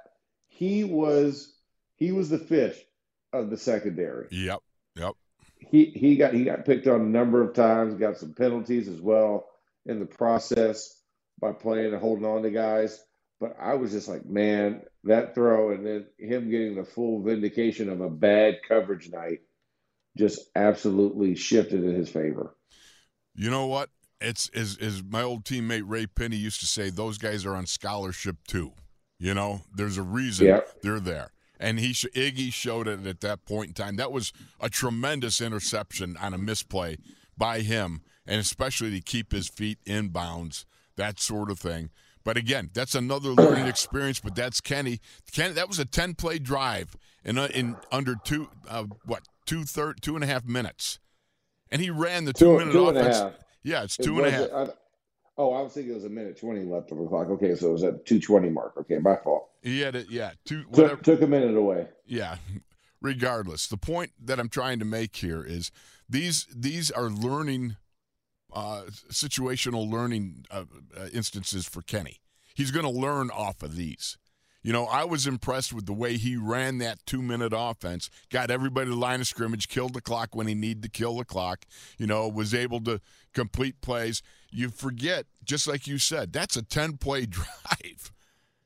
he 0.47 0.84
was 0.84 1.53
he 1.95 2.12
was 2.12 2.29
the 2.29 2.39
fish 2.39 2.77
of 3.31 3.49
the 3.49 3.58
secondary. 3.58 4.27
Yep. 4.31 4.60
Yep. 4.95 5.13
He 5.60 5.86
he 5.86 6.15
got 6.17 6.34
he 6.34 6.43
got 6.43 6.65
picked 6.65 6.88
on 6.88 7.01
a 7.01 7.05
number 7.05 7.41
of 7.41 7.53
times, 7.53 7.95
got 7.95 8.17
some 8.17 8.34
penalties 8.34 8.88
as 8.88 9.01
well 9.01 9.47
in 9.86 9.99
the 9.99 10.05
process 10.05 11.01
by 11.39 11.51
playing 11.51 11.93
and 11.93 12.01
holding 12.01 12.25
on 12.25 12.43
to 12.43 12.51
guys. 12.51 13.01
But 13.39 13.55
I 13.59 13.73
was 13.73 13.91
just 13.91 14.07
like, 14.07 14.25
man, 14.25 14.81
that 15.03 15.35
throw 15.35 15.71
and 15.71 15.85
then 15.85 16.05
him 16.17 16.49
getting 16.49 16.75
the 16.75 16.85
full 16.85 17.21
vindication 17.21 17.89
of 17.89 18.01
a 18.01 18.09
bad 18.09 18.59
coverage 18.67 19.09
night 19.09 19.39
just 20.17 20.49
absolutely 20.55 21.35
shifted 21.35 21.83
in 21.83 21.95
his 21.95 22.09
favor. 22.09 22.55
You 23.35 23.49
know 23.49 23.67
what? 23.67 23.89
It's 24.21 24.49
as 24.55 24.77
as 24.79 25.03
my 25.03 25.21
old 25.21 25.43
teammate 25.43 25.83
Ray 25.85 26.07
Penny 26.07 26.37
used 26.37 26.61
to 26.61 26.65
say, 26.65 26.89
those 26.89 27.17
guys 27.17 27.45
are 27.45 27.55
on 27.55 27.65
scholarship 27.65 28.37
too. 28.47 28.71
You 29.19 29.33
know, 29.33 29.61
there's 29.73 29.97
a 29.97 30.03
reason 30.03 30.47
Yep. 30.47 30.81
they're 30.81 30.99
there. 30.99 31.31
And 31.59 31.79
he 31.79 31.91
Iggy 31.91 32.51
showed 32.51 32.87
it 32.87 33.05
at 33.05 33.21
that 33.21 33.45
point 33.45 33.69
in 33.69 33.73
time. 33.73 33.95
That 33.97 34.11
was 34.11 34.33
a 34.59 34.69
tremendous 34.69 35.39
interception 35.41 36.17
on 36.17 36.33
a 36.33 36.37
misplay 36.37 36.97
by 37.37 37.59
him, 37.61 38.01
and 38.25 38.39
especially 38.39 38.91
to 38.91 39.01
keep 39.01 39.31
his 39.31 39.47
feet 39.47 39.79
in 39.85 40.09
bounds, 40.09 40.65
that 40.97 41.19
sort 41.19 41.49
of 41.49 41.59
thing. 41.59 41.91
But 42.25 42.35
again, 42.38 42.71
that's 42.73 42.95
another 42.95 43.29
learning 43.29 43.67
experience. 43.67 44.19
But 44.19 44.35
that's 44.35 44.59
Kenny. 44.59 44.99
Kenny, 45.31 45.53
that 45.53 45.69
was 45.69 45.79
a 45.79 45.85
ten 45.85 46.15
play 46.15 46.39
drive 46.39 46.97
in 47.23 47.38
uh, 47.38 47.47
in 47.53 47.77
under 47.91 48.15
two 48.25 48.49
uh, 48.67 48.85
what 49.05 49.21
two 49.45 49.63
third 49.63 50.01
two 50.01 50.15
and 50.15 50.23
a 50.23 50.27
half 50.27 50.43
minutes, 50.43 50.99
and 51.71 51.81
he 51.81 51.89
ran 51.91 52.25
the 52.25 52.33
two, 52.33 52.45
Two- 52.45 52.57
minute 52.57 52.71
two 52.73 52.89
and 52.89 52.97
a 52.97 53.03
half. 53.03 53.33
Yeah, 53.63 53.83
it's 53.83 53.97
It 53.99 54.03
two 54.03 54.17
and 54.17 54.27
a 54.27 54.31
half. 54.31 54.49
I- 54.51 54.73
oh, 55.38 55.53
I 55.53 55.61
was 55.61 55.73
thinking 55.73 55.91
it 55.91 55.95
was 55.95 56.05
a 56.05 56.09
minute 56.09 56.38
twenty 56.39 56.65
left 56.65 56.91
of 56.91 56.97
the 56.97 57.05
clock. 57.05 57.29
Okay, 57.29 57.53
so 57.55 57.69
it 57.69 57.73
was 57.73 57.83
at 57.83 58.05
two 58.07 58.19
twenty 58.19 58.49
mark. 58.49 58.73
Okay, 58.75 58.97
my 58.97 59.15
fault. 59.17 59.49
He 59.61 59.81
had 59.81 59.95
it. 59.95 60.07
Yeah, 60.09 60.31
two. 60.45 60.63
Took, 60.73 61.03
took 61.03 61.21
a 61.21 61.27
minute 61.27 61.55
away. 61.55 61.88
Yeah. 62.07 62.38
Regardless, 63.01 63.67
the 63.67 63.77
point 63.77 64.11
that 64.23 64.39
I'm 64.39 64.49
trying 64.49 64.79
to 64.79 64.85
make 64.85 65.17
here 65.17 65.43
is 65.43 65.69
these 66.09 66.47
these 66.55 66.89
are 66.89 67.09
learning, 67.09 67.75
uh, 68.55 68.83
situational 69.11 69.89
learning 69.89 70.45
uh, 70.49 70.63
uh, 70.97 71.07
instances 71.13 71.67
for 71.67 71.81
Kenny. 71.81 72.21
He's 72.55 72.71
going 72.71 72.85
to 72.85 72.91
learn 72.91 73.29
off 73.29 73.61
of 73.61 73.75
these. 73.75 74.17
You 74.63 74.73
know, 74.73 74.85
I 74.85 75.03
was 75.03 75.27
impressed 75.27 75.73
with 75.73 75.85
the 75.85 75.93
way 75.93 76.17
he 76.17 76.37
ran 76.37 76.79
that 76.79 77.05
two 77.05 77.21
minute 77.21 77.53
offense, 77.55 78.09
got 78.31 78.49
everybody 78.49 78.85
to 78.87 78.95
the 78.95 78.99
line 78.99 79.21
of 79.21 79.27
scrimmage, 79.27 79.67
killed 79.67 79.93
the 79.93 80.01
clock 80.01 80.35
when 80.35 80.47
he 80.47 80.55
needed 80.55 80.81
to 80.83 80.89
kill 80.89 81.17
the 81.17 81.25
clock, 81.25 81.65
you 81.99 82.07
know, 82.07 82.27
was 82.27 82.55
able 82.55 82.81
to 82.85 82.99
complete 83.35 83.79
plays. 83.81 84.23
You 84.49 84.69
forget, 84.69 85.27
just 85.43 85.67
like 85.67 85.85
you 85.85 85.99
said, 85.99 86.33
that's 86.33 86.55
a 86.55 86.63
10 86.63 86.97
play 86.97 87.25
drive. 87.27 88.11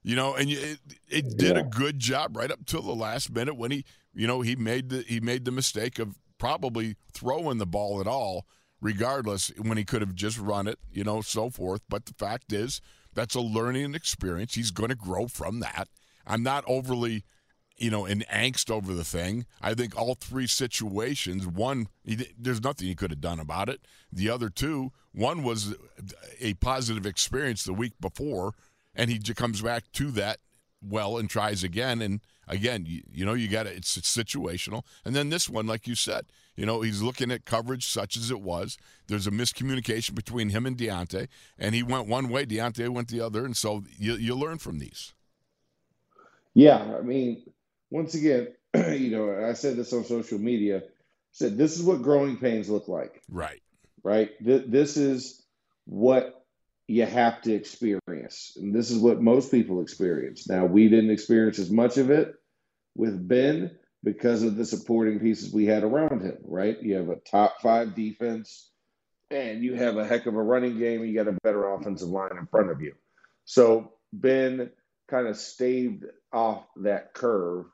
You 0.02 0.16
know, 0.16 0.36
and 0.36 0.50
it, 0.50 0.80
it 1.10 1.38
did 1.38 1.58
a 1.58 1.64
good 1.64 2.00
job 2.00 2.38
right 2.38 2.50
up 2.50 2.66
till 2.66 2.82
the 2.82 2.94
last 2.94 3.30
minute 3.30 3.58
when 3.58 3.72
he, 3.72 3.84
you 4.14 4.26
know, 4.26 4.40
he 4.40 4.56
made 4.56 4.90
the 4.90 5.02
he 5.02 5.20
made 5.20 5.44
the 5.44 5.52
mistake 5.52 6.00
of 6.00 6.18
probably 6.38 6.96
throwing 7.12 7.58
the 7.58 7.66
ball 7.66 8.00
at 8.00 8.08
all, 8.08 8.46
regardless 8.82 9.52
when 9.58 9.78
he 9.78 9.84
could 9.84 10.02
have 10.02 10.16
just 10.16 10.38
run 10.40 10.68
it, 10.68 10.80
you 10.92 11.04
know, 11.04 11.22
so 11.22 11.50
forth. 11.50 11.82
But 11.90 12.06
the 12.06 12.14
fact 12.14 12.54
is, 12.54 12.82
that's 13.14 13.36
a 13.36 13.42
learning 13.42 13.96
experience. 13.96 14.56
He's 14.56 14.72
going 14.72 14.90
to 14.90 14.96
grow 14.96 15.28
from 15.28 15.60
that. 15.60 15.90
I'm 16.26 16.44
not 16.44 16.64
overly, 16.68 17.24
you 17.78 17.90
know, 17.90 18.06
in 18.06 18.22
angst 18.32 18.70
over 18.70 18.94
the 18.94 19.04
thing. 19.04 19.46
I 19.62 19.74
think 19.74 19.98
all 19.98 20.16
three 20.16 20.48
situations, 20.48 21.48
one, 21.48 21.88
he, 22.04 22.28
there's 22.38 22.64
nothing 22.64 22.88
he 22.88 22.96
could 22.96 23.12
have 23.12 23.22
done 23.22 23.40
about 23.40 23.70
it. 23.70 23.82
The 24.12 24.30
other 24.30 24.50
two, 24.50 24.92
one 25.12 25.44
was 25.44 25.76
a 26.40 26.54
positive 26.56 27.06
experience 27.06 27.64
the 27.64 27.74
week 27.74 27.94
before, 28.00 28.54
and 28.94 29.10
he 29.10 29.20
comes 29.20 29.62
back 29.62 29.92
to 29.94 30.12
that 30.12 30.38
well 30.82 31.18
and 31.18 31.30
tries 31.30 31.64
again. 31.64 32.02
And 32.02 32.22
again, 32.48 32.86
you, 32.88 33.04
you 33.12 33.26
know, 33.26 33.34
you 33.34 33.48
got 33.48 33.64
to, 33.64 33.76
it's, 33.76 33.98
it's 33.98 34.16
situational. 34.16 34.84
And 35.06 35.16
then 35.16 35.30
this 35.30 35.50
one, 35.50 35.68
like 35.68 35.88
you 35.88 35.96
said, 35.96 36.26
you 36.56 36.66
know, 36.66 36.82
he's 36.82 37.02
looking 37.02 37.32
at 37.32 37.46
coverage 37.46 37.88
such 37.88 38.18
as 38.18 38.32
it 38.32 38.42
was. 38.42 38.78
There's 39.08 39.28
a 39.28 39.32
miscommunication 39.32 40.16
between 40.16 40.50
him 40.50 40.66
and 40.66 40.78
Diontae, 40.78 41.28
and 41.58 41.74
he 41.74 41.84
went 41.84 42.08
one 42.08 42.30
way, 42.30 42.46
Diontae 42.46 42.90
went 42.90 43.08
the 43.08 43.22
other. 43.22 43.46
And 43.46 43.56
so 43.56 43.84
you, 43.98 44.16
you 44.16 44.36
learn 44.36 44.58
from 44.58 44.80
these. 44.80 45.14
Yeah, 46.54 46.98
I 46.98 47.02
mean, 47.02 47.44
once 47.90 48.16
again, 48.16 48.50
you 48.76 49.12
know, 49.12 49.48
I 49.48 49.54
said 49.54 49.78
this 49.78 49.94
on 49.94 50.04
social 50.04 50.40
media. 50.40 50.84
Said 51.32 51.58
this 51.58 51.78
is 51.78 51.84
what 51.84 52.02
growing 52.02 52.38
pains 52.38 52.70
look 52.70 52.88
like. 52.88 53.22
Right. 53.30 53.62
right? 54.04 54.32
Th- 54.44 54.66
this 54.68 54.98
is 54.98 55.44
what 55.86 56.39
you 56.90 57.06
have 57.06 57.40
to 57.44 57.54
experience. 57.54 58.58
And 58.60 58.74
this 58.74 58.90
is 58.90 58.98
what 58.98 59.22
most 59.22 59.52
people 59.52 59.80
experience. 59.80 60.50
Now, 60.50 60.66
we 60.66 60.90
didn't 60.90 61.12
experience 61.12 61.60
as 61.60 61.70
much 61.70 61.98
of 61.98 62.10
it 62.10 62.34
with 62.96 63.28
Ben 63.28 63.78
because 64.04 64.42
of 64.42 64.56
the 64.56 64.66
supporting 64.66 65.20
pieces 65.20 65.54
we 65.54 65.68
had 65.68 65.84
around 65.84 66.24
him, 66.24 66.40
right? 66.44 66.82
You 66.82 66.96
have 66.96 67.10
a 67.10 67.18
top 67.18 67.62
five 67.62 67.94
defense 67.94 68.72
and 69.30 69.64
you 69.64 69.76
have 69.76 69.98
a 69.98 70.08
heck 70.08 70.26
of 70.26 70.34
a 70.34 70.42
running 70.42 70.80
game 70.80 71.02
and 71.02 71.12
you 71.12 71.16
got 71.16 71.28
a 71.28 71.38
better 71.44 71.72
offensive 71.72 72.10
line 72.10 72.36
in 72.40 72.48
front 72.48 72.72
of 72.72 72.82
you. 72.82 72.96
So, 73.46 73.94
Ben 74.12 74.72
kind 75.08 75.28
of 75.28 75.38
staved 75.38 76.06
off 76.34 76.66
that 76.78 77.14
curve 77.14 77.66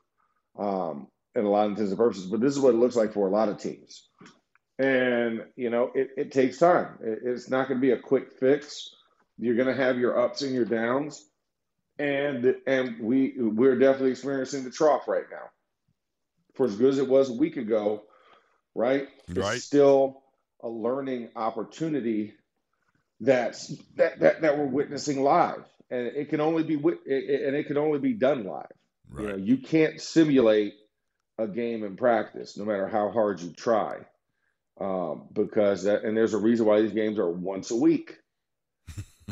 um, 0.58 1.06
in 1.34 1.46
a 1.46 1.48
lot 1.48 1.64
of 1.64 1.70
intents 1.70 1.90
and 1.90 1.98
purposes. 1.98 2.26
But 2.26 2.42
this 2.42 2.52
is 2.52 2.60
what 2.60 2.74
it 2.74 2.78
looks 2.78 2.96
like 2.96 3.14
for 3.14 3.26
a 3.26 3.30
lot 3.30 3.48
of 3.48 3.56
teams. 3.56 4.06
And, 4.78 5.44
you 5.56 5.70
know, 5.70 5.90
it, 5.94 6.10
it 6.18 6.32
takes 6.32 6.58
time. 6.58 6.98
It, 7.00 7.20
it's 7.24 7.48
not 7.48 7.68
going 7.68 7.80
to 7.80 7.82
be 7.82 7.92
a 7.92 7.98
quick 7.98 8.32
fix. 8.38 8.90
You're 9.38 9.54
going 9.56 9.68
to 9.68 9.74
have 9.82 9.98
your 9.98 10.18
ups 10.18 10.42
and 10.42 10.54
your 10.54 10.64
downs. 10.64 11.24
And 11.98 12.56
and 12.66 13.00
we 13.00 13.32
we're 13.38 13.78
definitely 13.78 14.10
experiencing 14.10 14.64
the 14.64 14.70
trough 14.70 15.08
right 15.08 15.24
now. 15.30 15.48
For 16.54 16.66
as 16.66 16.76
good 16.76 16.90
as 16.90 16.98
it 16.98 17.08
was 17.08 17.30
a 17.30 17.34
week 17.34 17.56
ago, 17.56 18.02
right? 18.74 19.08
Right. 19.28 19.56
It's 19.56 19.64
still 19.64 20.22
a 20.62 20.68
learning 20.68 21.30
opportunity 21.36 22.34
that's 23.20 23.68
that, 23.96 24.20
that 24.20 24.42
that 24.42 24.58
we're 24.58 24.66
witnessing 24.66 25.22
live. 25.22 25.64
And 25.90 26.06
it 26.08 26.28
can 26.28 26.40
only 26.42 26.64
be 26.64 26.76
wit- 26.76 27.00
it- 27.06 27.30
it- 27.30 27.42
and 27.46 27.56
it 27.56 27.66
can 27.66 27.78
only 27.78 27.98
be 27.98 28.12
done 28.12 28.44
live. 28.44 28.66
You 29.18 29.22
know, 29.26 29.30
Right. 29.34 29.38
you 29.40 29.56
can't 29.58 29.98
simulate 30.00 30.74
a 31.38 31.46
game 31.46 31.84
in 31.84 31.96
practice, 31.96 32.56
no 32.58 32.64
matter 32.64 32.88
how 32.88 33.10
hard 33.10 33.40
you 33.40 33.52
try, 33.52 34.04
um, 34.80 35.28
because 35.32 35.84
that, 35.84 36.02
and 36.04 36.16
there's 36.16 36.34
a 36.34 36.38
reason 36.38 36.66
why 36.66 36.82
these 36.82 36.92
games 36.92 37.18
are 37.18 37.30
once 37.30 37.70
a 37.70 37.76
week. 37.76 38.18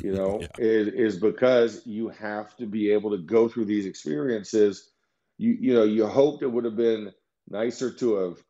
You 0.03 0.13
know, 0.13 0.41
Yeah. 0.43 0.49
is 0.59 0.89
is 0.89 1.21
because 1.21 1.87
you 1.87 2.09
have 2.09 2.57
to 2.57 2.67
be 2.67 2.93
able 2.93 3.11
to 3.11 3.19
go 3.19 3.49
through 3.49 3.67
these 3.67 3.87
experiences. 3.87 4.91
You 5.39 5.57
you 5.59 5.75
know, 5.75 5.85
you 5.85 6.07
hoped 6.07 6.43
it 6.43 6.51
would 6.51 6.65
have 6.65 6.77
been 6.77 7.13
nicer 7.49 7.91
to 7.91 8.15
have 8.17 8.43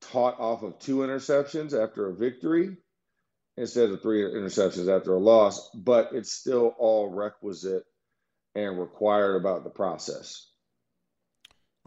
taught 0.00 0.38
off 0.38 0.62
of 0.62 0.78
two 0.78 0.98
interceptions 0.98 1.72
after 1.72 2.08
a 2.08 2.14
victory 2.14 2.76
instead 3.56 3.90
of 3.90 4.02
three 4.02 4.22
interceptions 4.22 4.94
after 4.94 5.14
a 5.14 5.18
loss, 5.18 5.70
but 5.74 6.10
it's 6.12 6.32
still 6.32 6.74
all 6.78 7.08
requisite 7.08 7.84
and 8.54 8.78
required 8.78 9.36
about 9.36 9.64
the 9.64 9.70
process. 9.70 10.46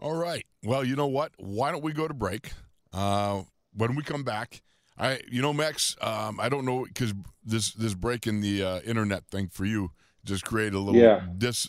All 0.00 0.14
right. 0.14 0.44
Well, 0.64 0.84
you 0.84 0.96
know 0.96 1.06
what? 1.06 1.32
Why 1.38 1.70
don't 1.70 1.84
we 1.84 1.92
go 1.92 2.08
to 2.08 2.14
break? 2.14 2.52
Uh, 2.92 3.42
when 3.74 3.94
we 3.94 4.02
come 4.02 4.24
back, 4.24 4.62
I, 5.00 5.20
you 5.30 5.40
know, 5.40 5.52
Max, 5.52 5.96
um, 6.02 6.38
I 6.38 6.48
don't 6.48 6.64
know 6.64 6.84
because 6.84 7.14
this 7.44 7.72
this 7.72 7.94
break 7.94 8.26
in 8.26 8.40
the 8.42 8.62
uh, 8.62 8.80
internet 8.80 9.26
thing 9.28 9.48
for 9.48 9.64
you 9.64 9.92
just 10.24 10.44
create 10.44 10.74
a 10.74 10.78
little. 10.78 11.00
Yeah. 11.00 11.22
Dis, 11.36 11.68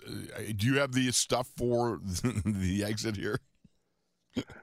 do 0.55 0.67
you 0.67 0.79
have 0.79 0.91
the 0.91 1.11
stuff 1.11 1.49
for 1.55 2.01
the 2.03 2.83
exit 2.85 3.15
here? 3.15 3.39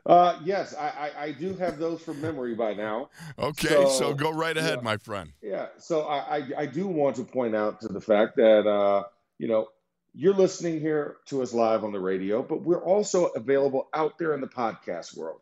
Uh, 0.06 0.38
yes, 0.44 0.74
I, 0.74 0.88
I, 0.88 1.22
I, 1.24 1.32
do 1.32 1.52
have 1.56 1.78
those 1.78 2.00
from 2.00 2.22
memory 2.22 2.54
by 2.54 2.72
now. 2.72 3.10
Okay, 3.38 3.68
so, 3.68 3.88
so 3.90 4.14
go 4.14 4.30
right 4.32 4.56
ahead, 4.56 4.76
yeah, 4.76 4.82
my 4.82 4.96
friend. 4.96 5.32
Yeah, 5.42 5.66
so 5.76 6.02
I, 6.02 6.36
I, 6.36 6.48
I 6.60 6.66
do 6.66 6.86
want 6.86 7.16
to 7.16 7.24
point 7.24 7.54
out 7.54 7.82
to 7.82 7.88
the 7.88 8.00
fact 8.00 8.36
that 8.36 8.66
uh, 8.66 9.04
you 9.38 9.46
know 9.46 9.68
you're 10.14 10.34
listening 10.34 10.80
here 10.80 11.18
to 11.26 11.42
us 11.42 11.52
live 11.52 11.84
on 11.84 11.92
the 11.92 12.00
radio, 12.00 12.42
but 12.42 12.62
we're 12.62 12.82
also 12.82 13.26
available 13.26 13.88
out 13.92 14.16
there 14.18 14.32
in 14.32 14.40
the 14.40 14.46
podcast 14.46 15.16
world. 15.16 15.40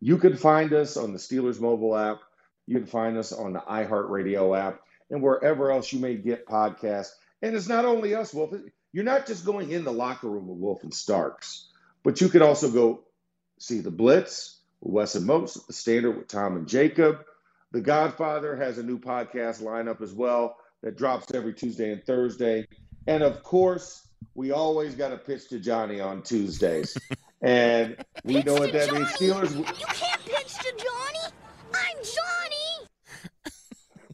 You 0.00 0.16
can 0.16 0.36
find 0.36 0.72
us 0.72 0.96
on 0.96 1.12
the 1.12 1.18
Steelers 1.18 1.60
mobile 1.60 1.96
app. 1.96 2.20
You 2.68 2.76
can 2.76 2.86
find 2.86 3.16
us 3.16 3.32
on 3.32 3.54
the 3.54 3.60
iHeartRadio 3.60 4.56
app 4.56 4.82
and 5.10 5.22
wherever 5.22 5.72
else 5.72 5.90
you 5.90 6.00
may 6.00 6.16
get 6.16 6.46
podcasts. 6.46 7.12
And 7.40 7.56
it's 7.56 7.66
not 7.66 7.86
only 7.86 8.14
us, 8.14 8.34
Wolf. 8.34 8.52
You're 8.92 9.04
not 9.04 9.26
just 9.26 9.46
going 9.46 9.70
in 9.70 9.84
the 9.84 9.92
locker 9.92 10.28
room 10.28 10.48
with 10.48 10.58
Wolf 10.58 10.82
and 10.82 10.92
Starks, 10.92 11.66
but 12.02 12.20
you 12.20 12.28
could 12.28 12.42
also 12.42 12.70
go 12.70 13.04
see 13.58 13.80
the 13.80 13.90
Blitz 13.90 14.60
with 14.82 14.92
Wes 14.92 15.14
and 15.14 15.24
Most, 15.24 15.66
the 15.66 15.72
Standard 15.72 16.18
with 16.18 16.28
Tom 16.28 16.56
and 16.56 16.68
Jacob. 16.68 17.24
The 17.72 17.80
Godfather 17.80 18.54
has 18.56 18.76
a 18.76 18.82
new 18.82 18.98
podcast 18.98 19.62
lineup 19.62 20.02
as 20.02 20.12
well 20.12 20.56
that 20.82 20.98
drops 20.98 21.32
every 21.32 21.54
Tuesday 21.54 21.90
and 21.90 22.04
Thursday. 22.04 22.68
And 23.06 23.22
of 23.22 23.42
course, 23.42 24.06
we 24.34 24.52
always 24.52 24.94
got 24.94 25.08
to 25.08 25.16
pitch 25.16 25.48
to 25.48 25.58
Johnny 25.58 26.00
on 26.00 26.22
Tuesdays. 26.22 26.98
and 27.40 27.96
we 28.24 28.42
know 28.42 28.54
what 28.54 28.72
that 28.74 28.88
Johnny. 28.88 28.98
means. 29.00 29.12
Steelers. 29.12 29.56
You 29.56 29.64
can't 29.64 30.24
pitch 30.26 30.54
to 30.54 30.72
Johnny. 30.76 31.34
I'm 31.74 31.96
Johnny. 32.02 32.88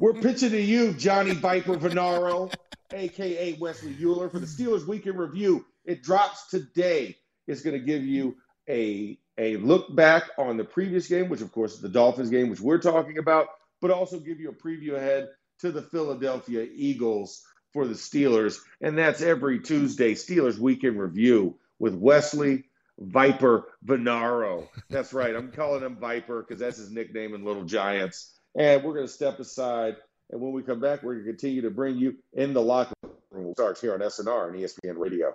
We're 0.04 0.12
pitching 0.12 0.50
to 0.50 0.60
you, 0.60 0.92
Johnny 0.92 1.30
Viper 1.30 1.76
Venaro, 1.76 2.52
aka 2.92 3.54
Wesley 3.54 3.96
Euler, 3.98 4.28
for 4.28 4.38
the 4.38 4.44
Steelers 4.44 4.86
Weekend 4.86 5.18
Review. 5.18 5.64
It 5.86 6.02
drops 6.02 6.50
today. 6.50 7.16
It's 7.46 7.62
going 7.62 7.72
to 7.72 7.82
give 7.82 8.04
you 8.04 8.36
a 8.68 9.18
a 9.38 9.56
look 9.56 9.96
back 9.96 10.24
on 10.36 10.58
the 10.58 10.64
previous 10.64 11.08
game, 11.08 11.30
which 11.30 11.40
of 11.40 11.52
course 11.52 11.72
is 11.72 11.80
the 11.80 11.88
Dolphins 11.88 12.28
game, 12.28 12.50
which 12.50 12.60
we're 12.60 12.82
talking 12.82 13.16
about, 13.16 13.46
but 13.80 13.90
also 13.90 14.20
give 14.20 14.40
you 14.40 14.50
a 14.50 14.52
preview 14.52 14.94
ahead 14.94 15.28
to 15.60 15.72
the 15.72 15.80
Philadelphia 15.80 16.68
Eagles 16.70 17.42
for 17.72 17.86
the 17.86 17.94
Steelers. 17.94 18.58
And 18.82 18.98
that's 18.98 19.22
every 19.22 19.60
Tuesday, 19.60 20.12
Steelers 20.12 20.58
Weekend 20.58 21.00
Review 21.00 21.58
with 21.78 21.94
Wesley 21.94 22.64
Viper 22.98 23.72
Venaro. 23.82 24.68
That's 24.90 25.14
right. 25.14 25.34
I'm 25.34 25.50
calling 25.50 25.82
him 25.82 25.96
Viper 25.96 26.42
because 26.42 26.60
that's 26.60 26.76
his 26.76 26.90
nickname 26.90 27.34
in 27.34 27.42
Little 27.42 27.64
Giants. 27.64 28.33
And 28.56 28.82
we're 28.84 28.94
going 28.94 29.06
to 29.06 29.12
step 29.12 29.40
aside. 29.40 29.96
And 30.30 30.40
when 30.40 30.52
we 30.52 30.62
come 30.62 30.80
back, 30.80 31.02
we're 31.02 31.14
going 31.14 31.26
to 31.26 31.30
continue 31.32 31.62
to 31.62 31.70
bring 31.70 31.96
you 31.96 32.16
in 32.32 32.52
the 32.52 32.62
locker 32.62 32.94
room. 33.30 33.52
Starts 33.54 33.80
here 33.80 33.94
on 33.94 34.00
SNR 34.00 34.48
and 34.48 34.56
ESPN 34.56 34.98
Radio. 34.98 35.34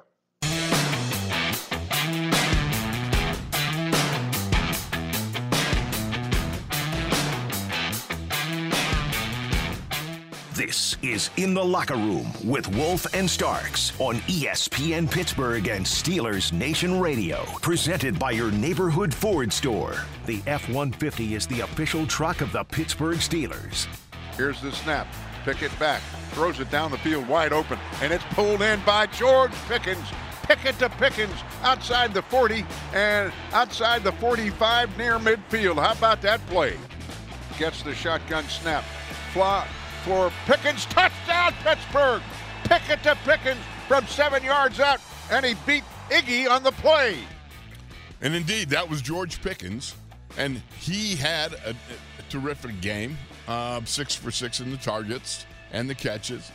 This 10.69 10.97
is 11.01 11.31
In 11.37 11.55
the 11.55 11.65
Locker 11.65 11.95
Room 11.95 12.31
with 12.45 12.67
Wolf 12.75 13.11
and 13.15 13.27
Starks 13.27 13.91
on 13.99 14.17
ESPN 14.27 15.09
Pittsburgh 15.09 15.67
and 15.67 15.83
Steelers 15.83 16.53
Nation 16.53 16.99
Radio. 16.99 17.43
Presented 17.59 18.19
by 18.19 18.29
your 18.29 18.51
neighborhood 18.51 19.11
Ford 19.11 19.51
store. 19.51 19.95
The 20.27 20.43
F 20.45 20.69
150 20.69 21.33
is 21.33 21.47
the 21.47 21.61
official 21.61 22.05
truck 22.05 22.41
of 22.41 22.51
the 22.51 22.63
Pittsburgh 22.63 23.17
Steelers. 23.17 23.87
Here's 24.37 24.61
the 24.61 24.71
snap. 24.71 25.07
Pickett 25.43 25.71
back. 25.79 26.03
Throws 26.33 26.59
it 26.59 26.69
down 26.69 26.91
the 26.91 26.99
field 26.99 27.27
wide 27.27 27.51
open. 27.51 27.79
And 28.03 28.13
it's 28.13 28.25
pulled 28.25 28.61
in 28.61 28.79
by 28.85 29.07
George 29.07 29.53
Pickens. 29.67 30.05
Pickett 30.43 30.77
to 30.77 30.89
Pickens 30.89 31.33
outside 31.63 32.13
the 32.13 32.21
40 32.21 32.63
and 32.93 33.33
outside 33.53 34.03
the 34.03 34.11
45 34.11 34.95
near 34.99 35.17
midfield. 35.17 35.83
How 35.83 35.93
about 35.93 36.21
that 36.21 36.45
play? 36.45 36.77
Gets 37.57 37.81
the 37.81 37.95
shotgun 37.95 38.43
snap. 38.43 38.83
Fly 39.33 39.67
for 39.99 40.31
Pickens. 40.45 40.85
Touchdown, 40.85 41.53
Pittsburgh. 41.63 42.21
Pickett 42.63 43.03
to 43.03 43.17
Pickens 43.25 43.59
from 43.87 44.05
seven 44.07 44.43
yards 44.43 44.79
out, 44.79 44.99
and 45.31 45.45
he 45.45 45.55
beat 45.65 45.83
Iggy 46.09 46.49
on 46.49 46.63
the 46.63 46.71
play. 46.71 47.17
And 48.21 48.35
indeed, 48.35 48.69
that 48.69 48.89
was 48.89 49.01
George 49.01 49.41
Pickens, 49.41 49.95
and 50.37 50.61
he 50.79 51.15
had 51.15 51.53
a, 51.53 51.71
a 51.71 52.23
terrific 52.29 52.81
game. 52.81 53.17
Uh, 53.47 53.83
six 53.85 54.13
for 54.13 54.29
six 54.29 54.59
in 54.59 54.69
the 54.69 54.77
targets 54.77 55.45
and 55.71 55.89
the 55.89 55.95
catches, 55.95 56.51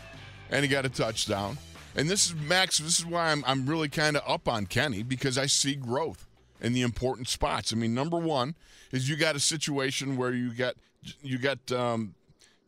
and 0.50 0.62
he 0.62 0.68
got 0.68 0.84
a 0.84 0.88
touchdown. 0.88 1.58
And 1.96 2.08
this 2.08 2.26
is 2.26 2.34
Max. 2.34 2.78
This 2.78 2.98
is 2.98 3.06
why 3.06 3.32
I'm 3.32 3.44
I'm 3.46 3.66
really 3.66 3.88
kind 3.88 4.16
of 4.16 4.22
up 4.28 4.48
on 4.48 4.66
Kenny 4.66 5.02
because 5.02 5.36
I 5.36 5.46
see 5.46 5.74
growth 5.74 6.26
in 6.60 6.72
the 6.72 6.82
important 6.82 7.28
spots. 7.28 7.72
I 7.72 7.76
mean, 7.76 7.94
number 7.94 8.18
one 8.18 8.54
is 8.92 9.08
you 9.08 9.16
got 9.16 9.34
a 9.34 9.40
situation 9.40 10.16
where 10.16 10.32
you 10.32 10.52
got 10.52 10.74
you 11.22 11.38
got 11.38 11.72
um, 11.72 12.14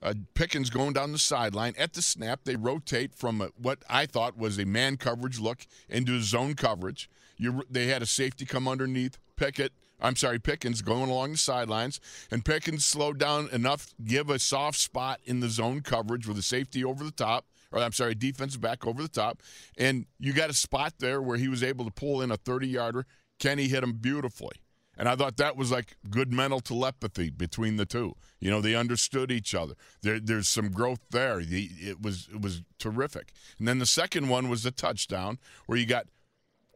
uh, 0.03 0.15
Pickens 0.35 0.71
going 0.71 0.93
down 0.93 1.13
the 1.13 1.19
sideline 1.19 1.75
at 1.79 1.95
the 1.95 2.03
snap. 2.03 2.41
They 2.45 2.57
rotate 2.57 3.15
from 3.15 3.41
a, 3.41 3.49
what 3.61 3.83
I 3.89 4.07
thought 4.07 4.37
was 4.37 4.59
a 4.59 4.67
man 4.67 4.97
coverage 4.97 5.39
look 5.39 5.67
into 5.89 6.17
a 6.17 6.21
zone 6.21 6.55
coverage. 6.55 7.09
You, 7.37 7.65
they 7.71 7.87
had 7.87 8.03
a 8.03 8.07
safety 8.07 8.45
come 8.45 8.69
underneath 8.69 9.19
Pickett. 9.37 9.73
I'm 10.01 10.17
sorry, 10.17 10.39
Pickens 10.39 10.83
going 10.83 11.11
along 11.11 11.33
the 11.33 11.39
sidelines, 11.39 12.01
and 12.31 12.45
Pickens 12.45 12.85
slowed 12.85 13.19
down 13.19 13.49
enough, 13.51 13.95
give 14.05 14.29
a 14.29 14.39
soft 14.39 14.79
spot 14.79 15.21
in 15.25 15.41
the 15.41 15.49
zone 15.49 15.81
coverage 15.81 16.27
with 16.27 16.39
a 16.39 16.43
safety 16.43 16.85
over 16.85 17.03
the 17.03 17.11
top, 17.11 17.47
or 17.73 17.81
I'm 17.81 17.93
sorry, 17.93 18.15
defensive 18.15 18.61
back 18.61 18.87
over 18.87 19.01
the 19.01 19.09
top, 19.09 19.43
and 19.79 20.05
you 20.19 20.35
got 20.35 20.51
a 20.51 20.55
spot 20.55 20.95
there 20.99 21.23
where 21.23 21.39
he 21.39 21.49
was 21.49 21.63
able 21.63 21.87
to 21.87 21.91
pull 21.91 22.21
in 22.21 22.31
a 22.31 22.37
30 22.37 22.69
yarder. 22.69 23.07
Kenny 23.39 23.69
hit 23.69 23.83
him 23.83 23.95
beautifully. 23.95 24.57
And 24.97 25.09
I 25.09 25.17
thought 25.17 25.37
that 25.37 25.57
was 25.57 25.71
like 25.71 25.97
good 26.09 26.33
mental 26.33 26.61
telepathy 26.61 27.31
between 27.31 27.77
the 27.77 27.87
two. 27.87 28.15
You 28.41 28.51
know, 28.51 28.61
they 28.61 28.75
understood 28.75 29.31
each 29.31 29.55
other. 29.55 29.75
There, 30.03 30.19
there's 30.19 30.49
some 30.49 30.71
growth 30.71 31.01
there. 31.11 31.41
It 31.41 32.01
was 32.01 32.29
it 32.33 32.41
was 32.41 32.63
terrific. 32.79 33.33
And 33.59 33.69
then 33.69 33.79
the 33.79 33.87
second 33.87 34.29
one 34.29 34.49
was 34.49 34.63
the 34.63 34.71
touchdown 34.71 35.39
where 35.67 35.79
you 35.79 35.87
got 35.87 36.07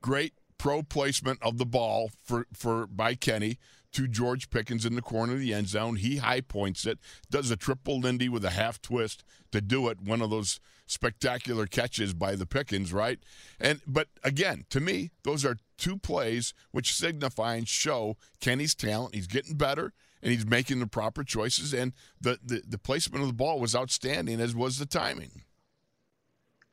great 0.03 0.35
pro 0.59 0.83
placement 0.83 1.39
of 1.43 1.57
the 1.57 1.65
ball 1.65 2.11
for, 2.23 2.47
for 2.53 2.87
by 2.87 3.15
Kenny 3.15 3.59
to 3.93 4.07
George 4.07 4.51
Pickens 4.51 4.85
in 4.85 4.95
the 4.95 5.03
corner 5.03 5.33
of 5.33 5.41
the 5.41 5.55
end 5.55 5.69
zone. 5.69 5.97
He 5.97 6.19
high 6.19 6.43
points 6.43 6.87
it, 6.87 6.99
does 7.31 7.51
a 7.51 7.57
triple 7.57 7.99
Lindy 7.99 8.29
with 8.29 8.45
a 8.45 8.51
half 8.51 8.81
twist 8.81 9.25
to 9.53 9.61
do 9.61 9.89
it. 9.89 10.01
One 10.01 10.23
of 10.23 10.31
those 10.31 10.61
spectacular 10.91 11.67
catches 11.67 12.13
by 12.13 12.35
the 12.35 12.47
Pickens, 12.47 12.93
right? 12.93 13.19
And 13.61 13.81
but 13.87 14.09
again, 14.25 14.65
to 14.71 14.81
me, 14.81 15.11
those 15.23 15.45
are 15.45 15.57
two 15.79 15.97
plays 15.97 16.53
which 16.73 16.95
signify 16.95 17.55
and 17.55 17.69
show 17.69 18.17
Kenny's 18.41 18.75
talent. 18.75 19.15
He's 19.15 19.27
getting 19.27 19.57
better 19.57 19.93
and 20.23 20.33
he's 20.33 20.47
making 20.47 20.81
the 20.81 20.87
proper 20.87 21.25
choices. 21.25 21.73
And 21.73 21.93
the 22.21 22.39
the, 22.45 22.63
the 22.67 22.79
placement 22.79 23.23
of 23.23 23.29
the 23.29 23.35
ball 23.35 23.61
was 23.61 23.75
outstanding, 23.75 24.41
as 24.41 24.55
was 24.55 24.79
the 24.79 24.87
timing. 24.87 25.43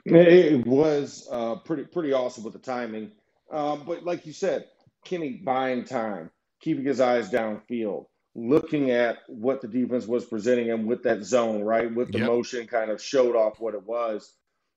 It 0.06 0.66
was 0.66 1.28
uh, 1.32 1.56
pretty 1.56 1.84
pretty 1.84 2.14
awesome 2.14 2.44
with 2.44 2.54
the 2.54 2.60
timing. 2.60 3.12
Um, 3.52 3.84
but 3.86 4.04
like 4.04 4.26
you 4.26 4.34
said, 4.34 4.66
Kenny 5.06 5.42
buying 5.44 5.86
time, 5.86 6.32
keeping 6.60 6.86
his 6.86 7.00
eyes 7.00 7.30
downfield, 7.30 8.08
looking 8.38 8.92
at 8.92 9.18
what 9.28 9.62
the 9.62 9.68
defense 9.68 10.06
was 10.06 10.24
presenting 10.24 10.68
him 10.68 10.86
with 10.86 11.04
that 11.04 11.24
zone, 11.24 11.64
right? 11.64 11.94
With 11.94 12.12
the 12.12 12.20
Yep. 12.20 12.28
motion, 12.28 12.68
kind 12.68 12.92
of 12.92 13.02
showed 13.02 13.36
off 13.36 13.60
what 13.60 13.74
it 13.74 13.84
was. 13.84 14.32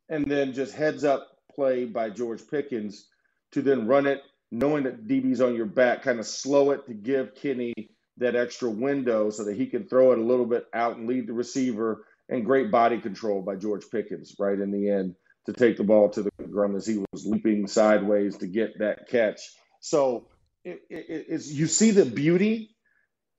And 0.09 0.27
then 0.27 0.55
just 0.55 0.75
heads 0.75 1.05
up 1.05 1.29
play 1.55 1.85
by 1.85 2.11
George 2.11 2.43
Pickens 2.51 3.07
to 3.53 3.63
then 3.63 3.87
run 3.87 4.07
it, 4.07 4.23
knowing 4.51 4.85
that 4.85 5.07
DB's 5.07 5.43
on 5.43 5.55
your 5.55 5.67
back, 5.67 6.03
kind 6.03 6.19
of 6.19 6.27
slow 6.27 6.71
it 6.71 6.87
to 6.87 6.95
give 6.95 7.35
Kenny 7.35 7.75
that 8.17 8.35
extra 8.35 8.71
window 8.71 9.31
so 9.31 9.45
that 9.45 9.57
he 9.57 9.67
can 9.67 9.87
throw 9.87 10.13
it 10.13 10.19
a 10.19 10.25
little 10.25 10.47
bit 10.47 10.67
out 10.73 10.97
and 10.97 11.07
lead 11.07 11.27
the 11.27 11.35
receiver. 11.35 12.07
And 12.31 12.47
great 12.47 12.71
body 12.71 13.01
control 13.01 13.43
by 13.43 13.57
George 13.57 13.85
Pickens 13.91 14.35
right 14.39 14.59
in 14.59 14.71
the 14.71 14.89
end 14.89 15.17
to 15.47 15.53
take 15.53 15.77
the 15.77 15.85
ball 15.85 16.09
to 16.11 16.23
the 16.23 16.31
ground 16.51 16.77
as 16.77 16.87
he 16.87 17.05
was 17.13 17.27
leaping 17.27 17.67
sideways 17.67 18.39
to 18.39 18.47
get 18.47 18.79
that 18.79 19.09
catch. 19.09 19.41
So 19.81 20.29
it, 20.65 20.81
it, 20.89 21.27
it's 21.29 21.51
you 21.51 21.67
see 21.67 21.91
the 21.91 22.07
beauty 22.07 22.71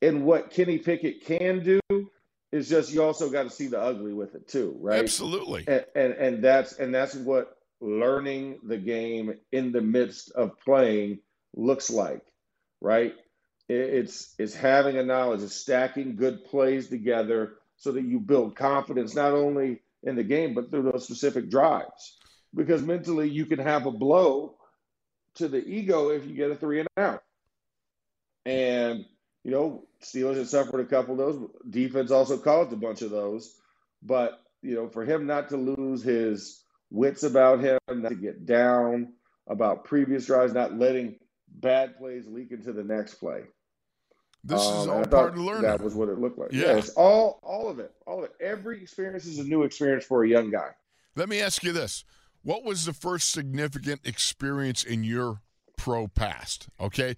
in 0.01 0.23
what 0.23 0.51
Kenny 0.51 0.77
Pickett 0.77 1.25
can 1.25 1.63
do. 1.63 1.79
is 2.51 2.67
just 2.67 2.91
you 2.91 3.01
also 3.01 3.29
got 3.29 3.43
to 3.43 3.49
see 3.49 3.67
the 3.67 3.79
ugly 3.79 4.13
with 4.13 4.35
it 4.35 4.47
too, 4.47 4.75
right? 4.81 4.99
Absolutely. 4.99 5.63
and, 5.67 5.85
and 5.95 6.13
and 6.13 6.43
that's 6.43 6.73
and 6.73 6.93
that's 6.93 7.15
what 7.15 7.57
learning 7.79 8.59
the 8.63 8.77
game 8.77 9.33
in 9.51 9.71
the 9.71 9.81
midst 9.81 10.31
of 10.31 10.59
playing 10.59 11.19
looks 11.55 11.89
like 11.89 12.21
right 12.79 13.15
it's 13.67 14.35
it's 14.37 14.53
having 14.53 14.97
a 14.97 15.03
knowledge 15.03 15.41
of 15.41 15.51
stacking 15.51 16.15
good 16.15 16.45
plays 16.45 16.89
together 16.89 17.53
so 17.77 17.91
that 17.91 18.03
you 18.03 18.19
build 18.19 18.55
confidence 18.55 19.15
not 19.15 19.33
only 19.33 19.81
in 20.03 20.15
the 20.15 20.23
game 20.23 20.53
but 20.53 20.69
through 20.69 20.83
those 20.83 21.03
specific 21.03 21.49
drives 21.49 22.17
because 22.53 22.81
mentally 22.83 23.29
you 23.29 23.45
can 23.45 23.59
have 23.59 23.87
a 23.87 23.91
blow 23.91 24.55
to 25.35 25.47
the 25.47 25.65
ego 25.65 26.09
if 26.09 26.25
you 26.25 26.35
get 26.35 26.51
a 26.51 26.55
three 26.55 26.79
and 26.79 26.89
out. 26.97 27.23
And 28.45 29.05
you 29.43 29.51
know, 29.51 29.83
Steelers 30.03 30.37
had 30.37 30.47
suffered 30.47 30.81
a 30.81 30.85
couple 30.85 31.13
of 31.13 31.17
those. 31.17 31.49
Defense 31.69 32.11
also 32.11 32.37
caused 32.37 32.73
a 32.73 32.77
bunch 32.77 33.01
of 33.01 33.11
those. 33.11 33.55
But, 34.03 34.39
you 34.61 34.75
know, 34.75 34.87
for 34.87 35.05
him 35.05 35.25
not 35.25 35.49
to 35.49 35.57
lose 35.57 36.03
his 36.03 36.63
wits 36.89 37.23
about 37.23 37.59
him, 37.59 37.79
not 37.89 38.09
to 38.09 38.15
get 38.15 38.45
down 38.45 39.13
about 39.47 39.85
previous 39.85 40.25
drives, 40.25 40.53
not 40.53 40.77
letting 40.77 41.15
bad 41.47 41.97
plays 41.97 42.27
leak 42.27 42.51
into 42.51 42.71
the 42.73 42.83
next 42.83 43.15
play. 43.15 43.41
This 44.43 44.61
um, 44.61 44.81
is 44.81 44.87
all 44.87 45.05
part 45.05 45.33
of 45.33 45.37
learning. 45.37 45.63
That 45.63 45.81
was 45.81 45.93
what 45.93 46.09
it 46.09 46.17
looked 46.17 46.39
like. 46.39 46.51
Yeah. 46.51 46.75
Yes, 46.75 46.89
all 46.89 47.39
all 47.43 47.69
of 47.69 47.77
it. 47.79 47.91
All 48.07 48.19
of 48.19 48.25
it. 48.25 48.31
Every 48.41 48.81
experience 48.81 49.25
is 49.25 49.37
a 49.37 49.43
new 49.43 49.61
experience 49.63 50.03
for 50.03 50.23
a 50.23 50.27
young 50.27 50.49
guy. 50.49 50.69
Let 51.15 51.29
me 51.29 51.39
ask 51.41 51.63
you 51.63 51.71
this. 51.71 52.03
What 52.41 52.63
was 52.63 52.85
the 52.85 52.93
first 52.93 53.31
significant 53.31 54.01
experience 54.03 54.83
in 54.83 55.03
your 55.03 55.41
pro 55.77 56.07
past? 56.07 56.69
Okay 56.79 57.15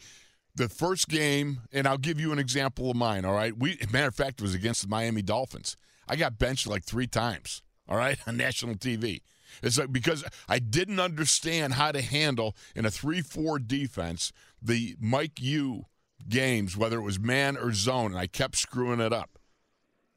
the 0.56 0.70
first 0.70 1.08
game, 1.08 1.62
and 1.72 1.88
I'll 1.88 1.98
give 1.98 2.20
you 2.20 2.32
an 2.32 2.40
example 2.40 2.92
of 2.92 2.96
mine. 2.96 3.26
All 3.26 3.34
right, 3.34 3.58
we 3.58 3.78
matter 3.92 4.08
of 4.08 4.16
fact 4.16 4.40
it 4.40 4.44
was 4.44 4.54
against 4.54 4.82
the 4.82 4.88
Miami 4.88 5.22
Dolphins. 5.22 5.78
I 6.08 6.16
got 6.16 6.38
benched 6.38 6.68
like 6.68 6.84
three 6.84 7.08
times. 7.08 7.62
All 7.88 7.98
right, 7.98 8.18
on 8.28 8.38
national 8.38 8.76
TV. 8.76 9.22
It's 9.62 9.78
like 9.78 9.92
because 9.92 10.24
I 10.50 10.60
didn't 10.60 11.00
understand 11.00 11.74
how 11.74 11.92
to 11.92 12.02
handle 12.02 12.56
in 12.76 12.86
a 12.86 12.92
three-four 12.92 13.60
defense 13.60 14.32
the 14.62 14.96
Mike 15.00 15.40
U 15.42 15.86
games, 16.28 16.76
whether 16.76 16.98
it 16.98 17.04
was 17.04 17.20
man 17.20 17.58
or 17.58 17.74
zone, 17.74 18.12
and 18.12 18.20
I 18.20 18.28
kept 18.28 18.56
screwing 18.58 19.00
it 19.00 19.14
up. 19.14 19.38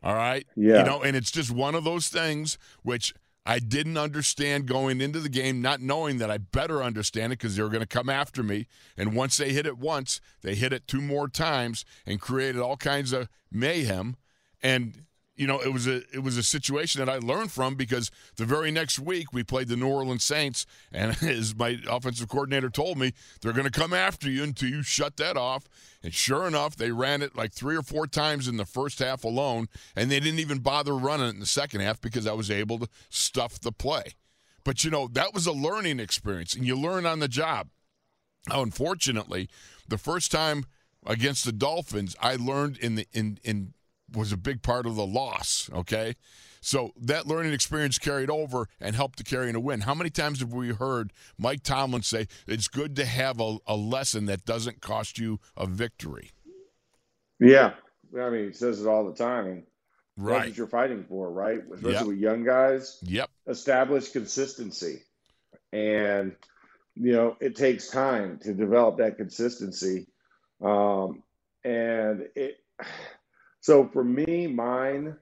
All 0.03 0.15
right, 0.15 0.47
yeah, 0.55 0.79
you 0.79 0.85
know, 0.85 1.03
and 1.03 1.17
it's 1.17 1.31
just 1.31 1.51
one 1.51 1.75
of 1.75 1.85
those 1.85 2.09
things 2.09 2.59
which 2.83 3.13
I 3.49 3.61
didn't 3.61 3.97
understand 3.97 4.67
going 4.67 5.01
into 5.01 5.21
the 5.21 5.29
game, 5.29 5.63
not 5.63 5.81
knowing 5.81 6.19
that 6.19 6.33
I 6.33 6.39
better 6.39 6.83
understand 6.83 7.33
it 7.33 7.39
because 7.39 7.55
they 7.55 7.63
were 7.63 7.69
going 7.69 7.81
to 7.81 7.87
come 7.87 8.09
after 8.09 8.43
me. 8.43 8.67
And 8.97 9.15
once 9.15 9.37
they 9.37 9.53
hit 9.53 9.67
it 9.67 9.79
once, 9.79 10.21
they 10.43 10.57
hit 10.57 10.73
it 10.73 10.89
two 10.89 11.01
more 11.01 11.29
times 11.29 11.85
and 12.05 12.21
created 12.21 12.61
all 12.61 12.77
kinds 12.77 13.13
of 13.13 13.29
mayhem. 13.53 14.17
And 14.61 15.06
you 15.37 15.47
know, 15.47 15.61
it 15.61 15.73
was 15.73 15.87
a 15.87 15.97
it 16.13 16.23
was 16.23 16.39
a 16.39 16.43
situation 16.43 17.05
that 17.05 17.13
I 17.13 17.19
learned 17.19 17.53
from 17.53 17.75
because 17.75 18.11
the 18.37 18.47
very 18.47 18.71
next 18.71 18.99
week 18.99 19.33
we 19.33 19.45
played 19.45 19.69
the 19.69 19.77
New 19.77 19.89
Orleans 19.89 20.25
Saints, 20.25 20.67
and 20.93 21.17
as 21.23 21.55
my 21.55 21.79
offensive 21.89 22.29
coordinator 22.29 22.71
told 22.71 22.97
me, 22.99 23.13
they're 23.41 23.53
going 23.53 23.71
to 23.71 23.81
come 23.81 23.93
after 23.93 24.31
you 24.31 24.43
until 24.43 24.71
you 24.71 24.83
shut 24.83 25.19
that 25.19 25.37
off. 25.37 25.69
And 26.03 26.15
sure 26.15 26.47
enough, 26.47 26.77
they 26.77 26.91
ran 26.91 27.21
it 27.21 27.37
like 27.37 27.53
three 27.53 27.77
or 27.77 27.83
four 27.83 28.07
times 28.07 28.49
in 28.49 28.57
the 28.57 28.65
first 28.65 28.99
half 28.99 29.25
alone, 29.25 29.69
and 29.95 30.11
they 30.11 30.21
didn't 30.21 30.41
even 30.41 30.61
bother 30.61 30.97
running 30.97 31.27
it 31.27 31.35
in 31.35 31.41
the 31.41 31.47
second 31.47 31.83
half 31.83 32.01
because 32.01 32.27
I 32.27 32.33
was 32.33 32.51
able 32.51 32.79
to 32.79 32.89
stuff 33.11 33.61
the 33.61 33.73
play. 33.73 34.15
But 34.65 34.85
you 34.85 34.91
know, 34.91 35.09
that 35.13 35.35
was 35.35 35.47
a 35.47 35.53
learning 35.53 36.01
experience, 36.01 36.55
and 36.55 36.67
you 36.67 36.77
learn 36.77 37.05
on 37.05 37.19
the 37.19 37.29
job. 37.29 37.69
Now, 38.49 38.63
unfortunately, 38.63 39.51
the 39.87 39.99
first 39.99 40.33
time 40.33 40.65
against 41.05 41.45
the 41.45 41.53
Dolphins, 41.53 42.17
I 42.21 42.37
learned 42.37 42.79
in 42.79 42.95
the 42.95 43.07
in 43.13 43.39
in 43.45 43.75
was 44.13 44.33
a 44.33 44.37
big 44.37 44.63
part 44.63 44.87
of 44.87 44.95
the 44.97 45.07
loss. 45.07 45.69
Okay. 45.73 46.15
So 46.61 46.93
that 47.01 47.27
learning 47.27 47.53
experience 47.53 47.99
carried 47.99 48.29
over 48.29 48.69
and 48.81 48.97
helped 48.97 49.19
to 49.19 49.25
carry 49.25 49.49
in 49.49 49.55
a 49.55 49.61
win. 49.61 49.83
How 49.83 49.95
many 49.95 50.11
times 50.11 50.41
have 50.41 50.53
we 50.53 50.71
heard 50.71 51.13
Mike 51.39 51.63
Tomlin 51.63 52.03
say 52.03 52.27
it's 52.49 52.67
good 52.67 52.97
to 52.97 53.05
have 53.05 53.41
a, 53.41 53.59
a 53.67 53.77
lesson 53.77 54.27
that 54.27 54.45
doesn't 54.45 54.81
cost 54.81 55.19
you 55.19 55.39
a 55.57 55.67
victory? 55.67 56.33
Yeah. 57.39 57.75
I 58.19 58.31
mean, 58.31 58.49
he 58.49 58.53
says 58.53 58.81
it 58.81 58.89
all 58.89 59.07
the 59.07 59.15
time. 59.15 59.65
Right. 60.17 60.39
That's 60.39 60.49
what 60.49 60.57
you're 60.57 60.67
fighting 60.67 61.05
for, 61.09 61.31
right? 61.31 61.61
Especially 61.73 61.93
yep. 61.93 62.07
with 62.07 62.19
young 62.19 62.45
guys. 62.45 62.99
Yep. 63.03 63.31
Establish 63.47 64.09
consistency. 64.09 65.03
And, 65.73 66.35
you 66.95 67.13
know, 67.13 67.37
it 67.41 67.55
takes 67.55 67.91
time 67.91 68.41
to 68.43 68.55
develop 68.55 68.99
that 68.99 69.19
consistency. 69.19 70.07
Um, 70.65 71.23
and 71.63 72.29
it, 72.35 72.57
so 73.67 73.89
for 73.93 74.05
me, 74.05 74.47
mine, 74.47 75.17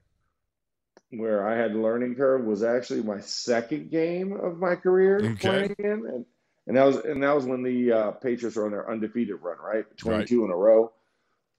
where 1.09 1.47
I 1.47 1.57
had 1.57 1.73
learning 1.73 2.13
curve, 2.13 2.45
was 2.45 2.61
actually 2.61 3.01
my 3.01 3.19
second 3.21 3.89
game 3.89 4.33
of 4.33 4.59
my 4.59 4.75
career 4.75 5.17
okay. 5.17 5.35
playing 5.35 5.75
in, 5.79 6.05
and 6.05 6.25
and 6.67 6.77
that 6.77 6.85
was 6.85 6.97
and 6.97 7.23
that 7.23 7.33
was 7.33 7.45
when 7.45 7.63
the 7.63 7.91
uh, 7.91 8.11
Patriots 8.11 8.55
were 8.55 8.65
on 8.65 8.71
their 8.71 8.87
undefeated 8.87 9.37
run, 9.41 9.57
right, 9.57 9.85
twenty 9.97 10.25
two 10.25 10.41
right. 10.41 10.45
in 10.45 10.51
a 10.51 10.55
row. 10.55 10.93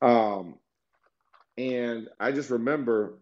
Um, 0.01 0.61
and 1.59 2.09
I 2.21 2.31
just 2.31 2.51
remember, 2.51 3.15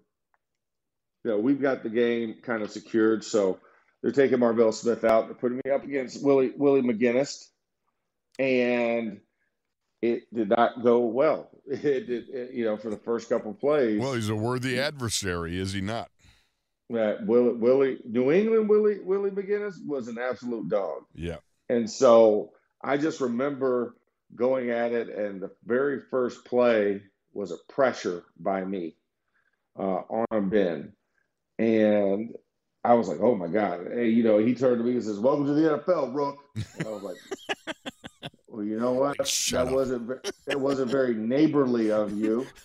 you 1.24 1.30
know, 1.30 1.38
we've 1.38 1.62
got 1.62 1.82
the 1.82 1.88
game 1.88 2.36
kind 2.42 2.62
of 2.62 2.70
secured, 2.70 3.24
so 3.24 3.60
they're 4.02 4.12
taking 4.12 4.40
Marvel 4.40 4.72
Smith 4.72 5.04
out, 5.04 5.28
they're 5.28 5.36
putting 5.36 5.62
me 5.64 5.70
up 5.70 5.84
against 5.84 6.22
Willie 6.22 6.52
Willie 6.54 6.82
McGinest, 6.82 7.48
and 8.38 9.22
it 10.04 10.34
did 10.34 10.50
not 10.50 10.82
go 10.82 11.00
well. 11.00 11.50
It 11.66 12.06
did, 12.06 12.28
it, 12.28 12.52
you 12.52 12.66
know, 12.66 12.76
for 12.76 12.90
the 12.90 12.98
first 12.98 13.30
couple 13.30 13.54
plays. 13.54 13.98
Well, 13.98 14.12
he's 14.12 14.28
a 14.28 14.36
worthy 14.36 14.78
adversary, 14.78 15.58
is 15.58 15.72
he 15.72 15.80
not? 15.80 16.10
That 16.90 17.24
Willie, 17.26 17.54
Willie, 17.54 17.98
New 18.04 18.30
England 18.30 18.68
Willie 18.68 19.00
Willie 19.00 19.30
McGinest 19.30 19.76
was 19.86 20.08
an 20.08 20.18
absolute 20.18 20.68
dog. 20.68 21.04
Yeah. 21.14 21.36
And 21.70 21.90
so 21.90 22.50
I 22.82 22.98
just 22.98 23.22
remember 23.22 23.96
going 24.36 24.68
at 24.68 24.92
it, 24.92 25.08
and 25.08 25.40
the 25.40 25.52
very 25.64 26.02
first 26.10 26.44
play 26.44 27.00
was 27.32 27.50
a 27.50 27.72
pressure 27.72 28.24
by 28.38 28.62
me 28.62 28.96
uh, 29.78 30.02
on 30.30 30.50
Ben, 30.50 30.92
and 31.58 32.34
I 32.84 32.92
was 32.92 33.08
like, 33.08 33.20
"Oh 33.20 33.36
my 33.36 33.48
god!" 33.48 33.86
Hey, 33.90 34.10
you 34.10 34.22
know, 34.22 34.36
he 34.36 34.54
turned 34.54 34.80
to 34.80 34.84
me 34.84 34.92
and 34.92 35.02
says, 35.02 35.18
"Welcome 35.18 35.46
to 35.46 35.54
the 35.54 35.78
NFL, 35.78 36.14
Rook." 36.14 36.36
And 36.78 36.86
I 36.86 36.90
was 36.90 37.02
like. 37.02 37.16
Well, 38.54 38.64
you 38.64 38.78
know 38.78 38.92
what? 38.92 39.18
Like, 39.18 39.28
that 39.28 39.66
up. 39.66 39.72
wasn't 39.72 40.32
it 40.46 40.60
wasn't 40.60 40.92
very 40.92 41.14
neighborly 41.14 41.90
of 41.90 42.12
you. 42.16 42.46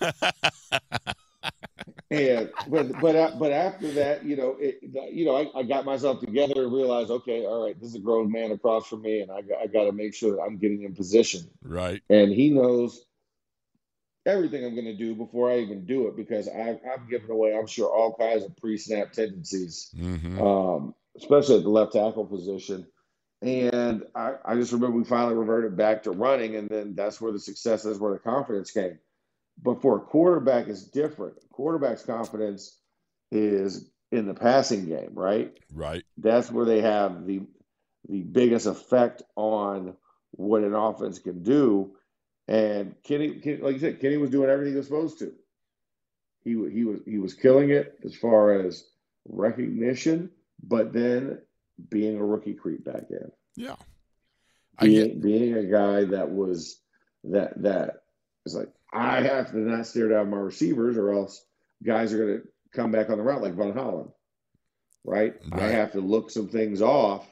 and 2.10 2.50
but 2.68 2.92
but 3.00 3.38
but 3.40 3.50
after 3.50 3.90
that, 3.92 4.24
you 4.24 4.36
know, 4.36 4.56
it, 4.60 4.78
you 5.12 5.24
know, 5.24 5.36
I, 5.36 5.50
I, 5.58 5.62
got 5.64 5.84
myself 5.84 6.20
together 6.20 6.62
and 6.62 6.72
realized, 6.72 7.10
okay, 7.10 7.44
all 7.44 7.64
right, 7.64 7.78
this 7.80 7.88
is 7.88 7.96
a 7.96 8.00
grown 8.00 8.30
man 8.30 8.52
across 8.52 8.86
from 8.86 9.02
me, 9.02 9.20
and 9.20 9.32
I 9.32 9.38
I 9.60 9.66
got 9.66 9.86
to 9.86 9.92
make 9.92 10.14
sure 10.14 10.36
that 10.36 10.42
I'm 10.42 10.58
getting 10.58 10.84
in 10.84 10.94
position. 10.94 11.50
Right. 11.60 12.00
And 12.08 12.30
he 12.30 12.50
knows 12.50 13.04
everything 14.26 14.64
I'm 14.64 14.76
going 14.76 14.84
to 14.84 14.96
do 14.96 15.16
before 15.16 15.50
I 15.50 15.58
even 15.58 15.86
do 15.86 16.06
it 16.06 16.16
because 16.16 16.48
I, 16.48 16.78
I'm 16.92 17.08
giving 17.10 17.30
away, 17.30 17.56
I'm 17.56 17.66
sure, 17.66 17.92
all 17.92 18.14
kinds 18.14 18.44
of 18.44 18.56
pre-snap 18.58 19.12
tendencies, 19.12 19.90
mm-hmm. 19.96 20.40
um, 20.40 20.94
especially 21.16 21.56
at 21.56 21.62
the 21.64 21.70
left 21.70 21.94
tackle 21.94 22.26
position. 22.26 22.86
And 23.42 24.04
I, 24.14 24.34
I 24.44 24.54
just 24.54 24.72
remember 24.72 24.98
we 24.98 25.04
finally 25.04 25.34
reverted 25.34 25.76
back 25.76 26.02
to 26.02 26.10
running, 26.10 26.56
and 26.56 26.68
then 26.68 26.94
that's 26.94 27.20
where 27.20 27.32
the 27.32 27.38
success, 27.38 27.82
that's 27.82 27.98
where 27.98 28.12
the 28.12 28.18
confidence 28.18 28.70
came. 28.70 28.98
But 29.62 29.80
for 29.80 29.96
a 29.96 30.00
quarterback, 30.00 30.68
it's 30.68 30.82
different. 30.82 31.36
Quarterback's 31.50 32.02
confidence 32.02 32.76
is 33.30 33.90
in 34.12 34.26
the 34.26 34.34
passing 34.34 34.86
game, 34.86 35.10
right? 35.14 35.56
Right. 35.72 36.04
That's 36.18 36.50
where 36.50 36.66
they 36.66 36.80
have 36.80 37.26
the 37.26 37.42
the 38.08 38.22
biggest 38.22 38.66
effect 38.66 39.22
on 39.36 39.94
what 40.32 40.62
an 40.62 40.74
offense 40.74 41.18
can 41.18 41.42
do. 41.42 41.92
And 42.48 42.94
Kenny, 43.02 43.34
Kenny 43.40 43.58
like 43.58 43.74
you 43.74 43.80
said, 43.80 44.00
Kenny 44.00 44.16
was 44.16 44.30
doing 44.30 44.50
everything 44.50 44.72
he 44.72 44.78
was 44.78 44.86
supposed 44.86 45.18
to. 45.20 45.32
He 46.44 46.50
he 46.70 46.84
was 46.84 47.00
he 47.04 47.18
was 47.18 47.34
killing 47.34 47.70
it 47.70 47.98
as 48.04 48.14
far 48.14 48.52
as 48.52 48.84
recognition, 49.28 50.30
but 50.62 50.92
then 50.92 51.38
being 51.88 52.16
a 52.16 52.24
rookie 52.24 52.54
creep 52.54 52.84
back 52.84 53.04
in. 53.10 53.30
Yeah. 53.56 53.76
Being, 54.80 55.20
being 55.20 55.54
a 55.54 55.64
guy 55.64 56.04
that 56.04 56.30
was 56.30 56.80
that 57.24 57.62
that 57.62 58.02
is 58.46 58.54
like 58.54 58.68
I 58.92 59.20
have 59.20 59.50
to 59.50 59.58
not 59.58 59.86
stare 59.86 60.08
down 60.08 60.30
my 60.30 60.38
receivers 60.38 60.96
or 60.96 61.12
else 61.12 61.44
guys 61.84 62.12
are 62.12 62.18
going 62.18 62.40
to 62.40 62.48
come 62.72 62.90
back 62.90 63.10
on 63.10 63.18
the 63.18 63.24
route 63.24 63.42
like 63.42 63.54
Von 63.54 63.74
Holland. 63.74 64.10
Right? 65.04 65.34
Right. 65.50 65.62
I 65.62 65.68
have 65.68 65.92
to 65.92 66.00
look 66.00 66.30
some 66.30 66.48
things 66.48 66.82
off 66.82 67.26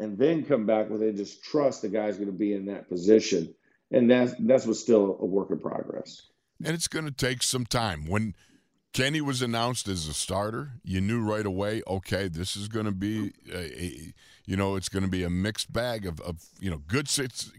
and 0.00 0.18
then 0.18 0.44
come 0.44 0.66
back 0.66 0.90
with 0.90 1.02
it. 1.02 1.16
Just 1.16 1.42
trust 1.44 1.82
the 1.82 1.88
guy's 1.88 2.16
going 2.16 2.30
to 2.30 2.36
be 2.36 2.52
in 2.52 2.66
that 2.66 2.88
position, 2.88 3.54
and 3.90 4.10
that's 4.10 4.34
that's 4.40 4.66
what's 4.66 4.80
still 4.80 5.16
a 5.20 5.26
work 5.26 5.50
in 5.50 5.58
progress. 5.58 6.22
And 6.64 6.74
it's 6.74 6.88
going 6.88 7.04
to 7.04 7.10
take 7.10 7.42
some 7.42 7.66
time. 7.66 8.06
When 8.06 8.34
Kenny 8.92 9.22
was 9.22 9.40
announced 9.40 9.88
as 9.88 10.06
a 10.06 10.12
starter, 10.12 10.72
you 10.84 11.00
knew 11.00 11.22
right 11.22 11.46
away, 11.46 11.82
okay, 11.86 12.28
this 12.28 12.56
is 12.56 12.68
going 12.68 12.84
to 12.84 12.92
be 12.92 13.32
a, 13.50 13.82
a 13.82 14.12
you 14.44 14.56
know, 14.56 14.76
it's 14.76 14.88
going 14.88 15.04
to 15.04 15.08
be 15.08 15.24
a 15.24 15.30
mixed 15.30 15.72
bag 15.72 16.04
of, 16.06 16.20
of 16.20 16.44
you 16.60 16.70
know, 16.70 16.82
good 16.86 17.08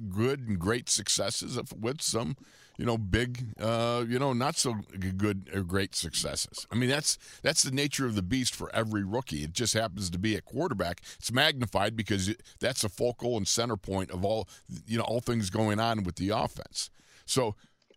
good 0.09 0.47
and 0.47 0.59
great 0.59 0.89
successes 0.89 1.57
with 1.79 2.01
some, 2.01 2.35
you 2.77 2.85
know, 2.85 2.99
big, 2.99 3.55
uh, 3.59 4.03
you 4.07 4.19
know, 4.19 4.33
not 4.33 4.57
so 4.57 4.75
good 5.17 5.49
or 5.55 5.61
great 5.61 5.95
successes. 5.95 6.67
I 6.71 6.75
mean, 6.75 6.89
that's 6.89 7.17
that's 7.41 7.63
the 7.63 7.71
nature 7.71 8.05
of 8.05 8.13
the 8.13 8.21
beast 8.21 8.53
for 8.53 8.69
every 8.75 9.03
rookie. 9.03 9.43
It 9.43 9.53
just 9.53 9.73
happens 9.73 10.11
to 10.11 10.19
be 10.19 10.35
a 10.35 10.41
quarterback. 10.41 11.01
It's 11.17 11.31
magnified 11.31 11.95
because 11.95 12.35
that's 12.59 12.81
the 12.83 12.89
focal 12.89 13.37
and 13.37 13.47
center 13.47 13.77
point 13.77 14.11
of 14.11 14.23
all, 14.23 14.47
you 14.85 14.99
know, 14.99 15.03
all 15.05 15.21
things 15.21 15.49
going 15.49 15.79
on 15.79 16.03
with 16.03 16.17
the 16.17 16.29
offense. 16.29 16.91
So 17.25 17.55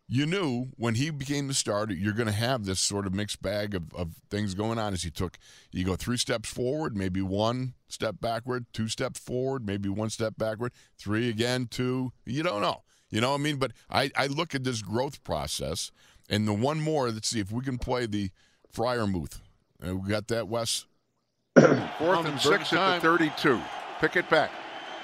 you 0.09 0.25
knew 0.25 0.69
when 0.77 0.95
he 0.95 1.11
became 1.11 1.49
the 1.49 1.55
starter, 1.55 1.93
you're 1.93 2.13
going 2.13 2.29
to 2.29 2.33
have 2.33 2.65
this 2.65 2.81
sort 2.81 3.07
of 3.07 3.15
mixed 3.15 3.43
bag 3.43 3.75
of, 3.75 3.93
of 3.95 4.15
things 4.31 4.55
going 4.55 4.79
on 4.79 4.93
as 4.93 5.03
he 5.03 5.11
took, 5.11 5.37
you 5.73 5.85
go 5.85 5.97
three 5.97 6.17
steps 6.17 6.49
forward, 6.49 6.97
maybe 6.97 7.21
one 7.21 7.75
step 7.89 8.17
backward, 8.21 8.67
two 8.73 8.89
steps 8.89 9.19
forward, 9.19 9.67
maybe 9.67 9.89
one 9.89 10.11
step 10.11 10.35
backward, 10.39 10.73
three 10.97 11.29
again, 11.29 11.67
two. 11.69 12.13
You 12.25 12.45
don't 12.45 12.63
know. 12.63 12.83
You 13.11 13.21
know 13.21 13.31
what 13.31 13.41
I 13.41 13.43
mean? 13.43 13.57
But 13.57 13.73
I, 13.91 14.11
I 14.17 14.27
look 14.27 14.55
at 14.55 14.63
this 14.63 14.81
growth 14.81 15.25
process 15.25 15.91
and 16.29 16.47
the 16.47 16.53
one 16.53 16.81
more, 16.81 17.11
let's 17.11 17.29
see 17.29 17.41
if 17.41 17.51
we 17.51 17.65
can 17.65 17.79
play 17.79 18.07
the 18.07 18.31
Freiermuth. 18.73 19.41
Uh, 19.87 19.97
we 19.97 20.09
got 20.11 20.29
that, 20.29 20.49
Wes? 20.49 20.87
Fourth 21.59 22.27
and 22.27 22.41
six 22.41 22.73
at 22.73 22.97
the 22.97 23.01
32. 23.01 23.61
Pickett 24.01 24.29
back. 24.29 24.51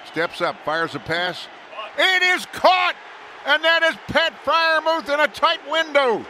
Steps 0.07 0.40
up, 0.40 0.57
fires 0.64 0.94
a 0.94 0.98
pass. 1.00 1.46
It 1.96 2.22
is 2.22 2.46
caught! 2.46 2.94
And 3.45 3.62
that 3.64 3.82
is 3.82 3.97
Pat 4.07 4.32
Freiermuth 4.45 5.12
in 5.12 5.20
a 5.20 5.28
tight 5.28 5.61
window. 5.70 6.24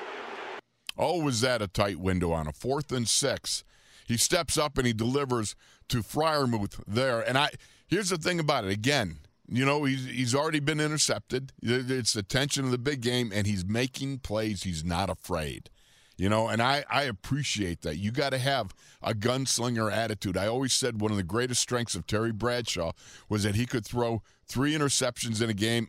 Oh, 0.96 1.22
was 1.22 1.40
that 1.40 1.62
a 1.62 1.68
tight 1.68 1.98
window 1.98 2.32
on 2.32 2.46
a 2.46 2.52
fourth 2.52 2.92
and 2.92 3.08
six? 3.08 3.64
He 4.06 4.16
steps 4.16 4.58
up 4.58 4.78
and 4.78 4.86
he 4.86 4.92
delivers 4.92 5.54
to 5.88 6.02
Freiermuth 6.02 6.82
there. 6.86 7.20
And 7.20 7.36
I 7.38 7.50
here's 7.86 8.10
the 8.10 8.18
thing 8.18 8.40
about 8.40 8.64
it. 8.64 8.70
Again, 8.70 9.18
you 9.48 9.64
know, 9.64 9.84
he's 9.84 10.06
he's 10.06 10.34
already 10.34 10.60
been 10.60 10.80
intercepted. 10.80 11.52
It's 11.62 12.14
the 12.14 12.22
tension 12.22 12.64
of 12.64 12.70
the 12.70 12.78
big 12.78 13.00
game, 13.02 13.30
and 13.34 13.46
he's 13.46 13.64
making 13.64 14.20
plays. 14.20 14.62
He's 14.62 14.84
not 14.84 15.10
afraid. 15.10 15.68
You 16.16 16.28
know, 16.28 16.48
and 16.48 16.62
I, 16.62 16.84
I 16.90 17.02
appreciate 17.04 17.80
that. 17.82 17.96
You 17.96 18.12
got 18.12 18.30
to 18.30 18.38
have 18.38 18.74
a 19.02 19.12
gunslinger 19.12 19.90
attitude. 19.90 20.36
I 20.36 20.46
always 20.46 20.72
said 20.72 21.00
one 21.00 21.10
of 21.10 21.16
the 21.16 21.22
greatest 21.22 21.60
strengths 21.60 21.94
of 21.94 22.06
Terry 22.06 22.32
Bradshaw 22.32 22.92
was 23.28 23.42
that 23.42 23.56
he 23.56 23.66
could 23.66 23.84
throw 23.84 24.22
three 24.46 24.74
interceptions 24.74 25.42
in 25.42 25.50
a 25.50 25.54
game, 25.54 25.88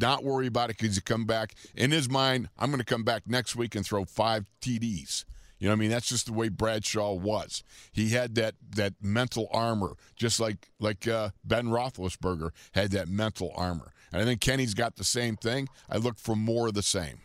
not 0.00 0.24
worry 0.24 0.46
about 0.46 0.70
it 0.70 0.78
because 0.78 0.96
he 0.96 1.00
come 1.00 1.24
back. 1.24 1.54
In 1.74 1.90
his 1.90 2.08
mind, 2.08 2.48
I'm 2.58 2.70
going 2.70 2.78
to 2.78 2.84
come 2.84 3.04
back 3.04 3.22
next 3.26 3.56
week 3.56 3.74
and 3.74 3.84
throw 3.84 4.04
five 4.04 4.46
TDs. 4.60 5.24
You 5.58 5.66
know, 5.66 5.72
I 5.72 5.76
mean, 5.76 5.90
that's 5.90 6.08
just 6.08 6.26
the 6.26 6.32
way 6.32 6.48
Bradshaw 6.48 7.14
was. 7.14 7.64
He 7.92 8.10
had 8.10 8.36
that 8.36 8.54
that 8.76 8.94
mental 9.02 9.48
armor, 9.52 9.96
just 10.14 10.38
like 10.38 10.68
like 10.78 11.08
uh, 11.08 11.30
Ben 11.44 11.66
Roethlisberger 11.66 12.50
had 12.72 12.92
that 12.92 13.08
mental 13.08 13.52
armor. 13.56 13.92
And 14.12 14.22
I 14.22 14.24
think 14.24 14.40
Kenny's 14.40 14.74
got 14.74 14.96
the 14.96 15.04
same 15.04 15.36
thing. 15.36 15.68
I 15.90 15.96
look 15.96 16.18
for 16.18 16.36
more 16.36 16.68
of 16.68 16.74
the 16.74 16.82
same. 16.82 17.18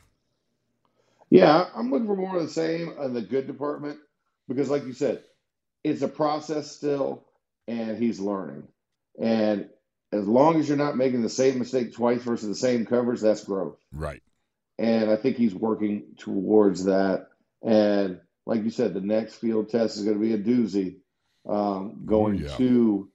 Yeah, 1.30 1.68
I'm 1.76 1.92
looking 1.92 2.08
for 2.08 2.16
more 2.16 2.38
of 2.38 2.44
the 2.44 2.50
same 2.50 2.94
in 3.02 3.14
the 3.14 3.22
good 3.22 3.48
department 3.48 4.00
because, 4.48 4.70
like 4.70 4.86
you 4.86 4.94
said, 4.94 5.24
it's 5.84 6.02
a 6.02 6.08
process 6.08 6.72
still, 6.72 7.24
and 7.68 7.98
he's 7.98 8.20
learning. 8.20 8.68
And 9.20 9.70
as 10.14 10.28
long 10.28 10.60
as 10.60 10.68
you're 10.68 10.78
not 10.78 10.96
making 10.98 11.22
the 11.24 11.30
same 11.30 11.60
mistake 11.60 11.94
twice 11.94 12.22
versus 12.22 12.48
the 12.48 12.56
same 12.56 12.86
coverage, 12.86 13.22
that's 13.22 13.44
growth. 13.44 13.78
Right. 13.92 14.22
And 14.78 15.10
I 15.10 15.16
think 15.18 15.38
he's 15.38 15.54
working 15.54 16.16
towards 16.18 16.86
that. 16.86 17.28
And 17.62 18.20
like 18.46 18.64
you 18.64 18.70
said, 18.70 18.94
the 18.94 19.02
next 19.02 19.36
field 19.36 19.70
test 19.70 19.98
is 19.98 20.04
going 20.04 20.20
to 20.20 20.22
be 20.24 20.34
a 20.34 20.38
doozy. 20.38 20.98
Um, 21.48 22.04
going 22.06 22.36
yeah. 22.40 22.56
to 22.58 23.10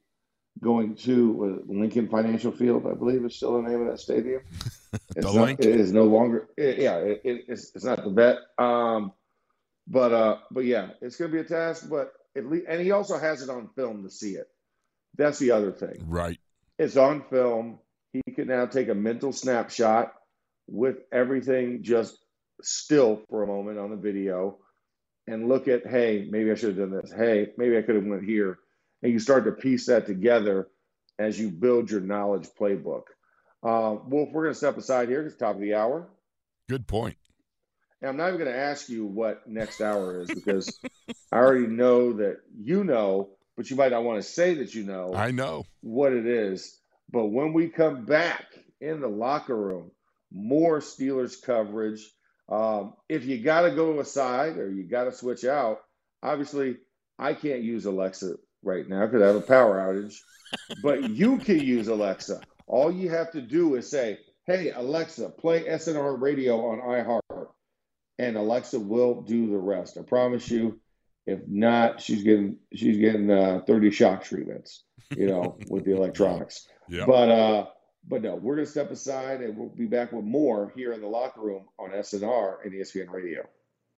going 0.62 0.96
to 0.96 1.64
Lincoln 1.68 2.08
Financial 2.08 2.50
Field, 2.52 2.84
I 2.90 2.94
believe 2.94 3.24
is 3.24 3.36
still 3.36 3.62
the 3.62 3.68
name 3.68 3.80
of 3.82 3.88
that 3.88 4.00
stadium. 4.00 4.42
It's 5.14 5.26
The 5.26 5.32
not, 5.34 5.46
Link? 5.46 5.60
It 5.60 5.78
is 5.78 5.92
no 5.92 6.04
longer. 6.04 6.48
it- 6.56 6.78
yeah, 6.78 6.96
it, 6.98 7.20
it- 7.24 7.44
it's, 7.48 7.72
it's 7.74 7.84
not 7.84 8.02
the 8.04 8.10
vet. 8.10 8.38
Um, 8.58 9.12
but 9.86 10.12
uh, 10.12 10.36
but 10.50 10.64
yeah, 10.64 10.90
it's 11.02 11.16
going 11.16 11.30
to 11.30 11.36
be 11.36 11.40
a 11.42 11.44
task. 11.44 11.88
But 11.90 12.12
at 12.36 12.46
least, 12.46 12.64
and 12.68 12.80
he 12.80 12.90
also 12.90 13.18
has 13.18 13.42
it 13.42 13.50
on 13.50 13.68
film 13.76 14.04
to 14.04 14.10
see 14.10 14.32
it. 14.32 14.46
That's 15.16 15.38
the 15.38 15.50
other 15.52 15.72
thing. 15.72 16.04
Right. 16.06 16.38
It's 16.78 16.96
on 16.96 17.24
film. 17.30 17.78
He 18.12 18.22
can 18.32 18.48
now 18.48 18.66
take 18.66 18.88
a 18.88 18.94
mental 18.94 19.32
snapshot 19.32 20.12
with 20.68 20.98
everything 21.12 21.82
just 21.82 22.16
still 22.62 23.22
for 23.28 23.42
a 23.42 23.46
moment 23.46 23.78
on 23.78 23.90
the 23.90 23.96
video 23.96 24.58
and 25.26 25.48
look 25.48 25.68
at, 25.68 25.86
hey, 25.86 26.26
maybe 26.30 26.50
I 26.50 26.54
should 26.54 26.76
have 26.76 26.90
done 26.90 27.00
this. 27.00 27.12
Hey, 27.12 27.48
maybe 27.56 27.76
I 27.76 27.82
could 27.82 27.96
have 27.96 28.04
went 28.04 28.24
here. 28.24 28.58
And 29.02 29.12
you 29.12 29.18
start 29.18 29.44
to 29.44 29.52
piece 29.52 29.86
that 29.86 30.06
together 30.06 30.68
as 31.18 31.38
you 31.38 31.50
build 31.50 31.90
your 31.90 32.00
knowledge 32.00 32.48
playbook. 32.58 33.02
Uh, 33.62 33.96
Wolf, 34.06 34.30
we're 34.32 34.44
going 34.44 34.54
to 34.54 34.58
step 34.58 34.76
aside 34.76 35.08
here 35.08 35.18
because 35.18 35.32
it's 35.32 35.40
top 35.40 35.56
of 35.56 35.60
the 35.60 35.74
hour. 35.74 36.08
Good 36.68 36.86
point. 36.86 37.16
And 38.00 38.10
I'm 38.10 38.16
not 38.16 38.28
even 38.28 38.40
going 38.40 38.52
to 38.52 38.58
ask 38.58 38.88
you 38.88 39.04
what 39.04 39.48
next 39.48 39.80
hour 39.80 40.22
is 40.22 40.28
because 40.28 40.78
I 41.32 41.36
already 41.36 41.66
know 41.66 42.14
that 42.14 42.38
you 42.56 42.84
know, 42.84 43.30
but 43.58 43.68
you 43.68 43.76
might 43.76 43.90
not 43.90 44.04
want 44.04 44.22
to 44.22 44.28
say 44.28 44.54
that 44.54 44.72
you 44.72 44.84
know 44.84 45.12
I 45.12 45.32
know. 45.32 45.66
what 45.80 46.12
it 46.12 46.26
is. 46.26 46.78
But 47.10 47.26
when 47.26 47.52
we 47.52 47.68
come 47.68 48.04
back 48.04 48.46
in 48.80 49.00
the 49.00 49.08
locker 49.08 49.56
room, 49.56 49.90
more 50.32 50.78
Steelers 50.78 51.42
coverage. 51.42 52.08
Um, 52.48 52.94
if 53.08 53.24
you 53.24 53.42
got 53.42 53.62
to 53.62 53.72
go 53.72 53.98
aside 53.98 54.58
or 54.58 54.70
you 54.70 54.84
got 54.84 55.04
to 55.04 55.12
switch 55.12 55.44
out, 55.44 55.80
obviously 56.22 56.76
I 57.18 57.34
can't 57.34 57.62
use 57.62 57.84
Alexa 57.84 58.36
right 58.62 58.88
now 58.88 59.04
because 59.06 59.22
I 59.22 59.26
have 59.26 59.36
a 59.36 59.40
power 59.40 59.78
outage. 59.78 60.14
but 60.82 61.02
you 61.02 61.38
can 61.38 61.58
use 61.58 61.88
Alexa. 61.88 62.40
All 62.68 62.92
you 62.92 63.10
have 63.10 63.32
to 63.32 63.42
do 63.42 63.74
is 63.74 63.90
say, 63.90 64.20
"Hey 64.46 64.70
Alexa, 64.70 65.30
play 65.30 65.64
SNR 65.64 66.20
radio 66.20 66.64
on 66.68 66.80
iHeart," 66.80 67.48
and 68.20 68.36
Alexa 68.36 68.78
will 68.78 69.22
do 69.22 69.50
the 69.50 69.58
rest. 69.58 69.98
I 69.98 70.02
promise 70.02 70.48
you. 70.48 70.78
If 71.28 71.40
not, 71.46 72.00
she's 72.00 72.22
getting 72.22 72.56
she's 72.74 72.96
getting 72.96 73.30
uh, 73.30 73.60
thirty 73.66 73.90
shock 73.90 74.24
treatments, 74.24 74.84
you 75.14 75.26
know, 75.26 75.58
with 75.68 75.84
the 75.84 75.94
electronics. 75.94 76.66
Yeah. 76.88 77.04
But 77.04 77.28
uh, 77.28 77.66
but 78.08 78.22
no, 78.22 78.36
we're 78.36 78.56
gonna 78.56 78.66
step 78.66 78.90
aside 78.90 79.42
and 79.42 79.54
we'll 79.54 79.68
be 79.68 79.84
back 79.84 80.10
with 80.10 80.24
more 80.24 80.72
here 80.74 80.94
in 80.94 81.02
the 81.02 81.06
locker 81.06 81.42
room 81.42 81.66
on 81.78 81.90
SNR 81.90 82.64
and 82.64 82.72
ESPN 82.72 83.10
Radio. 83.10 83.46